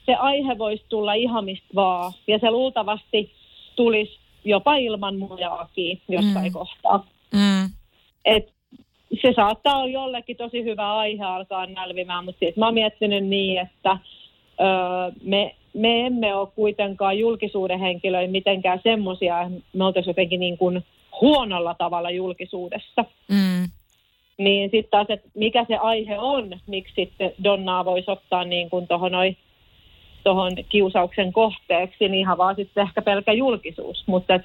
se 0.06 0.14
aihe 0.14 0.58
voisi 0.58 0.84
tulla 0.88 1.14
ihan 1.14 1.44
mistä 1.44 1.74
vaan, 1.74 2.12
ja 2.26 2.38
se 2.38 2.50
luultavasti 2.50 3.30
tulisi 3.76 4.18
jopa 4.44 4.76
ilman 4.76 5.16
mujaakin 5.18 6.00
jossain 6.08 6.46
mm. 6.46 6.52
kohtaa. 6.52 7.06
Mm. 7.32 7.70
Et 8.24 8.52
se 9.22 9.32
saattaa 9.36 9.76
olla 9.76 9.92
jollekin 9.92 10.36
tosi 10.36 10.64
hyvä 10.64 10.96
aihe 10.96 11.24
alkaa 11.24 11.66
nälvimään, 11.66 12.24
mutta 12.24 12.38
siis 12.38 12.56
mä 12.56 12.64
oon 12.64 12.74
miettinyt 12.74 13.24
niin, 13.24 13.60
että 13.60 13.98
öö, 14.60 15.12
me, 15.22 15.54
me 15.74 16.06
emme 16.06 16.34
ole 16.34 16.48
kuitenkaan 16.54 17.18
julkisuuden 17.18 17.80
henkilöitä 17.80 18.32
mitenkään 18.32 18.80
semmoisia, 18.82 19.50
me 19.72 19.84
oltaisiin 19.84 20.10
jotenkin 20.10 20.40
niin 20.40 20.58
kuin 20.58 20.84
huonolla 21.20 21.74
tavalla 21.74 22.10
julkisuudessa. 22.10 23.04
Mm. 23.28 23.68
Niin 24.38 24.70
sitten 24.70 24.90
taas, 24.90 25.06
että 25.08 25.28
mikä 25.34 25.64
se 25.68 25.76
aihe 25.76 26.18
on, 26.18 26.60
miksi 26.66 26.94
sitten 26.94 27.32
Donnaa 27.44 27.84
voisi 27.84 28.10
ottaa 28.10 28.44
niin 28.44 28.70
kuin 28.70 28.88
tuohon 28.88 29.12
noin 29.12 29.36
tuohon 30.24 30.52
kiusauksen 30.68 31.32
kohteeksi, 31.32 32.08
niin 32.08 32.14
ihan 32.14 32.38
vaan 32.38 32.56
sitten 32.56 32.82
ehkä 32.82 33.02
pelkä 33.02 33.32
julkisuus. 33.32 34.04
Mutta 34.06 34.40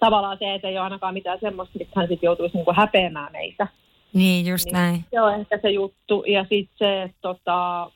tavallaan 0.00 0.38
se, 0.38 0.54
että 0.54 0.68
ei 0.68 0.74
ole 0.74 0.84
ainakaan 0.84 1.14
mitään 1.14 1.38
semmoista, 1.40 1.78
mistä 1.78 1.92
hän 1.96 2.08
sitten 2.08 2.26
joutuisi 2.26 2.56
niinku 2.56 2.72
häpeämään 2.76 3.32
meitä. 3.32 3.66
Niin, 4.12 4.46
just 4.46 4.64
niin 4.64 4.72
näin. 4.72 5.04
Se 5.10 5.20
on 5.20 5.40
ehkä 5.40 5.58
se 5.62 5.70
juttu. 5.70 6.24
Ja 6.26 6.42
sitten 6.42 6.78
se, 6.78 7.02
että 7.02 7.16
tota, 7.22 7.90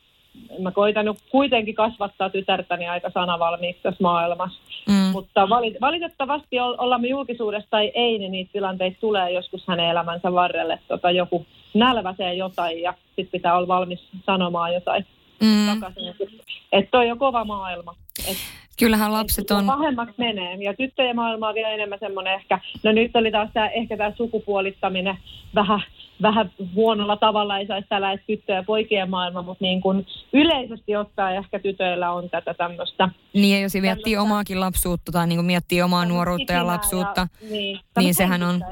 mä 0.59 0.70
koitan 0.70 1.07
kuitenkin 1.31 1.75
kasvattaa 1.75 2.31
tytärtäni 2.31 2.88
aika 2.88 3.11
sanavalmiiksi 3.14 3.83
tässä 3.83 4.03
maailmassa. 4.03 4.61
Mm. 4.88 5.12
Mutta 5.12 5.49
valitettavasti 5.81 6.61
ollaan 6.61 7.01
me 7.01 7.09
julkisuudessa 7.09 7.70
tai 7.70 7.92
ei, 7.94 8.18
niin 8.18 8.33
niitä 8.33 8.53
tilanteita 8.53 9.01
tulee 9.01 9.31
joskus 9.31 9.64
hänen 9.68 9.90
elämänsä 9.90 10.33
varrelle. 10.33 10.79
Tota, 10.88 11.11
joku 11.11 11.46
nälväsee 11.75 12.35
jotain 12.35 12.83
ja 12.83 12.94
sitten 13.07 13.33
pitää 13.33 13.57
olla 13.57 13.68
valmis 13.68 14.09
sanomaan 14.27 14.75
jotain 14.75 15.07
mm. 15.40 15.81
takaisin. 15.81 16.14
Että 16.72 16.90
toi 16.90 17.11
on 17.11 17.18
kova 17.18 17.44
maailma. 17.44 17.94
Et, 18.31 18.37
Kyllähän 18.79 19.12
lapset 19.12 19.51
on... 19.51 19.66
Pahemmaksi 19.66 20.14
menee. 20.18 20.55
Ja 20.55 20.75
tyttöjen 20.75 21.16
maailma 21.16 21.49
on 21.49 21.55
vielä 21.55 21.68
enemmän 21.68 21.99
semmoinen 21.99 22.35
ehkä, 22.35 22.61
no 22.83 22.92
nyt 22.92 23.16
oli 23.16 23.31
taas 23.31 23.51
tää, 23.55 23.68
ehkä 23.68 23.96
tämä 23.96 24.12
sukupuolittaminen 24.16 25.18
vähän 25.55 25.83
vähän 26.22 26.50
huonolla 26.74 27.16
tavalla 27.16 27.59
ei 27.59 27.66
saisi 27.66 27.88
tällä 27.88 28.16
tyttöjä 28.26 28.59
ja 28.59 28.62
poikien 28.62 29.11
maailma, 29.11 29.42
mutta 29.42 29.64
niin 29.64 29.81
kuin 29.81 30.07
yleisesti 30.33 30.96
ottaen 30.96 31.37
ehkä 31.37 31.59
tytöillä 31.59 32.12
on 32.12 32.31
tätä 32.31 32.55
tämmöistä. 32.55 33.09
Niin, 33.35 33.55
ja 33.55 33.61
jos 33.61 33.72
miettii 33.74 34.16
omaakin 34.16 34.61
lapsuutta 34.61 35.12
tai 35.12 35.26
niin 35.26 35.37
kuin 35.37 35.46
miettii 35.46 35.83
omaa 35.83 36.05
nuoruutta 36.05 36.52
ja 36.52 36.66
lapsuutta, 36.66 37.29
ja, 37.42 37.48
niin, 37.50 37.81
niin 37.98 38.14
sehän 38.14 38.42
on... 38.42 38.64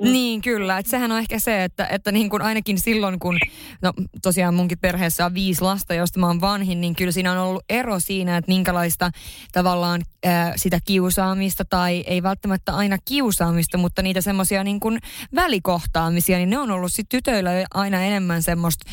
Mm. 0.00 0.12
Niin, 0.12 0.42
kyllä. 0.42 0.78
Että 0.78 0.90
sehän 0.90 1.12
on 1.12 1.18
ehkä 1.18 1.38
se, 1.38 1.64
että, 1.64 1.86
että 1.86 2.12
niin 2.12 2.30
kuin 2.30 2.42
ainakin 2.42 2.78
silloin, 2.78 3.18
kun 3.18 3.38
no 3.82 3.92
tosiaan 4.22 4.54
munkin 4.54 4.78
perheessä 4.78 5.26
on 5.26 5.34
viisi 5.34 5.62
lasta, 5.62 5.94
josta 5.94 6.20
mä 6.20 6.26
oon 6.26 6.40
vanhin, 6.40 6.80
niin 6.80 6.94
kyllä 6.94 7.12
siinä 7.12 7.32
on 7.32 7.38
ollut 7.38 7.64
ero 7.68 8.00
siinä, 8.00 8.36
että 8.36 8.52
minkälaista 8.52 9.10
tavallaan 9.52 10.00
äh, 10.26 10.52
sitä 10.56 10.78
kiusaamista 10.84 11.64
tai 11.64 12.04
ei 12.06 12.22
välttämättä 12.22 12.76
aina 12.76 12.96
kiusaamista, 13.04 13.78
mutta 13.78 14.02
niitä 14.02 14.20
semmoisia 14.20 14.64
niin 14.64 14.80
kuin 14.80 14.98
välikohtaamisia, 15.34 16.36
niin 16.36 16.50
ne 16.50 16.58
on 16.58 16.70
ollut 16.70 16.77
sitten 16.86 17.18
tytöillä 17.18 17.50
aina 17.74 18.02
enemmän 18.02 18.42
semmoista 18.42 18.90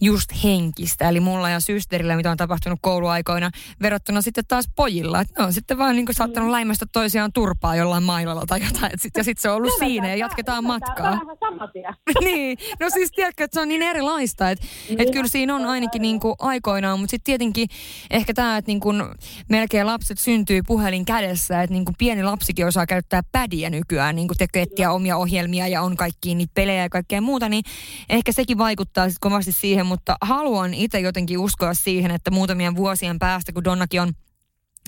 just 0.00 0.44
henkistä. 0.44 1.08
Eli 1.08 1.20
mulla 1.20 1.50
ja 1.50 1.60
systerillä, 1.60 2.16
mitä 2.16 2.30
on 2.30 2.36
tapahtunut 2.36 2.78
kouluaikoina, 2.82 3.50
verrattuna 3.82 4.22
sitten 4.22 4.44
taas 4.48 4.64
pojilla. 4.76 5.20
Että 5.20 5.34
ne 5.38 5.46
on 5.46 5.52
sitten 5.52 5.78
vaan 5.78 5.96
niin 5.96 6.06
saattanut 6.10 6.48
mm. 6.48 6.52
läimästä 6.52 6.86
toisiaan 6.92 7.32
turpaa 7.32 7.76
jollain 7.76 8.02
mailalla 8.02 8.44
tai 8.46 8.64
jotain. 8.64 8.94
Et 8.94 9.02
sit, 9.02 9.16
ja 9.16 9.24
sitten 9.24 9.42
se 9.42 9.50
on 9.50 9.56
ollut 9.56 9.74
Kyllä, 9.74 9.88
siinä 9.88 10.08
ja 10.08 10.16
jatketaan 10.16 10.64
matkaa. 10.64 11.20
niin, 12.24 12.58
no 12.80 12.90
siis 12.90 13.10
tiedätkö, 13.10 13.44
että 13.44 13.54
se 13.54 13.60
on 13.60 13.68
niin 13.68 13.82
erilaista. 13.82 14.50
Että 14.50 14.66
niin, 14.88 15.00
et 15.00 15.10
kyllä 15.10 15.28
siinä 15.28 15.54
on 15.54 15.66
ainakin 15.66 16.02
niin 16.02 16.20
kuin 16.20 16.34
aikoinaan, 16.38 17.00
mutta 17.00 17.10
sitten 17.10 17.24
tietenkin 17.24 17.68
ehkä 18.10 18.34
tämä, 18.34 18.56
että 18.56 18.68
niin 18.68 18.80
kuin 18.80 19.02
melkein 19.48 19.86
lapset 19.86 20.18
syntyy 20.18 20.60
puhelin 20.66 21.04
kädessä, 21.04 21.62
että 21.62 21.74
niin 21.74 21.84
kuin 21.84 21.94
pieni 21.98 22.22
lapsikin 22.22 22.66
osaa 22.66 22.86
käyttää 22.86 23.22
pädiä 23.32 23.70
nykyään, 23.70 24.16
niin 24.16 24.28
kuin 24.28 24.38
tekee 24.38 24.88
omia 24.88 25.16
ohjelmia 25.16 25.68
ja 25.68 25.82
on 25.82 25.96
kaikki 25.96 26.34
niitä 26.34 26.52
pelejä 26.54 26.82
ja 26.82 26.88
kaikkea 26.88 27.20
muuta, 27.20 27.48
niin 27.48 27.64
ehkä 28.08 28.32
sekin 28.32 28.58
vaikuttaa 28.58 29.08
sitten 29.08 29.20
kovasti 29.20 29.52
siihen, 29.52 29.83
mutta 29.84 30.16
haluan 30.20 30.74
itse 30.74 31.00
jotenkin 31.00 31.38
uskoa 31.38 31.74
siihen, 31.74 32.10
että 32.10 32.30
muutamien 32.30 32.76
vuosien 32.76 33.18
päästä, 33.18 33.52
kun 33.52 33.64
Donnakin 33.64 34.00
on 34.00 34.12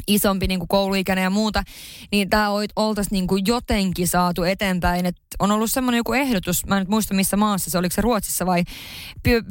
isompi 0.07 0.47
niin 0.47 0.59
kuin 0.61 0.69
kouluikäinen 0.69 1.23
ja 1.23 1.31
muuta, 1.31 1.63
niin 2.13 2.31
tämä 2.31 2.51
oltaisiin 2.77 3.13
niin 3.13 3.27
kuin 3.27 3.43
jotenkin 3.47 4.09
saatu 4.09 4.43
eteenpäin. 4.43 5.07
Et 5.07 5.17
on 5.39 5.51
ollut 5.51 5.73
semmoinen 5.73 5.97
joku 5.97 6.13
ehdotus, 6.13 6.67
mä 6.67 6.77
en 6.77 6.81
nyt 6.81 6.89
muista 6.89 7.15
missä 7.15 7.37
maassa 7.37 7.71
se, 7.71 7.79
oliko 7.79 7.95
se 7.95 8.03
Ruotsissa 8.03 8.47
vai 8.47 8.65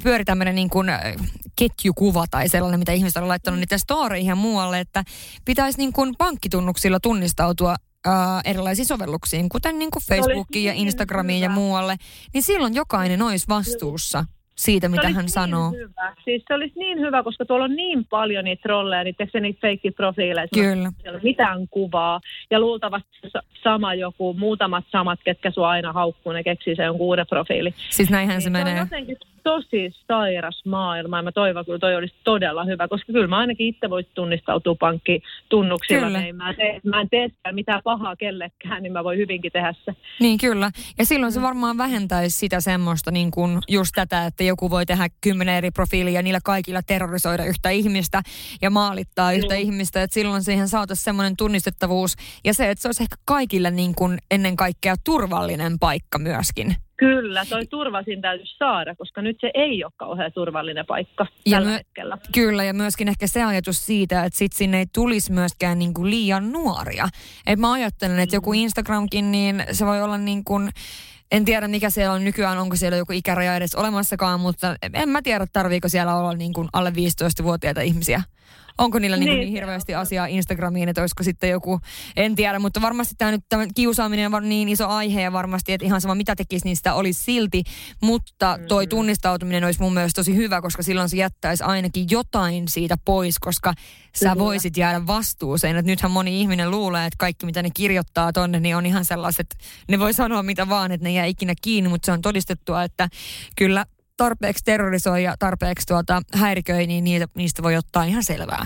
pyöri 0.04 0.26
tämmöinen 0.26 0.56
niin 0.56 0.70
kuin 0.70 0.88
ketjukuva 1.56 2.26
tai 2.32 2.50
sellainen, 2.50 2.80
mitä 2.80 2.92
ihmiset 2.92 3.18
on 3.24 3.28
laittanut 3.28 3.60
niiden 3.60 3.80
storeihin 3.80 4.30
ja 4.30 4.36
muualle, 4.36 4.80
että 4.80 5.04
pitäisi 5.46 5.78
niin 5.78 5.94
kuin 5.94 6.16
pankkitunnuksilla 6.18 7.00
tunnistautua 7.00 7.76
Uh, 8.08 8.42
erilaisiin 8.52 8.86
sovelluksiin, 8.86 9.50
kuten 9.50 9.80
niin 9.80 9.92
kuin 9.92 10.04
Facebookiin 10.04 10.66
ja 10.66 10.74
Instagramiin 10.74 11.42
ja 11.42 11.50
muualle, 11.50 11.96
niin 12.34 12.44
silloin 12.44 12.76
jokainen 12.76 13.22
olisi 13.22 13.48
vastuussa 13.48 14.26
siitä, 14.56 14.90
mitä 14.90 15.10
hän 15.10 15.26
niin 15.26 15.30
sanoo. 15.30 15.72
Hyvä. 15.72 16.16
Siis 16.24 16.44
se 16.48 16.54
olisi 16.54 16.80
niin 16.80 17.00
hyvä, 17.00 17.24
koska 17.24 17.46
tuolla 17.46 17.66
on 17.66 17.76
niin 17.76 18.06
paljon 18.06 18.44
niitä 18.44 18.62
trolleja, 18.62 19.04
niitä, 19.04 19.28
niitä 19.40 19.60
feikkiprofiileja, 19.62 20.48
Kyllä. 20.54 20.92
ei 21.04 21.12
ole 21.12 21.20
mitään 21.24 21.68
kuvaa. 21.68 22.22
Ja 22.52 22.60
luultavasti 22.60 23.10
sama 23.64 23.94
joku, 23.94 24.34
muutamat 24.34 24.86
samat, 24.92 25.20
ketkä 25.24 25.52
sua 25.52 25.70
aina 25.70 25.94
haukkuu, 25.94 26.34
ne 26.34 26.44
keksii 26.44 26.76
sen 26.76 26.92
uuden 26.92 27.28
profiili. 27.30 27.74
Siis 27.90 28.10
näinhän 28.10 28.36
niin 28.36 28.44
se 28.44 28.50
menee. 28.50 28.74
Se 28.74 28.82
on 28.82 28.88
jotenkin 28.88 29.18
tosi 29.46 29.96
sairas 30.08 30.62
maailma 30.66 31.18
ja 31.18 31.24
mä 31.24 31.32
toivon 31.32 31.66
kyllä 31.66 31.80
toi 31.80 31.96
olisi 31.96 32.16
todella 32.24 32.66
hyvä, 32.66 32.88
koska 32.88 33.14
kyllä 33.14 33.28
mä 33.28 33.38
ainakin 33.38 33.68
itse 33.68 33.90
voisin 33.90 34.12
tunnistautua 34.16 34.76
pankkitunnuksilla. 34.80 36.06
Kyllä. 36.06 36.22
Niin 36.22 36.36
mä, 36.36 36.54
tee, 36.54 36.80
mä 36.86 37.02
en 37.02 37.10
tee 37.10 37.28
mitään 37.52 37.82
pahaa 37.84 38.16
kellekään, 38.16 38.84
niin 38.84 38.94
mä 38.94 39.04
voin 39.04 39.20
hyvinkin 39.20 39.52
tehdä 39.52 39.74
se. 39.86 39.96
Niin 40.20 40.38
kyllä. 40.38 40.72
Ja 41.00 41.06
silloin 41.06 41.32
se 41.32 41.42
varmaan 41.42 41.78
vähentäisi 41.78 42.38
sitä 42.38 42.62
semmoista 42.62 43.12
niin 43.12 43.32
kuin 43.32 43.60
just 43.68 43.92
tätä, 43.96 44.26
että 44.26 44.44
joku 44.44 44.70
voi 44.70 44.86
tehdä 44.86 45.08
kymmenen 45.22 45.56
eri 45.56 45.72
profiilia 45.72 46.14
ja 46.14 46.22
niillä 46.22 46.40
kaikilla 46.44 46.82
terrorisoida 46.82 47.46
yhtä 47.46 47.70
ihmistä 47.70 48.22
ja 48.62 48.70
maalittaa 48.70 49.32
yhtä 49.32 49.54
mm. 49.54 49.62
ihmistä. 49.62 50.04
Että 50.04 50.14
silloin 50.14 50.44
siihen 50.44 50.68
saataisiin 50.68 51.04
semmoinen 51.04 51.38
tunnistettavuus 51.38 52.16
ja 52.44 52.54
se, 52.54 52.70
että 52.70 52.82
se 52.82 52.88
olisi 52.88 53.04
ehkä 53.04 53.16
kaikille 53.26 53.72
niin 53.72 53.96
kuin 53.96 54.18
ennen 54.32 54.56
kaikkea 54.56 54.96
turvallinen 55.04 55.80
paikka 55.80 56.20
myöskin. 56.20 56.76
Kyllä, 56.98 57.46
toi 57.50 57.66
turvasin 57.66 58.22
täytyisi 58.22 58.58
saada, 58.58 58.96
koska 58.96 59.22
nyt 59.22 59.38
se 59.42 59.52
ei 59.54 59.84
ole 59.84 59.92
kauhean 59.98 60.32
turvallinen 60.34 60.86
paikka 60.86 61.28
ja 61.46 61.58
tällä 61.58 61.72
my- 61.72 61.78
hetkellä. 61.78 62.18
Kyllä, 62.34 62.64
ja 62.64 62.74
myöskin 62.74 63.08
ehkä 63.08 63.28
se 63.28 63.44
ajatus 63.44 63.86
siitä, 63.86 64.24
että 64.24 64.40
sit 64.40 64.54
sinne 64.54 64.80
ei 64.80 64.86
tulisi 64.94 65.32
myöskään 65.32 65.80
niin 65.80 65.94
kuin 65.94 66.10
liian 66.10 66.52
nuoria. 66.52 67.08
Et 67.48 67.60
mä 67.60 67.72
ajattelen, 67.72 68.20
että 68.20 68.36
joku 68.36 68.50
mm. 68.50 68.60
Instagramkin, 68.60 69.32
niin 69.32 69.64
se 69.72 69.86
voi 69.86 70.02
olla 70.02 70.18
niin 70.18 70.44
kuin, 70.44 70.70
en 71.32 71.46
tiedä 71.46 71.68
mikä 71.68 71.90
siellä 71.90 72.14
on 72.14 72.24
nykyään, 72.24 72.58
onko 72.58 72.76
siellä 72.76 72.98
joku 72.98 73.14
ikäraja 73.14 73.56
edes 73.56 73.76
olemassakaan, 73.76 74.40
mutta 74.40 74.76
en 74.94 75.10
mä 75.10 75.22
tiedä, 75.22 75.48
tarviiko 75.54 75.90
siellä 75.90 76.16
olla 76.16 76.34
niin 76.34 76.54
kuin 76.54 76.68
alle 76.74 76.90
15-vuotiaita 76.90 77.82
ihmisiä 77.82 78.24
Onko 78.78 79.00
niillä 79.00 79.18
niin, 79.18 79.26
niin, 79.26 79.40
niin 79.40 79.52
hirveästi 79.52 79.96
asiaa 79.96 80.26
Instagramiin, 80.26 80.90
että 80.90 81.02
olisiko 81.02 81.24
sitten 81.24 81.50
joku, 81.50 81.80
en 82.16 82.36
tiedä, 82.36 82.60
mutta 82.60 82.82
varmasti 82.82 83.16
tämä 83.18 83.32
nyt 83.32 83.46
tämä 83.50 83.66
kiusaaminen 83.76 84.36
on 84.36 84.50
niin 84.50 84.70
iso 84.70 84.88
aihe 84.88 85.22
ja 85.22 85.34
varmasti, 85.34 85.74
että 85.74 85.86
ihan 85.86 86.02
sama 86.02 86.16
mitä 86.16 86.36
tekisi, 86.36 86.66
niin 86.66 86.76
sitä 86.76 86.94
olisi 86.94 87.24
silti. 87.24 87.64
Mutta 88.02 88.60
toi 88.68 88.84
mm-hmm. 88.84 88.90
tunnistautuminen 88.90 89.64
olisi 89.64 89.82
mun 89.82 89.94
mielestä 89.94 90.20
tosi 90.20 90.36
hyvä, 90.36 90.62
koska 90.62 90.84
silloin 90.84 91.10
se 91.10 91.18
jättäisi 91.18 91.64
ainakin 91.64 92.06
jotain 92.12 92.68
siitä 92.68 92.98
pois, 93.06 93.40
koska 93.40 93.74
sä 94.16 94.30
Kyllä. 94.30 94.36
voisit 94.46 94.78
jäädä 94.78 95.08
vastuuseen. 95.08 95.78
Että 95.78 95.92
nythän 95.92 96.12
moni 96.12 96.42
ihminen 96.42 96.72
luulee, 96.72 97.06
että 97.06 97.18
kaikki 97.18 97.46
mitä 97.46 97.64
ne 97.64 97.70
kirjoittaa 97.74 98.34
tonne, 98.34 98.60
niin 98.60 98.76
on 98.76 98.86
ihan 98.86 99.06
sellaiset, 99.06 99.56
ne 99.88 100.00
voi 100.00 100.14
sanoa 100.14 100.44
mitä 100.44 100.70
vaan, 100.70 100.92
että 100.92 101.04
ne 101.04 101.12
jää 101.12 101.26
ikinä 101.26 101.54
kiinni, 101.62 101.90
mutta 101.90 102.06
se 102.06 102.12
on 102.12 102.22
todistettua, 102.22 102.84
että 102.84 103.10
kyllä 103.56 103.86
tarpeeksi 104.18 104.64
terrorisoi 104.64 105.24
ja 105.24 105.36
tarpeeksi 105.40 105.88
tuota 105.88 106.22
häiriköi, 106.34 106.88
niin 106.88 107.04
niitä, 107.04 107.28
niistä 107.36 107.64
voi 107.64 107.76
ottaa 107.76 108.04
ihan 108.04 108.24
selvää. 108.24 108.66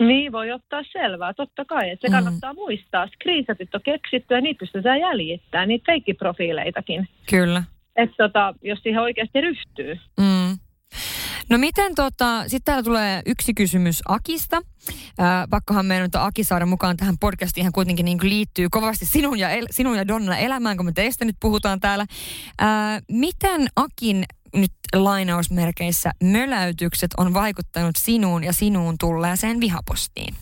Niin, 0.00 0.32
voi 0.32 0.52
ottaa 0.52 0.82
selvää, 0.92 1.34
totta 1.34 1.64
kai. 1.64 1.90
Että 1.90 2.08
se 2.08 2.08
mm. 2.08 2.12
kannattaa 2.12 2.54
muistaa. 2.54 3.06
Screenshot 3.06 3.74
on 3.74 3.80
keksitty 3.84 4.34
ja 4.34 4.40
niitä 4.40 4.58
pystytään 4.58 5.00
jäljittämään, 5.00 5.68
niitä 5.68 5.84
feikkiprofiileitakin. 5.86 7.08
Kyllä. 7.30 7.62
Että 7.96 8.16
tota, 8.16 8.54
jos 8.62 8.78
siihen 8.82 9.02
oikeasti 9.02 9.40
ryhtyy. 9.40 9.98
Mm. 10.20 10.58
No 11.50 11.58
miten 11.58 11.94
tota, 11.94 12.42
sitten 12.42 12.64
täällä 12.64 12.82
tulee 12.82 13.22
yksi 13.26 13.54
kysymys 13.54 14.02
Akista. 14.08 14.62
Ää, 15.18 15.46
pakkohan 15.50 15.86
meidän 15.86 16.02
nyt 16.02 16.14
Aki 16.14 16.44
saada 16.44 16.66
mukaan 16.66 16.96
tähän 16.96 17.14
podcastiin, 17.20 17.64
hän 17.64 17.72
kuitenkin 17.72 18.04
niin 18.04 18.18
liittyy 18.22 18.66
kovasti 18.70 19.06
sinun 19.06 19.38
ja, 19.38 19.50
el, 19.50 19.66
sinun 19.70 19.96
ja 19.96 20.08
Donna 20.08 20.38
elämään, 20.38 20.76
kun 20.76 20.86
me 20.86 20.92
teistä 20.92 21.24
nyt 21.24 21.36
puhutaan 21.40 21.80
täällä. 21.80 22.06
Ää, 22.58 23.00
miten 23.12 23.66
Akin 23.76 24.24
nyt 24.54 24.72
lainausmerkeissä 24.94 26.10
möläytykset 26.22 27.10
on 27.18 27.34
vaikuttanut 27.34 27.96
sinuun 27.96 28.44
ja 28.44 28.52
sinuun 28.52 28.94
tulleeseen 29.00 29.60
vihapostiin? 29.60 30.34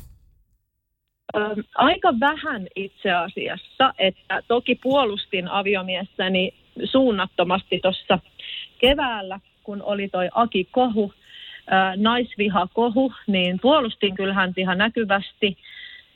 aika 1.75 2.15
vähän 2.21 2.67
itse 2.77 3.13
asiassa, 3.13 3.95
että 3.99 4.43
toki 4.49 4.75
puolustin 4.75 5.49
aviomiestäni 5.49 6.55
suunnattomasti 6.85 7.81
tuossa 7.83 8.19
keväällä, 8.79 9.41
kun 9.63 9.83
oli 9.83 10.09
toi 10.09 10.29
Aki 10.35 10.69
Kohu, 10.71 11.13
naisviha 11.97 12.69
Kohu, 12.75 13.13
niin 13.27 13.59
puolustin 13.63 14.15
kyllähän 14.15 14.53
ihan 14.57 14.79
näkyvästi. 14.79 15.57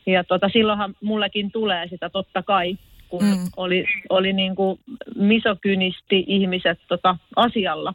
Ja 0.07 0.25
tota, 0.25 0.49
silloinhan 0.53 0.95
mullekin 1.01 1.53
tulee 1.53 1.89
sitä 1.89 2.11
totta 2.11 2.43
kai 2.43 2.79
kun 3.11 3.25
mm. 3.25 3.37
oli, 3.57 3.87
oli 4.09 4.33
niin 4.33 4.55
kuin 4.55 4.81
misokynisti 5.17 6.25
ihmiset 6.27 6.79
tota 6.89 7.17
asialla. 7.37 7.95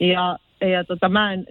Ja, 0.00 0.38
ja 0.60 0.84
tota, 0.84 1.08
mä 1.08 1.32
en 1.32 1.46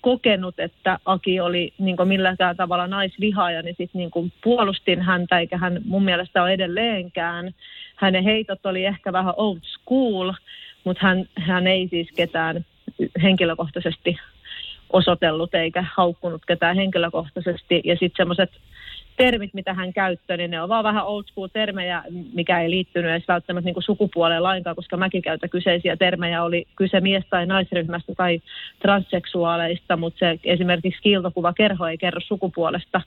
kokenut, 0.00 0.60
että 0.60 0.98
Aki 1.04 1.40
oli 1.40 1.72
niin 1.78 1.96
milläkään 2.04 2.56
tavalla 2.56 2.86
naisvihaaja, 2.86 3.62
niin 3.62 3.74
sitten 3.78 3.98
niin 3.98 4.32
puolustin 4.44 5.02
häntä, 5.02 5.38
eikä 5.38 5.56
hän 5.56 5.80
mun 5.84 6.04
mielestä 6.04 6.42
ole 6.42 6.52
edelleenkään. 6.52 7.54
Hänen 7.96 8.24
heitot 8.24 8.66
oli 8.66 8.84
ehkä 8.84 9.12
vähän 9.12 9.34
old 9.36 9.60
school, 9.62 10.32
mutta 10.84 11.06
hän, 11.06 11.24
hän 11.38 11.66
ei 11.66 11.88
siis 11.88 12.08
ketään 12.16 12.64
henkilökohtaisesti 13.22 14.16
osoitellut 14.92 15.54
eikä 15.54 15.84
haukkunut 15.96 16.42
ketään 16.46 16.76
henkilökohtaisesti. 16.76 17.80
Ja 17.84 17.94
sitten 17.94 18.16
semmoiset 18.16 18.50
termit, 19.16 19.54
mitä 19.54 19.74
hän 19.74 19.92
käyttää, 19.92 20.36
niin 20.36 20.50
ne 20.50 20.62
on 20.62 20.68
vaan 20.68 20.84
vähän 20.84 21.06
old 21.06 21.24
school 21.24 21.48
termejä, 21.52 22.02
mikä 22.34 22.60
ei 22.60 22.70
liittynyt 22.70 23.10
edes 23.10 23.28
välttämättä 23.28 23.66
niin 23.66 23.74
kuin 23.74 23.84
sukupuoleen 23.84 24.42
lainkaan, 24.42 24.76
koska 24.76 24.96
mäkin 24.96 25.22
käytän 25.22 25.50
kyseisiä 25.50 25.96
termejä, 25.96 26.42
oli 26.42 26.66
kyse 26.76 27.00
mies- 27.00 27.26
tai 27.30 27.46
naisryhmästä 27.46 28.12
tai 28.16 28.40
transseksuaaleista, 28.82 29.96
mutta 29.96 30.18
se 30.18 30.38
esimerkiksi 30.44 31.02
kiiltokuva 31.02 31.52
kerho 31.52 31.86
ei 31.86 31.98
kerro 31.98 32.20
sukupuolesta. 32.20 33.00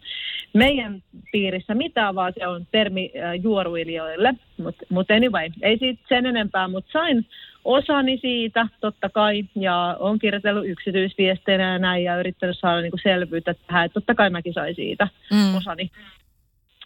Meidän 0.53 1.03
piirissä 1.31 1.73
mitään, 1.75 2.15
vaan 2.15 2.33
se 2.39 2.47
on 2.47 2.67
termi 2.71 3.11
äh, 3.15 3.33
juoruilijoille, 3.43 4.33
mutta 4.57 4.85
mut 4.89 5.11
anyway, 5.11 5.49
ei 5.61 5.77
siitä 5.77 6.01
sen 6.09 6.25
enempää, 6.25 6.67
mutta 6.67 6.91
sain 6.91 7.25
osani 7.65 8.17
siitä, 8.21 8.67
totta 8.81 9.09
kai, 9.09 9.43
ja 9.55 9.97
on 9.99 10.19
kirjoitellut 10.19 10.67
yksityisviesteinä 10.67 11.73
ja 11.73 11.79
näin, 11.79 12.03
ja 12.03 12.19
yrittänyt 12.19 12.59
saada 12.59 12.81
niin 12.81 12.91
kuin 12.91 13.01
selvyyttä 13.03 13.53
tähän, 13.53 13.85
että 13.85 13.93
totta 13.93 14.15
kai 14.15 14.29
mäkin 14.29 14.53
sain 14.53 14.75
siitä 14.75 15.07
mm. 15.33 15.55
osani. 15.55 15.91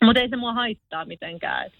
Mutta 0.04 0.22
ei 0.22 0.30
se 0.30 0.36
mua 0.36 0.54
haittaa 0.54 1.06
mitenkään. 1.06 1.66
Et, 1.66 1.74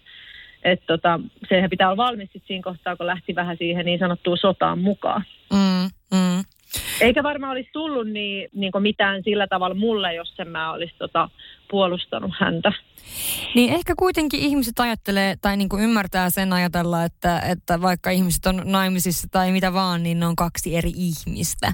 et 0.64 0.82
tota, 0.88 1.20
sehän 1.50 1.70
pitää 1.70 1.88
olla 1.88 1.98
valmis 1.98 2.30
siinä 2.48 2.64
kohtaa, 2.64 2.96
kun 2.96 3.08
lähti 3.08 3.36
vähän 3.36 3.58
siihen 3.58 3.86
niin 3.86 4.00
sanottuun 4.00 4.38
sotaan 4.38 4.80
mukaan. 4.80 5.24
Mm, 5.54 6.18
mm. 6.18 6.44
Eikä 7.02 7.24
varmaan 7.24 7.52
olisi 7.52 7.70
tullut 7.74 8.08
niin, 8.08 8.50
niin 8.54 8.72
mitään 8.80 9.24
sillä 9.24 9.48
tavalla 9.48 9.76
mulle, 9.76 10.14
jos 10.14 10.40
en 10.40 10.48
mä 10.48 10.72
olisi 10.72 10.96
tota, 10.98 11.30
puolustanut 11.70 12.32
häntä. 12.40 12.72
Niin 13.56 13.74
ehkä 13.74 13.94
kuitenkin 13.96 14.40
ihmiset 14.40 14.80
ajattelee 14.80 15.36
tai 15.42 15.58
niin 15.58 15.70
kuin 15.70 15.84
ymmärtää 15.84 16.30
sen 16.30 16.54
ajatella, 16.54 17.04
että, 17.04 17.40
että 17.40 17.82
vaikka 17.82 18.10
ihmiset 18.10 18.46
on 18.46 18.62
naimisissa 18.66 19.28
tai 19.32 19.52
mitä 19.52 19.74
vaan, 19.74 20.04
niin 20.04 20.20
ne 20.20 20.26
on 20.26 20.36
kaksi 20.36 20.76
eri 20.76 20.92
ihmistä. 20.96 21.72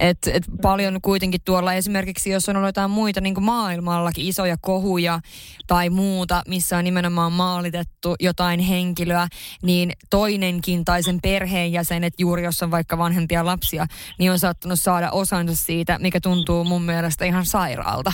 Et, 0.00 0.18
et 0.32 0.44
paljon 0.62 1.00
kuitenkin 1.02 1.40
tuolla 1.44 1.72
esimerkiksi, 1.72 2.30
jos 2.30 2.48
on 2.48 2.56
ollut 2.56 2.68
jotain 2.68 2.90
muita 2.90 3.20
niin 3.20 3.34
kuin 3.34 3.44
maailmallakin 3.44 4.26
isoja 4.26 4.56
kohuja 4.60 5.20
tai 5.66 5.90
muuta, 5.90 6.42
missä 6.48 6.78
on 6.78 6.84
nimenomaan 6.84 7.32
maalitettu 7.32 8.14
jotain 8.20 8.60
henkilöä, 8.60 9.28
niin 9.62 9.92
toinenkin 10.10 10.84
tai 10.84 11.02
sen 11.02 11.18
perheenjäsenet, 11.22 12.14
juuri 12.18 12.44
jos 12.44 12.62
on 12.62 12.70
vaikka 12.70 12.98
vanhempia 12.98 13.44
lapsia, 13.44 13.86
niin 14.18 14.30
on 14.30 14.38
saattanut 14.38 14.78
saada 14.78 15.10
osansa 15.10 15.56
siitä, 15.56 15.98
mikä 15.98 16.20
tuntuu 16.20 16.64
mun 16.64 16.82
mielestä 16.82 17.24
ihan 17.24 17.46
sairaalta. 17.46 18.12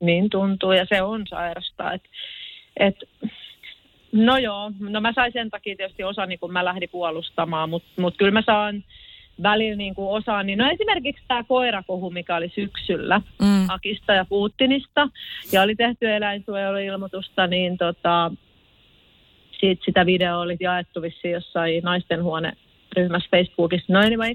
Niin 0.00 0.30
tuntuu 0.30 0.72
ja 0.72 0.86
se 0.88 1.02
on 1.02 1.26
sairasta. 1.26 1.92
Et, 1.92 2.02
et, 2.76 2.96
no 4.12 4.38
joo, 4.38 4.72
no 4.78 5.00
mä 5.00 5.12
sain 5.12 5.32
sen 5.32 5.50
takia 5.50 5.76
tietysti 5.76 6.04
osani, 6.04 6.28
niin 6.28 6.40
kun 6.40 6.52
mä 6.52 6.64
lähdin 6.64 6.88
puolustamaan, 6.92 7.70
mutta 7.70 7.88
mut 8.00 8.16
kyllä 8.16 8.30
mä 8.32 8.42
saan 8.46 8.84
välillä 9.42 9.76
niin 9.76 9.94
kuin 9.94 10.08
osaan. 10.08 10.46
Niin 10.46 10.58
no 10.58 10.70
esimerkiksi 10.70 11.22
tämä 11.28 11.44
koirakohu, 11.44 12.10
mikä 12.10 12.36
oli 12.36 12.52
syksyllä 12.54 13.20
mm. 13.42 13.66
Akista 13.68 14.12
ja 14.12 14.24
Putinista 14.24 15.08
ja 15.52 15.62
oli 15.62 15.76
tehty 15.76 16.14
eläinsuojeluilmoitusta, 16.14 17.46
niin 17.46 17.78
tota, 17.78 18.32
siitä 19.60 19.84
sitä 19.84 20.06
videoa 20.06 20.40
oli 20.40 20.56
jaettu 20.60 21.02
vissiin 21.02 21.32
jossain 21.32 21.82
naisten 21.82 22.22
huone 22.22 22.52
ryhmässä 22.96 23.28
Facebookissa. 23.30 23.92
No 23.92 23.98
anyway, 23.98 24.34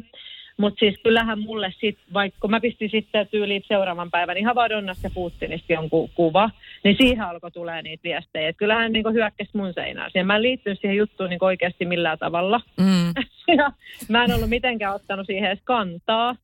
mutta 0.58 0.80
siis 0.80 0.95
kyllähän 1.03 1.39
mulle 1.39 1.74
sit, 1.80 1.97
vaikka 2.14 2.47
mä 2.47 2.60
pistin 2.60 2.89
sitten 2.89 3.28
tyyliin 3.28 3.64
seuraavan 3.68 4.12
päivän 4.12 4.38
ihan 4.38 4.56
Vadonnasta 4.56 5.08
ja 5.08 5.12
Putinista 5.14 5.74
jonkun 5.74 6.10
kuva, 6.10 6.49
niin 6.84 6.97
siihen 6.97 7.22
alkoi 7.22 7.51
tulee 7.51 7.82
niitä 7.82 8.03
viestejä. 8.03 8.49
Et 8.49 8.58
kyllähän 8.58 8.91
niin 8.91 9.14
hyökkäsi 9.14 9.51
mun 9.53 9.74
seinään. 9.74 10.12
Ja 10.14 10.26
mä 10.26 10.36
en 10.36 10.41
liittynyt 10.41 10.80
siihen 10.82 10.97
juttuun 10.97 11.30
niin 11.30 11.43
oikeasti 11.43 11.86
millään 11.86 12.20
tavalla. 12.20 12.62
Mm. 12.78 13.14
ja 13.58 13.72
mä 14.10 14.24
en 14.24 14.34
ollut 14.34 14.49
mitenkään 14.49 14.95
ottanut 14.95 15.26
siihen 15.26 15.49
edes 15.49 15.64
kantaa. 15.64 16.36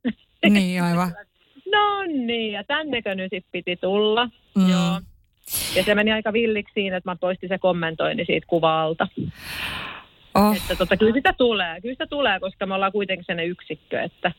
Niin, 0.50 0.84
aivan. 0.84 1.12
no 1.76 2.02
niin, 2.02 2.54
ja 2.54 2.64
tännekö 2.64 3.16
nyt 3.16 3.30
sit 3.30 3.46
piti 3.52 3.76
tulla. 3.76 4.26
Mm. 4.56 4.70
Joo. 4.72 5.02
Ja 5.76 5.84
se 5.84 5.96
meni 5.96 6.12
aika 6.12 6.34
villiksi 6.34 6.74
siinä, 6.74 6.98
että 6.98 7.10
mä 7.10 7.16
poistin 7.16 7.50
se 7.50 7.58
kommentointi 7.58 8.26
siitä 8.26 8.48
kuvalta. 8.48 9.08
Oh. 10.36 10.56
Että 10.56 10.76
tota, 10.76 10.98
kyllä 10.98 11.14
sitä 11.14 11.34
tulee, 11.34 11.82
kyllä 11.82 11.94
sitä 11.94 12.08
tulee, 12.08 12.40
koska 12.40 12.66
me 12.66 12.74
ollaan 12.74 12.92
kuitenkin 12.92 13.26
sen 13.26 13.40
yksikkö. 13.40 14.02
Että, 14.02 14.32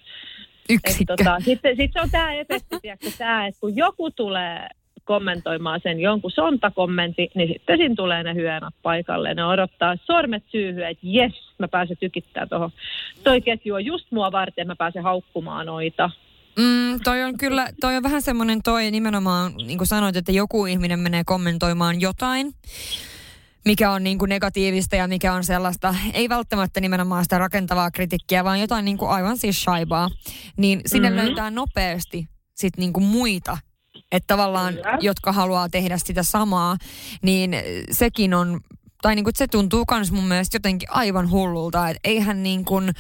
yksikkö. 0.71 1.13
Että, 1.13 1.25
tota, 1.25 1.41
sitten, 1.45 1.77
sitten 1.77 1.93
se 1.93 2.01
on 2.01 2.11
tämä 2.11 2.33
efekti, 2.33 2.77
tämä, 3.19 3.47
että 3.47 3.61
kun 3.61 3.77
joku 3.77 4.11
tulee 4.11 4.69
kommentoimaan 5.05 5.81
sen 5.83 6.01
jonkun 6.01 6.31
sontakommentti, 6.31 7.31
niin 7.35 7.49
sitten 7.49 7.77
siinä 7.77 7.95
tulee 7.95 8.23
ne 8.23 8.35
hyönät 8.35 8.75
paikalle. 8.83 9.35
Ne 9.35 9.45
odottaa 9.45 9.97
sormet 10.05 10.45
syyhyä, 10.53 10.89
että 10.89 11.07
jes, 11.07 11.33
mä 11.59 11.69
pääsen 11.69 11.97
tykittämään 12.01 12.49
tuohon. 12.49 12.71
Toi 13.25 13.41
ketju 13.41 13.75
on 13.75 13.85
just 13.85 14.07
mua 14.11 14.33
varten, 14.33 14.67
mä 14.67 14.77
pääsen 14.77 15.03
haukkumaan 15.03 15.67
noita. 15.67 16.11
Mm, 16.59 17.01
toi 17.05 17.23
on 17.23 17.39
kyllä, 17.39 17.69
toi 17.81 17.97
on 17.97 18.03
vähän 18.03 18.23
semmoinen 18.23 18.63
toi 18.63 18.91
nimenomaan, 18.91 19.53
niin 19.57 19.79
kuin 19.79 19.89
sanoit, 19.89 20.17
että 20.17 20.33
joku 20.33 20.67
ihminen 20.67 20.99
menee 20.99 21.23
kommentoimaan 21.27 22.01
jotain 22.01 22.53
mikä 23.65 23.91
on 23.91 24.05
niin 24.05 24.19
kuin 24.19 24.29
negatiivista 24.29 24.97
ja 24.97 25.09
mikä 25.09 25.33
on 25.33 25.45
sellaista, 25.45 25.95
ei 26.15 26.29
välttämättä 26.29 26.81
nimenomaan 26.81 27.25
sitä 27.25 27.39
rakentavaa 27.39 27.91
kritiikkiä, 27.91 28.45
vaan 28.45 28.61
jotain 28.61 28.85
niin 28.85 28.99
kuin 28.99 29.11
aivan 29.11 29.39
siis 29.39 29.63
shaibaa, 29.63 30.11
niin 30.57 30.81
sinne 30.87 31.11
mm-hmm. 31.11 31.27
löytää 31.27 31.51
nopeasti 31.51 32.29
sit 32.55 32.77
niin 32.77 32.93
kuin 32.93 33.05
muita, 33.05 33.59
että 34.13 34.27
tavallaan, 34.27 34.75
Kyllä. 34.75 34.99
jotka 35.01 35.33
haluaa 35.33 35.69
tehdä 35.69 35.99
sitä 35.99 36.23
samaa, 36.23 36.77
niin 37.23 37.57
sekin 37.91 38.35
on 38.35 38.61
tai 39.03 39.15
niin 39.15 39.25
kuin, 39.25 39.35
se 39.37 39.49
tuntuu 39.49 39.85
myös 39.91 40.13
mun 40.13 40.25
mielestä 40.25 40.57
jotenkin 40.57 40.91
aivan 40.93 41.31
hullulta, 41.31 41.89
että 41.89 42.01
eihän 42.05 42.43
niin 42.43 42.65
kuin, 42.65 42.91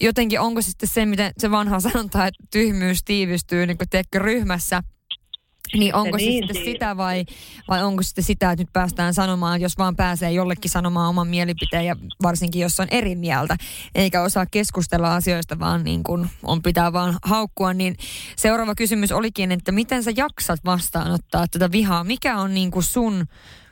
jotenkin 0.00 0.40
onko 0.40 0.62
sitten 0.62 0.88
se, 0.88 1.06
miten 1.06 1.32
se 1.38 1.50
vanha 1.50 1.80
sanonta, 1.80 2.26
että 2.26 2.44
tyhmyys 2.50 3.04
tiivistyy 3.04 3.66
niin 3.66 3.78
kuin, 3.78 4.04
ryhmässä, 4.14 4.82
Niin 5.74 5.94
onko 5.94 6.18
Se 6.18 6.24
se 6.24 6.30
niin 6.30 6.42
sitten 6.42 6.56
siirtyy. 6.56 6.72
sitä 6.72 6.96
vai, 6.96 7.24
vai 7.68 7.84
onko 7.84 8.02
sitten 8.02 8.24
sitä, 8.24 8.50
että 8.52 8.62
nyt 8.62 8.72
päästään 8.72 9.14
sanomaan, 9.14 9.56
että 9.56 9.64
jos 9.64 9.78
vaan 9.78 9.96
pääsee 9.96 10.32
jollekin 10.32 10.70
sanomaan 10.70 11.08
oman 11.08 11.28
mielipiteen 11.28 11.86
ja 11.86 11.96
varsinkin 12.22 12.62
jos 12.62 12.80
on 12.80 12.86
eri 12.90 13.14
mieltä, 13.14 13.56
eikä 13.94 14.22
osaa 14.22 14.46
keskustella 14.46 15.14
asioista, 15.14 15.58
vaan 15.58 15.84
niin 15.84 16.02
kuin 16.02 16.30
on 16.42 16.62
pitää 16.62 16.92
vaan 16.92 17.18
haukkua, 17.22 17.74
niin 17.74 17.96
seuraava 18.36 18.74
kysymys 18.74 19.12
olikin, 19.12 19.52
että 19.52 19.72
miten 19.72 20.02
sä 20.02 20.10
jaksat 20.16 20.60
vastaanottaa 20.64 21.46
tätä 21.48 21.72
vihaa? 21.72 22.04
Mikä 22.04 22.36
on 22.38 22.54
niin 22.54 22.70
kuin 22.70 22.82
sun 22.82 23.26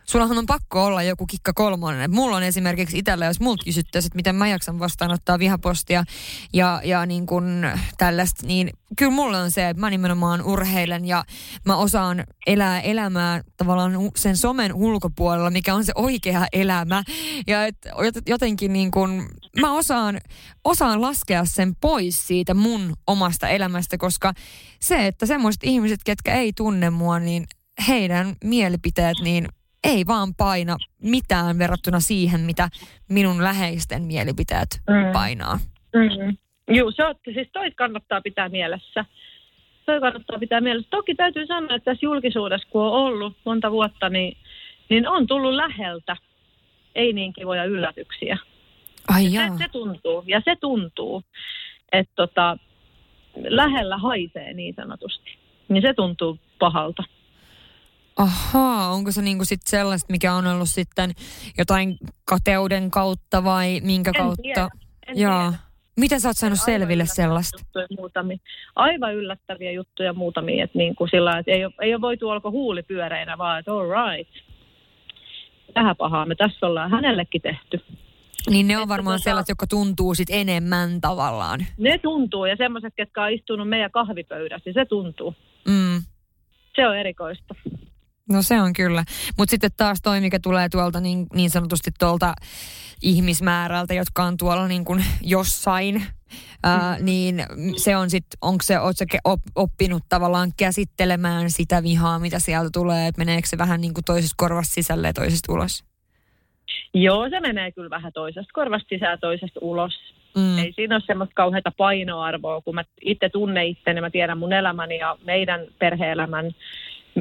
Sullahan 0.09 0.39
on 0.39 0.47
pakko 0.47 0.85
olla 0.85 1.03
joku 1.03 1.27
kikka 1.27 1.53
kolmonen. 1.53 2.11
Mulla 2.11 2.37
on 2.37 2.43
esimerkiksi 2.43 2.99
itsellä, 2.99 3.27
jos 3.27 3.41
multa 3.41 3.65
kysyttäisiin, 3.65 4.09
että 4.09 4.17
miten 4.17 4.35
mä 4.35 4.49
jaksan 4.49 4.79
vastaanottaa 4.79 5.39
vihapostia 5.39 6.05
ja, 6.53 6.81
ja 6.85 7.07
niin 7.07 7.27
kuin 7.27 7.45
tällaista, 7.99 8.47
niin 8.47 8.71
kyllä 8.99 9.13
mulla 9.13 9.39
on 9.39 9.51
se, 9.51 9.69
että 9.69 9.81
mä 9.81 9.91
nimenomaan 9.91 10.43
urheilen 10.43 11.05
ja 11.05 11.25
mä 11.65 11.77
osaan 11.77 12.25
elää 12.47 12.81
elämää 12.81 13.43
tavallaan 13.57 13.93
sen 14.17 14.37
somen 14.37 14.75
ulkopuolella, 14.75 15.51
mikä 15.51 15.75
on 15.75 15.85
se 15.85 15.93
oikea 15.95 16.47
elämä. 16.53 17.03
Ja 17.47 17.67
et 17.67 17.77
jot- 17.87 18.23
jotenkin 18.27 18.73
niin 18.73 18.91
kuin, 18.91 19.29
mä 19.61 19.73
osaan, 19.73 20.21
osaan 20.65 21.03
laskea 21.03 21.45
sen 21.45 21.77
pois 21.77 22.27
siitä 22.27 22.55
mun 22.55 22.93
omasta 23.07 23.49
elämästä, 23.49 23.99
koska 23.99 24.33
se, 24.81 25.07
että 25.07 25.27
semmoiset 25.27 25.65
ihmiset, 25.65 26.01
ketkä 26.05 26.35
ei 26.35 26.53
tunne 26.53 26.91
mua, 26.91 27.19
niin 27.19 27.47
heidän 27.89 28.37
mielipiteet, 28.45 29.17
niin 29.23 29.49
ei 29.85 30.07
vaan 30.07 30.35
paina 30.35 30.77
mitään 31.03 31.59
verrattuna 31.59 32.01
siihen, 32.01 32.41
mitä 32.41 32.69
minun 33.09 33.45
läheisten 33.45 34.03
mielipiteet 34.03 34.69
Mm. 34.89 35.13
painaa. 35.13 35.59
Mm. 35.95 36.37
Joo, 36.77 36.91
se 36.91 37.05
on, 37.05 37.15
siis 37.35 37.49
toi 37.53 37.71
kannattaa 37.71 38.21
pitää 38.21 38.49
mielessä. 38.49 39.05
Toi 39.87 40.01
kannattaa 40.01 40.39
pitää 40.39 40.61
mielessä. 40.61 40.91
Toki 40.91 41.15
täytyy 41.15 41.47
sanoa, 41.47 41.77
että 41.77 41.91
tässä 41.91 42.07
julkisuudessa, 42.07 42.69
kun 42.71 42.83
on 42.83 42.93
ollut 42.93 43.37
monta 43.45 43.71
vuotta, 43.71 44.09
niin, 44.09 44.37
niin 44.89 45.09
on 45.09 45.27
tullut 45.27 45.55
läheltä 45.55 46.17
ei 46.95 47.13
niin 47.13 47.33
kivoja 47.33 47.65
yllätyksiä. 47.65 48.39
Ai 49.09 49.23
Se, 49.25 49.29
jaa. 49.31 49.59
se 49.59 49.69
tuntuu, 49.73 50.25
ja 50.27 50.43
se 50.45 50.57
tuntuu, 50.57 51.23
että 51.93 52.13
tota, 52.17 52.59
lähellä 53.49 53.97
haisee 53.99 54.53
niin 54.55 54.75
sanotusti. 54.75 55.39
Niin 55.69 55.83
se 55.83 55.95
tuntuu 55.95 56.39
pahalta. 56.59 57.05
Ahaa, 58.19 58.91
onko 58.91 59.13
se 59.13 59.23
niinku 59.23 59.45
sit 59.45 59.61
sellaista, 59.67 60.13
mikä 60.13 60.35
on 60.35 60.47
ollut 60.47 60.69
sitten 60.69 61.11
jotain 61.59 61.99
kateuden 62.25 62.91
kautta 62.91 63.45
vai 63.45 63.81
minkä 63.83 64.11
En 64.15 64.23
kautta? 64.23 64.43
tiedä, 64.43 64.69
en 65.07 65.19
Jaa. 65.19 65.51
tiedä. 65.51 65.63
Miten 65.97 66.21
sä 66.21 66.29
oot 66.29 66.37
saanut 66.37 66.59
Aivan 66.59 66.65
selville 66.81 67.07
sellaista? 67.07 67.59
Muutamia. 67.99 68.37
Aivan 68.77 69.15
yllättäviä 69.15 69.73
juttuja 69.73 70.13
muutamia, 70.13 70.65
että 70.65 70.79
niin 70.79 70.97
kuin 70.97 71.11
sillä, 71.11 71.39
että 71.39 71.53
ei 71.53 71.65
ole, 71.65 71.73
ei 71.83 71.95
ole 71.95 72.01
voitu 72.01 72.29
olko 72.29 72.51
huuli 72.51 72.83
pyöreinä, 72.83 73.39
vaan 73.39 73.59
että 73.59 73.73
all 73.73 73.87
right. 74.17 74.35
Tähän 75.75 75.97
pahaa 75.97 76.27
me 76.27 76.35
tässä 76.35 76.67
ollaan 76.67 76.91
hänellekin 76.91 77.43
tehty. 77.43 77.81
Niin 78.51 78.69
ne 78.69 78.77
on 78.77 78.83
Että 78.83 78.89
varmaan 78.89 79.19
tota- 79.21 79.23
sellaiset, 79.23 79.49
jotka 79.49 79.67
tuntuu 79.67 80.15
sit 80.15 80.29
enemmän 80.31 81.01
tavallaan. 81.01 81.67
Ne 81.79 81.99
tuntuu, 81.99 82.45
ja 82.47 82.57
semmoiset, 82.57 82.95
ketkä 82.97 83.23
on 83.25 83.33
istunut 83.33 83.69
meidän 83.69 83.91
kahvipöydässä, 83.91 84.63
niin 84.67 84.75
se 84.75 84.85
tuntuu. 84.85 85.35
Mm. 85.69 86.03
Se 86.77 86.87
on 86.89 86.97
erikoista. 86.99 87.55
No 88.29 88.43
se 88.43 88.61
on 88.61 88.73
kyllä. 88.73 89.05
Mutta 89.39 89.51
sitten 89.51 89.71
taas 89.77 90.03
toi, 90.03 90.21
mikä 90.21 90.39
tulee 90.39 90.69
tuolta 90.69 91.01
niin, 91.01 91.27
niin 91.35 91.51
sanotusti 91.51 91.91
tuolta 91.99 92.35
ihmismäärältä, 93.03 93.95
jotka 93.95 94.25
on 94.25 94.37
tuolla 94.37 94.69
niin 94.69 94.85
kuin 94.85 95.05
jossain, 95.23 96.07
ää, 96.63 96.97
niin 97.01 97.43
se 97.77 97.97
on 97.97 98.11
sitten, 98.11 98.39
onko 98.43 98.63
se, 98.63 98.75
op, 99.25 99.41
oppinut 99.55 100.03
tavallaan 100.09 100.53
käsittelemään 100.57 101.51
sitä 101.51 101.83
vihaa, 101.83 102.19
mitä 102.19 102.39
sieltä 102.39 102.71
tulee, 102.73 103.07
että 103.07 103.19
meneekö 103.19 103.49
se 103.49 103.59
vähän 103.59 103.81
niin 103.81 103.95
kuin 103.95 104.05
toisesta 104.05 104.35
korvasta 104.37 104.75
sisälle 104.75 105.07
ja 105.07 105.13
toisesta 105.13 105.53
ulos? 105.53 105.85
Joo, 106.95 107.31
se 107.31 107.41
menee 107.41 107.73
kyllä 107.73 107.91
vähän 107.91 108.13
toisesta 108.13 108.53
korvasta 108.53 108.89
sisään 108.89 109.19
toisesta 109.21 109.61
ulos. 109.63 109.93
Mm. 110.37 110.59
Ei 110.59 110.73
siinä 110.73 110.95
ole 110.95 111.03
semmoista 111.07 111.35
kauheata 111.35 111.73
painoarvoa, 111.77 112.61
kun 112.61 112.75
mä 112.75 112.85
itse 113.01 113.29
tunne 113.29 113.67
itteni, 113.67 114.01
mä 114.01 114.11
tiedän 114.11 114.39
mun 114.39 114.53
elämäni 114.53 114.99
ja 114.99 115.17
meidän 115.25 115.61
perheelämän 115.79 116.55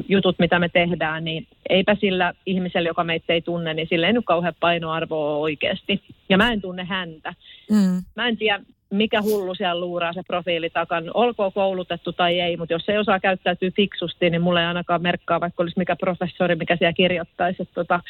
jutut, 0.08 0.38
mitä 0.38 0.58
me 0.58 0.68
tehdään, 0.68 1.24
niin 1.24 1.46
eipä 1.68 1.96
sillä 2.00 2.32
ihmisellä, 2.46 2.88
joka 2.88 3.04
meitä 3.04 3.32
ei 3.32 3.42
tunne, 3.42 3.74
niin 3.74 3.88
sillä 3.90 4.06
ei 4.06 4.12
nyt 4.12 4.24
kauhean 4.24 4.54
painoarvoa 4.60 5.36
oikeasti. 5.36 6.02
Ja 6.28 6.36
mä 6.36 6.52
en 6.52 6.60
tunne 6.60 6.84
häntä. 6.84 7.34
Mm. 7.70 8.02
Mä 8.16 8.28
en 8.28 8.36
tiedä, 8.36 8.60
mikä 8.90 9.22
hullu 9.22 9.54
siellä 9.54 9.80
luuraa 9.80 10.12
se 10.12 10.22
profiili 10.26 10.70
takan. 10.70 11.04
Olkoon 11.14 11.52
koulutettu 11.52 12.12
tai 12.12 12.40
ei, 12.40 12.56
mutta 12.56 12.74
jos 12.74 12.88
ei 12.88 12.98
osaa 12.98 13.20
käyttäytyä 13.20 13.70
fiksusti, 13.76 14.30
niin 14.30 14.42
mulle 14.42 14.60
ei 14.60 14.66
ainakaan 14.66 15.02
merkkaa, 15.02 15.40
vaikka 15.40 15.62
olisi 15.62 15.78
mikä 15.78 15.96
professori, 15.96 16.54
mikä 16.56 16.76
siellä 16.76 16.92
kirjoittaisi. 16.92 17.62
Että 17.62 17.74
tota, 17.74 18.00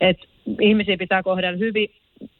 et 0.00 0.18
ihmisiä 0.60 0.96
pitää 0.96 1.22
kohdella 1.22 1.58
hyvin 1.58 1.90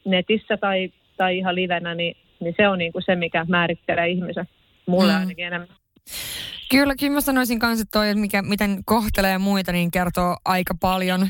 netissä 0.05 0.57
tai, 0.57 0.91
tai 1.17 1.37
ihan 1.37 1.55
livenä, 1.55 1.95
niin, 1.95 2.17
niin 2.39 2.53
se 2.57 2.67
on 2.67 2.77
niinku 2.77 3.01
se, 3.05 3.15
mikä 3.15 3.45
määrittelee 3.49 4.09
ihmisen. 4.09 4.47
Mulle 4.85 5.13
Mm. 5.13 5.19
ainakin 5.19 5.45
enemmän. 5.45 5.67
Kyllä, 6.71 6.95
kyllä 6.95 7.13
mä 7.13 7.21
sanoisin 7.21 7.59
kanssa, 7.59 7.81
että 7.81 7.99
toi, 7.99 8.15
mikä, 8.15 8.41
miten 8.41 8.81
kohtelee 8.85 9.37
muita, 9.37 9.71
niin 9.71 9.91
kertoo 9.91 10.37
aika 10.45 10.75
paljon 10.79 11.29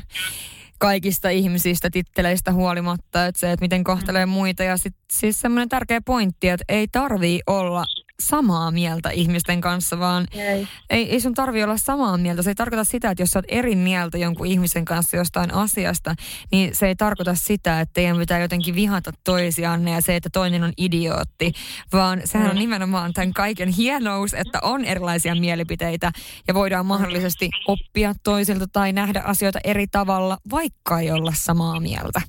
kaikista 0.80 1.30
ihmisistä 1.30 1.90
titteleistä 1.90 2.54
huolimatta, 2.54 3.26
että 3.26 3.40
se, 3.40 3.52
että 3.52 3.64
miten 3.64 3.84
kohtelee 3.84 4.26
muita. 4.26 4.64
Ja 4.64 4.78
sitten 4.78 5.04
siis 5.12 5.42
semmoinen 5.42 5.70
tärkeä 5.70 6.02
pointti, 6.06 6.50
että 6.50 6.66
ei 6.70 6.88
tarvii 6.88 7.42
olla 7.48 7.86
samaa 8.20 8.72
mieltä 8.72 9.10
ihmisten 9.10 9.62
kanssa, 9.62 10.00
vaan 10.00 10.28
Ei. 10.32 10.68
ei, 10.90 11.12
ei 11.12 11.22
sun 11.22 11.34
tarvi 11.34 11.64
olla 11.64 11.78
samaa 11.78 12.18
mieltä. 12.18 12.42
Se 12.42 12.50
ei 12.52 12.56
tarkoita 12.56 12.84
sitä, 12.84 13.12
että 13.12 13.22
jos 13.22 13.30
sä 13.30 13.40
oot 13.40 13.46
eri 13.48 13.76
mieltä 13.76 14.18
jonkun 14.18 14.48
ihmisen 14.48 14.86
kanssa 14.86 15.18
jostain 15.18 15.54
asiasta, 15.54 16.16
niin 16.52 16.76
se 16.76 16.88
ei 16.88 16.96
tarkoita 16.96 17.36
sitä, 17.36 17.82
että 17.82 17.94
teidän 17.94 18.18
pitää 18.18 18.40
jotenkin 18.40 18.76
vihata 18.76 19.12
toisianne 19.24 19.92
ja 19.92 20.02
se, 20.02 20.16
että 20.16 20.30
toinen 20.30 20.64
on 20.64 20.74
idiootti, 20.78 21.52
vaan 21.94 22.22
sehän 22.26 22.50
on 22.50 22.56
nimenomaan 22.56 23.14
tämän 23.14 23.34
kaiken 23.34 23.70
hienous, 23.70 24.34
että 24.34 24.60
on 24.62 24.86
erilaisia 24.86 25.36
mielipiteitä 25.36 26.12
ja 26.48 26.54
voidaan 26.54 26.86
mahdollisesti 26.86 27.50
oppia 27.68 28.14
toisilta 28.24 28.68
tai 28.68 28.94
nähdä 28.94 29.22
asioita 29.26 29.60
eri 29.64 29.88
tavalla, 29.88 30.38
vaikka 30.52 31.00
ei 31.00 31.12
olla 31.12 31.34
samaa 31.36 31.80
mieltä. 31.80 32.22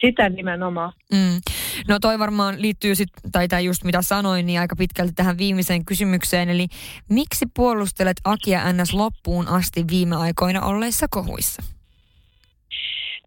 Sitä 0.00 0.28
nimenomaan. 0.28 0.92
Mm. 1.12 1.40
No 1.88 1.98
toi 2.00 2.18
varmaan 2.18 2.62
liittyy 2.62 2.94
sit, 2.94 3.08
tai 3.32 3.48
tämä 3.48 3.60
just 3.60 3.84
mitä 3.84 4.02
sanoin, 4.02 4.46
niin 4.46 4.60
aika 4.60 4.76
pitkälti 4.76 5.12
tähän 5.16 5.38
viimeiseen 5.38 5.84
kysymykseen. 5.84 6.48
Eli 6.48 6.66
miksi 7.10 7.46
puolustelet 7.56 8.16
Akia 8.24 8.72
NS 8.72 8.94
loppuun 8.94 9.48
asti 9.48 9.84
viime 9.90 10.16
aikoina 10.16 10.60
olleissa 10.66 11.06
kohuissa? 11.10 11.62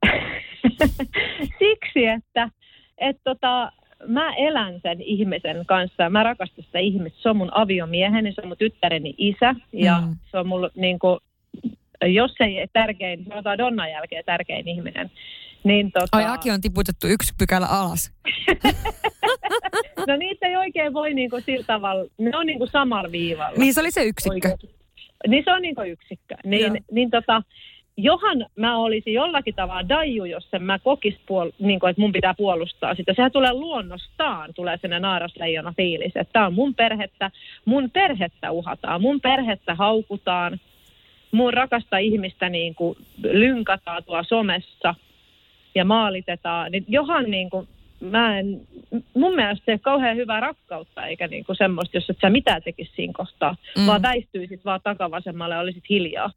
Siksi, 1.59 2.05
että 2.05 2.49
et 2.97 3.17
tota, 3.23 3.71
mä 4.07 4.33
elän 4.35 4.79
sen 4.81 5.01
ihmisen 5.01 5.65
kanssa. 5.65 6.09
Mä 6.09 6.23
rakastan 6.23 6.63
sitä 6.65 6.79
ihmistä. 6.79 7.19
Se 7.21 7.29
on 7.29 7.37
mun 7.37 7.51
aviomieheni, 7.53 8.33
se 8.33 8.41
on 8.41 8.47
mun 8.47 8.57
tyttäreni 8.57 9.13
isä. 9.17 9.55
Ja 9.73 10.01
Mm. 10.01 10.15
se 10.31 10.37
on 10.37 10.47
mulla 10.47 10.69
niin 10.75 10.99
kuin, 10.99 11.19
jos 12.05 12.31
ei 12.39 12.67
tärkein, 12.73 13.25
sanotaan 13.29 13.57
Donnan 13.57 13.91
jälkeen 13.91 14.25
tärkein 14.25 14.67
ihminen. 14.67 15.11
Niin 15.63 15.91
tota, 15.91 16.17
Ai 16.17 16.25
Aki 16.25 16.51
on 16.51 16.61
tiputettu 16.61 17.07
yksi 17.07 17.33
pykälä 17.37 17.65
alas. 17.65 18.11
no 20.07 20.15
niitä 20.15 20.47
ei 20.47 20.55
oikein 20.55 20.93
voi 20.93 21.13
niin 21.13 21.29
kuin 21.29 21.43
sillä 21.43 21.65
tavalla, 21.67 22.05
ne 22.17 22.37
on 22.37 22.45
niin 22.45 22.57
kuin 22.57 22.69
samalla 22.71 23.11
viivalla. 23.11 23.57
Niin 23.57 23.73
se 23.73 23.79
oli 23.79 23.91
se 23.91 24.03
yksikkö. 24.03 24.49
Oikein. 24.49 24.75
Niin 25.27 25.43
se 25.43 25.53
on 25.53 25.61
niin 25.61 25.75
kuin 25.75 25.91
yksikkö. 25.91 26.35
Joo. 26.43 26.49
Niin, 26.49 26.85
niin 26.91 27.11
tota, 27.11 27.41
johan 27.97 28.45
mä 28.55 28.77
olisin 28.77 29.13
jollakin 29.13 29.55
tavalla 29.55 29.89
daiju, 29.89 30.25
jos 30.25 30.49
sen 30.51 30.63
mä 30.63 30.79
kokis, 30.79 31.15
puol- 31.15 31.53
niin 31.59 31.79
kuin, 31.79 31.89
että 31.89 32.01
mun 32.01 32.11
pitää 32.11 32.33
puolustaa 32.33 32.95
sitä. 32.95 33.13
Sehän 33.13 33.31
tulee 33.31 33.53
luonnostaan, 33.53 34.53
tulee 34.53 34.77
sinne 34.81 34.99
naarasleijona 34.99 35.73
fiilis, 35.77 36.11
että 36.15 36.33
tämä 36.33 36.45
on 36.45 36.53
mun 36.53 36.75
perhettä, 36.75 37.31
mun 37.65 37.91
perhettä 37.91 38.51
uhataan, 38.51 39.01
mun 39.01 39.21
perhettä 39.21 39.75
haukutaan, 39.75 40.59
mun 41.31 41.53
rakasta 41.53 41.97
ihmistä 41.97 42.49
niin 42.49 42.75
kuin 42.75 42.97
lynkataan 43.23 44.03
tuolla 44.03 44.23
somessa 44.23 44.95
ja 45.75 45.85
maalitetaan. 45.85 46.71
Niin 46.71 46.85
johan 46.87 47.31
niin 47.31 47.49
kuin, 47.49 47.67
mä 48.01 48.39
en, 48.39 48.61
mun 49.13 49.35
mielestä 49.35 49.65
se 49.65 49.77
kauhean 49.77 50.17
hyvää 50.17 50.39
rakkautta, 50.39 51.05
eikä 51.05 51.27
niin 51.27 51.45
kuin 51.45 51.55
semmoista, 51.55 51.97
jos 51.97 52.09
et 52.09 52.17
sä 52.21 52.29
mitään 52.29 52.61
tekisi 52.63 52.91
siinä 52.95 53.13
kohtaa, 53.17 53.55
Mm. 53.77 53.85
vaan 53.85 54.01
väistyisit 54.01 54.65
vaan 54.65 54.79
takavasemmalle 54.83 55.55
ja 55.55 55.61
olisit 55.61 55.83
hiljaa. 55.89 56.31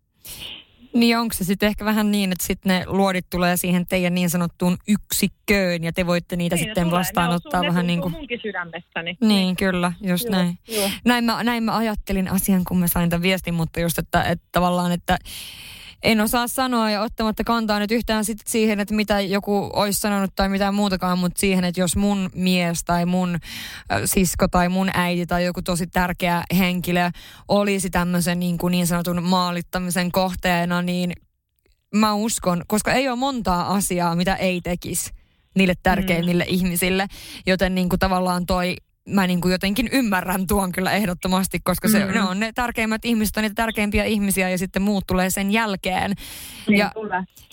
Niin 0.94 1.18
onko 1.18 1.32
se 1.34 1.44
sitten 1.44 1.66
ehkä 1.66 1.84
vähän 1.84 2.10
niin, 2.10 2.32
että 2.32 2.46
sitten 2.46 2.70
ne 2.70 2.84
luodit 2.86 3.26
tulee 3.30 3.56
siihen 3.56 3.86
teidän 3.86 4.14
niin 4.14 4.30
sanottuun 4.30 4.76
yksikköön 4.88 5.84
ja 5.84 5.92
te 5.92 6.06
voitte 6.06 6.36
niitä 6.36 6.56
Niin, 6.56 6.64
sitten 6.64 6.84
tulee, 6.84 6.98
vastaanottaa 6.98 7.60
ne 7.62 7.68
vähän 7.68 7.86
ne 7.86 7.92
niin 7.92 8.00
kuin... 8.00 8.12
munkin 8.12 8.40
sydämestäni. 8.42 9.16
Niin, 9.20 9.56
kyllä, 9.56 9.92
just 10.02 10.24
Joo, 10.24 10.32
näin. 10.32 10.58
joo. 10.68 10.90
Näin 11.04 11.24
mä, 11.24 11.44
näin 11.44 11.62
mä 11.62 11.76
ajattelin 11.76 12.28
asian, 12.28 12.64
kun 12.64 12.78
mä 12.78 12.86
sain 12.86 13.10
tämän 13.10 13.22
viestin, 13.22 13.54
mutta 13.54 13.80
just, 13.80 13.98
että, 13.98 14.22
että 14.22 14.44
tavallaan, 14.52 14.92
että 14.92 15.18
en 16.06 16.20
osaa 16.20 16.48
sanoa 16.48 16.90
ja 16.90 17.02
ottamatta 17.02 17.44
kantaa 17.44 17.78
nyt 17.78 17.90
yhtään 17.90 18.24
sit 18.24 18.38
siihen, 18.46 18.80
että 18.80 18.94
mitä 18.94 19.20
joku 19.20 19.70
olisi 19.72 20.00
sanonut 20.00 20.30
tai 20.36 20.48
mitään 20.48 20.74
muutakaan, 20.74 21.18
mutta 21.18 21.40
siihen, 21.40 21.64
että 21.64 21.80
jos 21.80 21.96
mun 21.96 22.30
mies 22.34 22.84
tai 22.84 23.06
mun 23.06 23.34
äh, 23.34 24.00
sisko 24.04 24.48
tai 24.48 24.68
mun 24.68 24.90
äiti 24.94 25.26
tai 25.26 25.44
joku 25.44 25.62
tosi 25.62 25.86
tärkeä 25.86 26.42
henkilö 26.58 27.10
olisi 27.48 27.90
tämmöisen 27.90 28.40
niin, 28.40 28.58
kuin 28.58 28.70
niin 28.70 28.86
sanotun 28.86 29.22
maalittamisen 29.22 30.12
kohteena, 30.12 30.82
niin 30.82 31.12
mä 31.94 32.14
uskon, 32.14 32.62
koska 32.66 32.92
ei 32.92 33.08
ole 33.08 33.16
montaa 33.16 33.74
asiaa, 33.74 34.16
mitä 34.16 34.34
ei 34.34 34.60
tekisi 34.60 35.10
niille 35.56 35.74
tärkeimmille 35.82 36.44
mm. 36.44 36.54
ihmisille, 36.54 37.06
joten 37.46 37.74
niin 37.74 37.88
kuin 37.88 37.98
tavallaan 37.98 38.46
toi 38.46 38.76
mä 39.08 39.26
niin 39.26 39.40
kuin 39.40 39.52
jotenkin 39.52 39.88
ymmärrän 39.92 40.46
tuon 40.46 40.72
kyllä 40.72 40.92
ehdottomasti, 40.92 41.60
koska 41.64 41.88
se, 41.88 42.04
mm. 42.04 42.12
ne 42.12 42.22
on 42.22 42.40
ne 42.40 42.52
tärkeimmät 42.52 43.04
ihmiset, 43.04 43.36
on 43.36 43.42
niitä 43.42 43.54
tärkeimpiä 43.54 44.04
ihmisiä 44.04 44.50
ja 44.50 44.58
sitten 44.58 44.82
muut 44.82 45.06
tulee 45.06 45.30
sen 45.30 45.50
jälkeen. 45.50 46.14
Niin, 46.68 46.78
ja, 46.78 46.92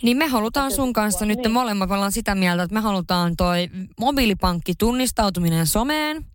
niin 0.01 0.17
me 0.17 0.27
halutaan 0.27 0.71
sun 0.71 0.93
kanssa 0.93 1.25
nyt 1.25 1.37
niin. 1.37 1.51
molemmat 1.51 1.91
ollaan 1.91 2.11
sitä 2.11 2.35
mieltä, 2.35 2.63
että 2.63 2.73
me 2.73 2.79
halutaan 2.79 3.35
toi 3.35 3.69
mobiilipankki 3.99 4.73
tunnistautuminen 4.79 5.67
someen. 5.67 6.25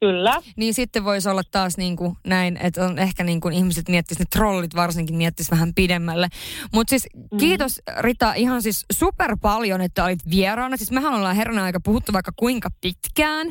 Kyllä. 0.00 0.42
Niin 0.56 0.74
sitten 0.74 1.04
voisi 1.04 1.28
olla 1.28 1.42
taas 1.50 1.76
niin 1.76 1.96
kuin 1.96 2.16
näin, 2.26 2.56
että 2.56 2.84
on 2.84 2.98
ehkä 2.98 3.24
niin 3.24 3.40
kuin 3.40 3.54
ihmiset 3.54 3.88
miettis, 3.88 4.18
ne 4.18 4.24
trollit 4.32 4.74
varsinkin 4.74 5.16
miettis 5.16 5.50
vähän 5.50 5.74
pidemmälle. 5.74 6.28
Mutta 6.72 6.90
siis 6.90 7.08
mm. 7.32 7.38
kiitos 7.38 7.82
Rita 7.98 8.34
ihan 8.34 8.62
siis 8.62 8.86
super 8.92 9.36
paljon, 9.42 9.80
että 9.80 10.04
olit 10.04 10.30
vieraana. 10.30 10.76
Siis 10.76 10.90
mehän 10.90 11.14
ollaan 11.14 11.36
herran 11.36 11.58
aika 11.58 11.80
puhuttu 11.80 12.12
vaikka 12.12 12.32
kuinka 12.36 12.68
pitkään. 12.80 13.50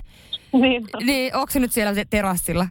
Niin, 0.53 0.87
niin 1.03 1.35
onko 1.35 1.51
se 1.51 1.59
nyt 1.59 1.71
siellä 1.71 2.05
terassilla? 2.09 2.67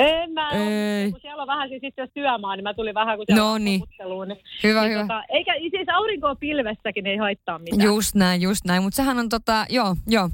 En 0.00 0.32
mä 0.32 0.50
Ei. 0.50 1.10
kun 1.10 1.20
siellä 1.20 1.42
on 1.42 1.46
vähän 1.46 1.68
siis 1.68 1.82
itse 1.84 2.06
työmaa, 2.14 2.56
niin 2.56 2.64
mä 2.64 2.74
tulin 2.74 2.94
vähän 2.94 3.16
kun 3.16 3.26
siellä 3.26 3.44
no 3.44 3.58
niin. 3.58 3.80
niin, 3.80 4.38
hyvä, 4.64 4.80
niin 4.80 4.92
hyvä. 4.92 5.00
Tota, 5.00 5.22
eikä 5.28 5.52
siis 5.70 5.88
aurinkoa 5.92 6.34
pilvessäkin 6.34 7.06
ei 7.06 7.16
haittaa 7.16 7.58
mitään. 7.58 7.82
Just 7.82 8.14
näin, 8.14 8.42
just 8.42 8.64
näin. 8.64 8.82
Mutta 8.82 8.96
sehän 8.96 9.18
on 9.18 9.28
tota, 9.28 9.66
joo, 9.68 9.96
joo. 10.06 10.30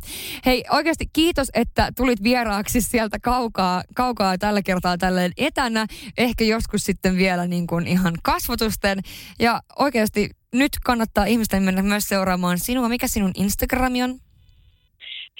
Hei 0.46 0.64
oikeasti 0.72 1.04
kiitos, 1.12 1.50
että 1.54 1.88
tulit 1.96 2.22
vieraaksi 2.22 2.80
sieltä 2.80 3.18
kaukaa, 3.22 3.82
kaukaa 3.94 4.38
tällä 4.38 4.62
kertaa 4.62 4.98
tälleen 4.98 5.32
etänä. 5.36 5.86
Ehkä 6.18 6.44
joskus 6.44 6.84
sitten 6.84 7.16
vielä 7.16 7.46
niin 7.46 7.66
kuin 7.66 7.86
ihan 7.86 8.14
kasvotusten. 8.22 8.98
Ja 9.38 9.60
oikeasti 9.78 10.30
nyt 10.54 10.72
kannattaa 10.84 11.24
ihmisten 11.24 11.62
mennä 11.62 11.82
myös 11.82 12.08
seuraamaan 12.08 12.58
sinua. 12.58 12.88
Mikä 12.88 13.08
sinun 13.08 13.32
Instagrami 13.36 14.02
on? 14.02 14.14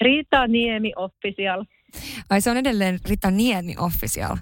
Riita 0.01 0.47
Niemi 0.47 0.93
Official. 0.95 1.65
Ai 2.29 2.41
se 2.41 2.51
on 2.51 2.57
edelleen 2.57 2.99
Rita 3.09 3.31
Niemi 3.31 3.75
Official. 3.79 4.37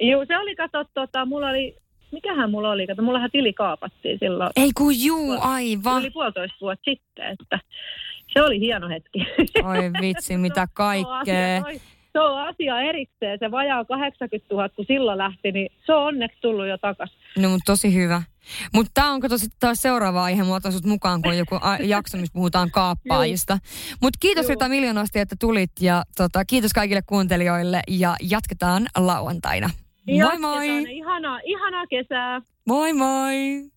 Joo, 0.00 0.24
se 0.26 0.38
oli, 0.38 0.56
kato, 0.56 0.84
tota, 0.94 1.26
mulla 1.26 1.48
oli, 1.48 1.76
mikähän 2.12 2.50
mulla 2.50 2.70
oli, 2.70 2.86
kato, 2.86 3.02
mullahan 3.02 3.30
tili 3.30 3.52
kaapattiin 3.52 4.18
silloin. 4.18 4.50
Ei 4.56 4.70
kun 4.76 5.02
juu, 5.02 5.36
aivan. 5.40 5.96
Oli 5.96 6.10
puolitoista 6.10 6.56
vuotta 6.60 6.84
sitten, 6.84 7.26
että 7.26 7.58
se 8.32 8.42
oli 8.42 8.60
hieno 8.60 8.88
hetki. 8.88 9.18
Oi 9.64 9.92
vitsi, 10.00 10.36
mitä 10.46 10.68
kaikkea. 10.74 11.62
Se 12.12 12.20
on 12.20 12.48
asia 12.48 12.80
erikseen, 12.80 13.38
se 13.38 13.50
vajaa 13.50 13.84
80 13.84 14.54
000, 14.54 14.68
kun 14.68 14.84
silloin 14.88 15.18
lähti, 15.18 15.52
niin 15.52 15.72
se 15.86 15.94
on 15.94 16.02
onneksi 16.06 16.38
tullut 16.40 16.68
jo 16.68 16.78
takaisin. 16.78 17.16
No, 17.38 17.48
mutta 17.48 17.72
tosi 17.72 17.94
hyvä. 17.94 18.22
Mutta 18.74 18.90
tämä 18.94 19.10
on 19.12 19.20
tosi 19.28 19.46
taas 19.60 19.82
seuraava 19.82 20.24
aihe, 20.24 20.44
mä 20.44 20.54
otan 20.54 20.72
mukaan, 20.84 21.22
kun 21.22 21.30
on 21.30 21.38
joku 21.38 21.58
a- 21.60 21.76
jakso, 21.96 22.18
missä 22.18 22.32
puhutaan 22.32 22.70
kaappaajista. 22.70 23.58
Mutta 24.02 24.16
kiitos 24.20 24.48
Rita 24.48 24.68
miljoonasti, 24.68 25.18
että 25.18 25.36
tulit 25.40 25.72
ja 25.80 26.04
tota, 26.16 26.44
kiitos 26.44 26.72
kaikille 26.72 27.02
kuuntelijoille 27.06 27.82
ja 27.88 28.16
jatketaan 28.20 28.86
lauantaina. 28.96 29.70
Moi 30.22 30.38
moi! 30.38 30.96
Ihanaa, 30.96 31.40
ihanaa 31.44 31.86
kesää! 31.86 32.42
Moi 32.66 32.92
moi! 32.92 33.70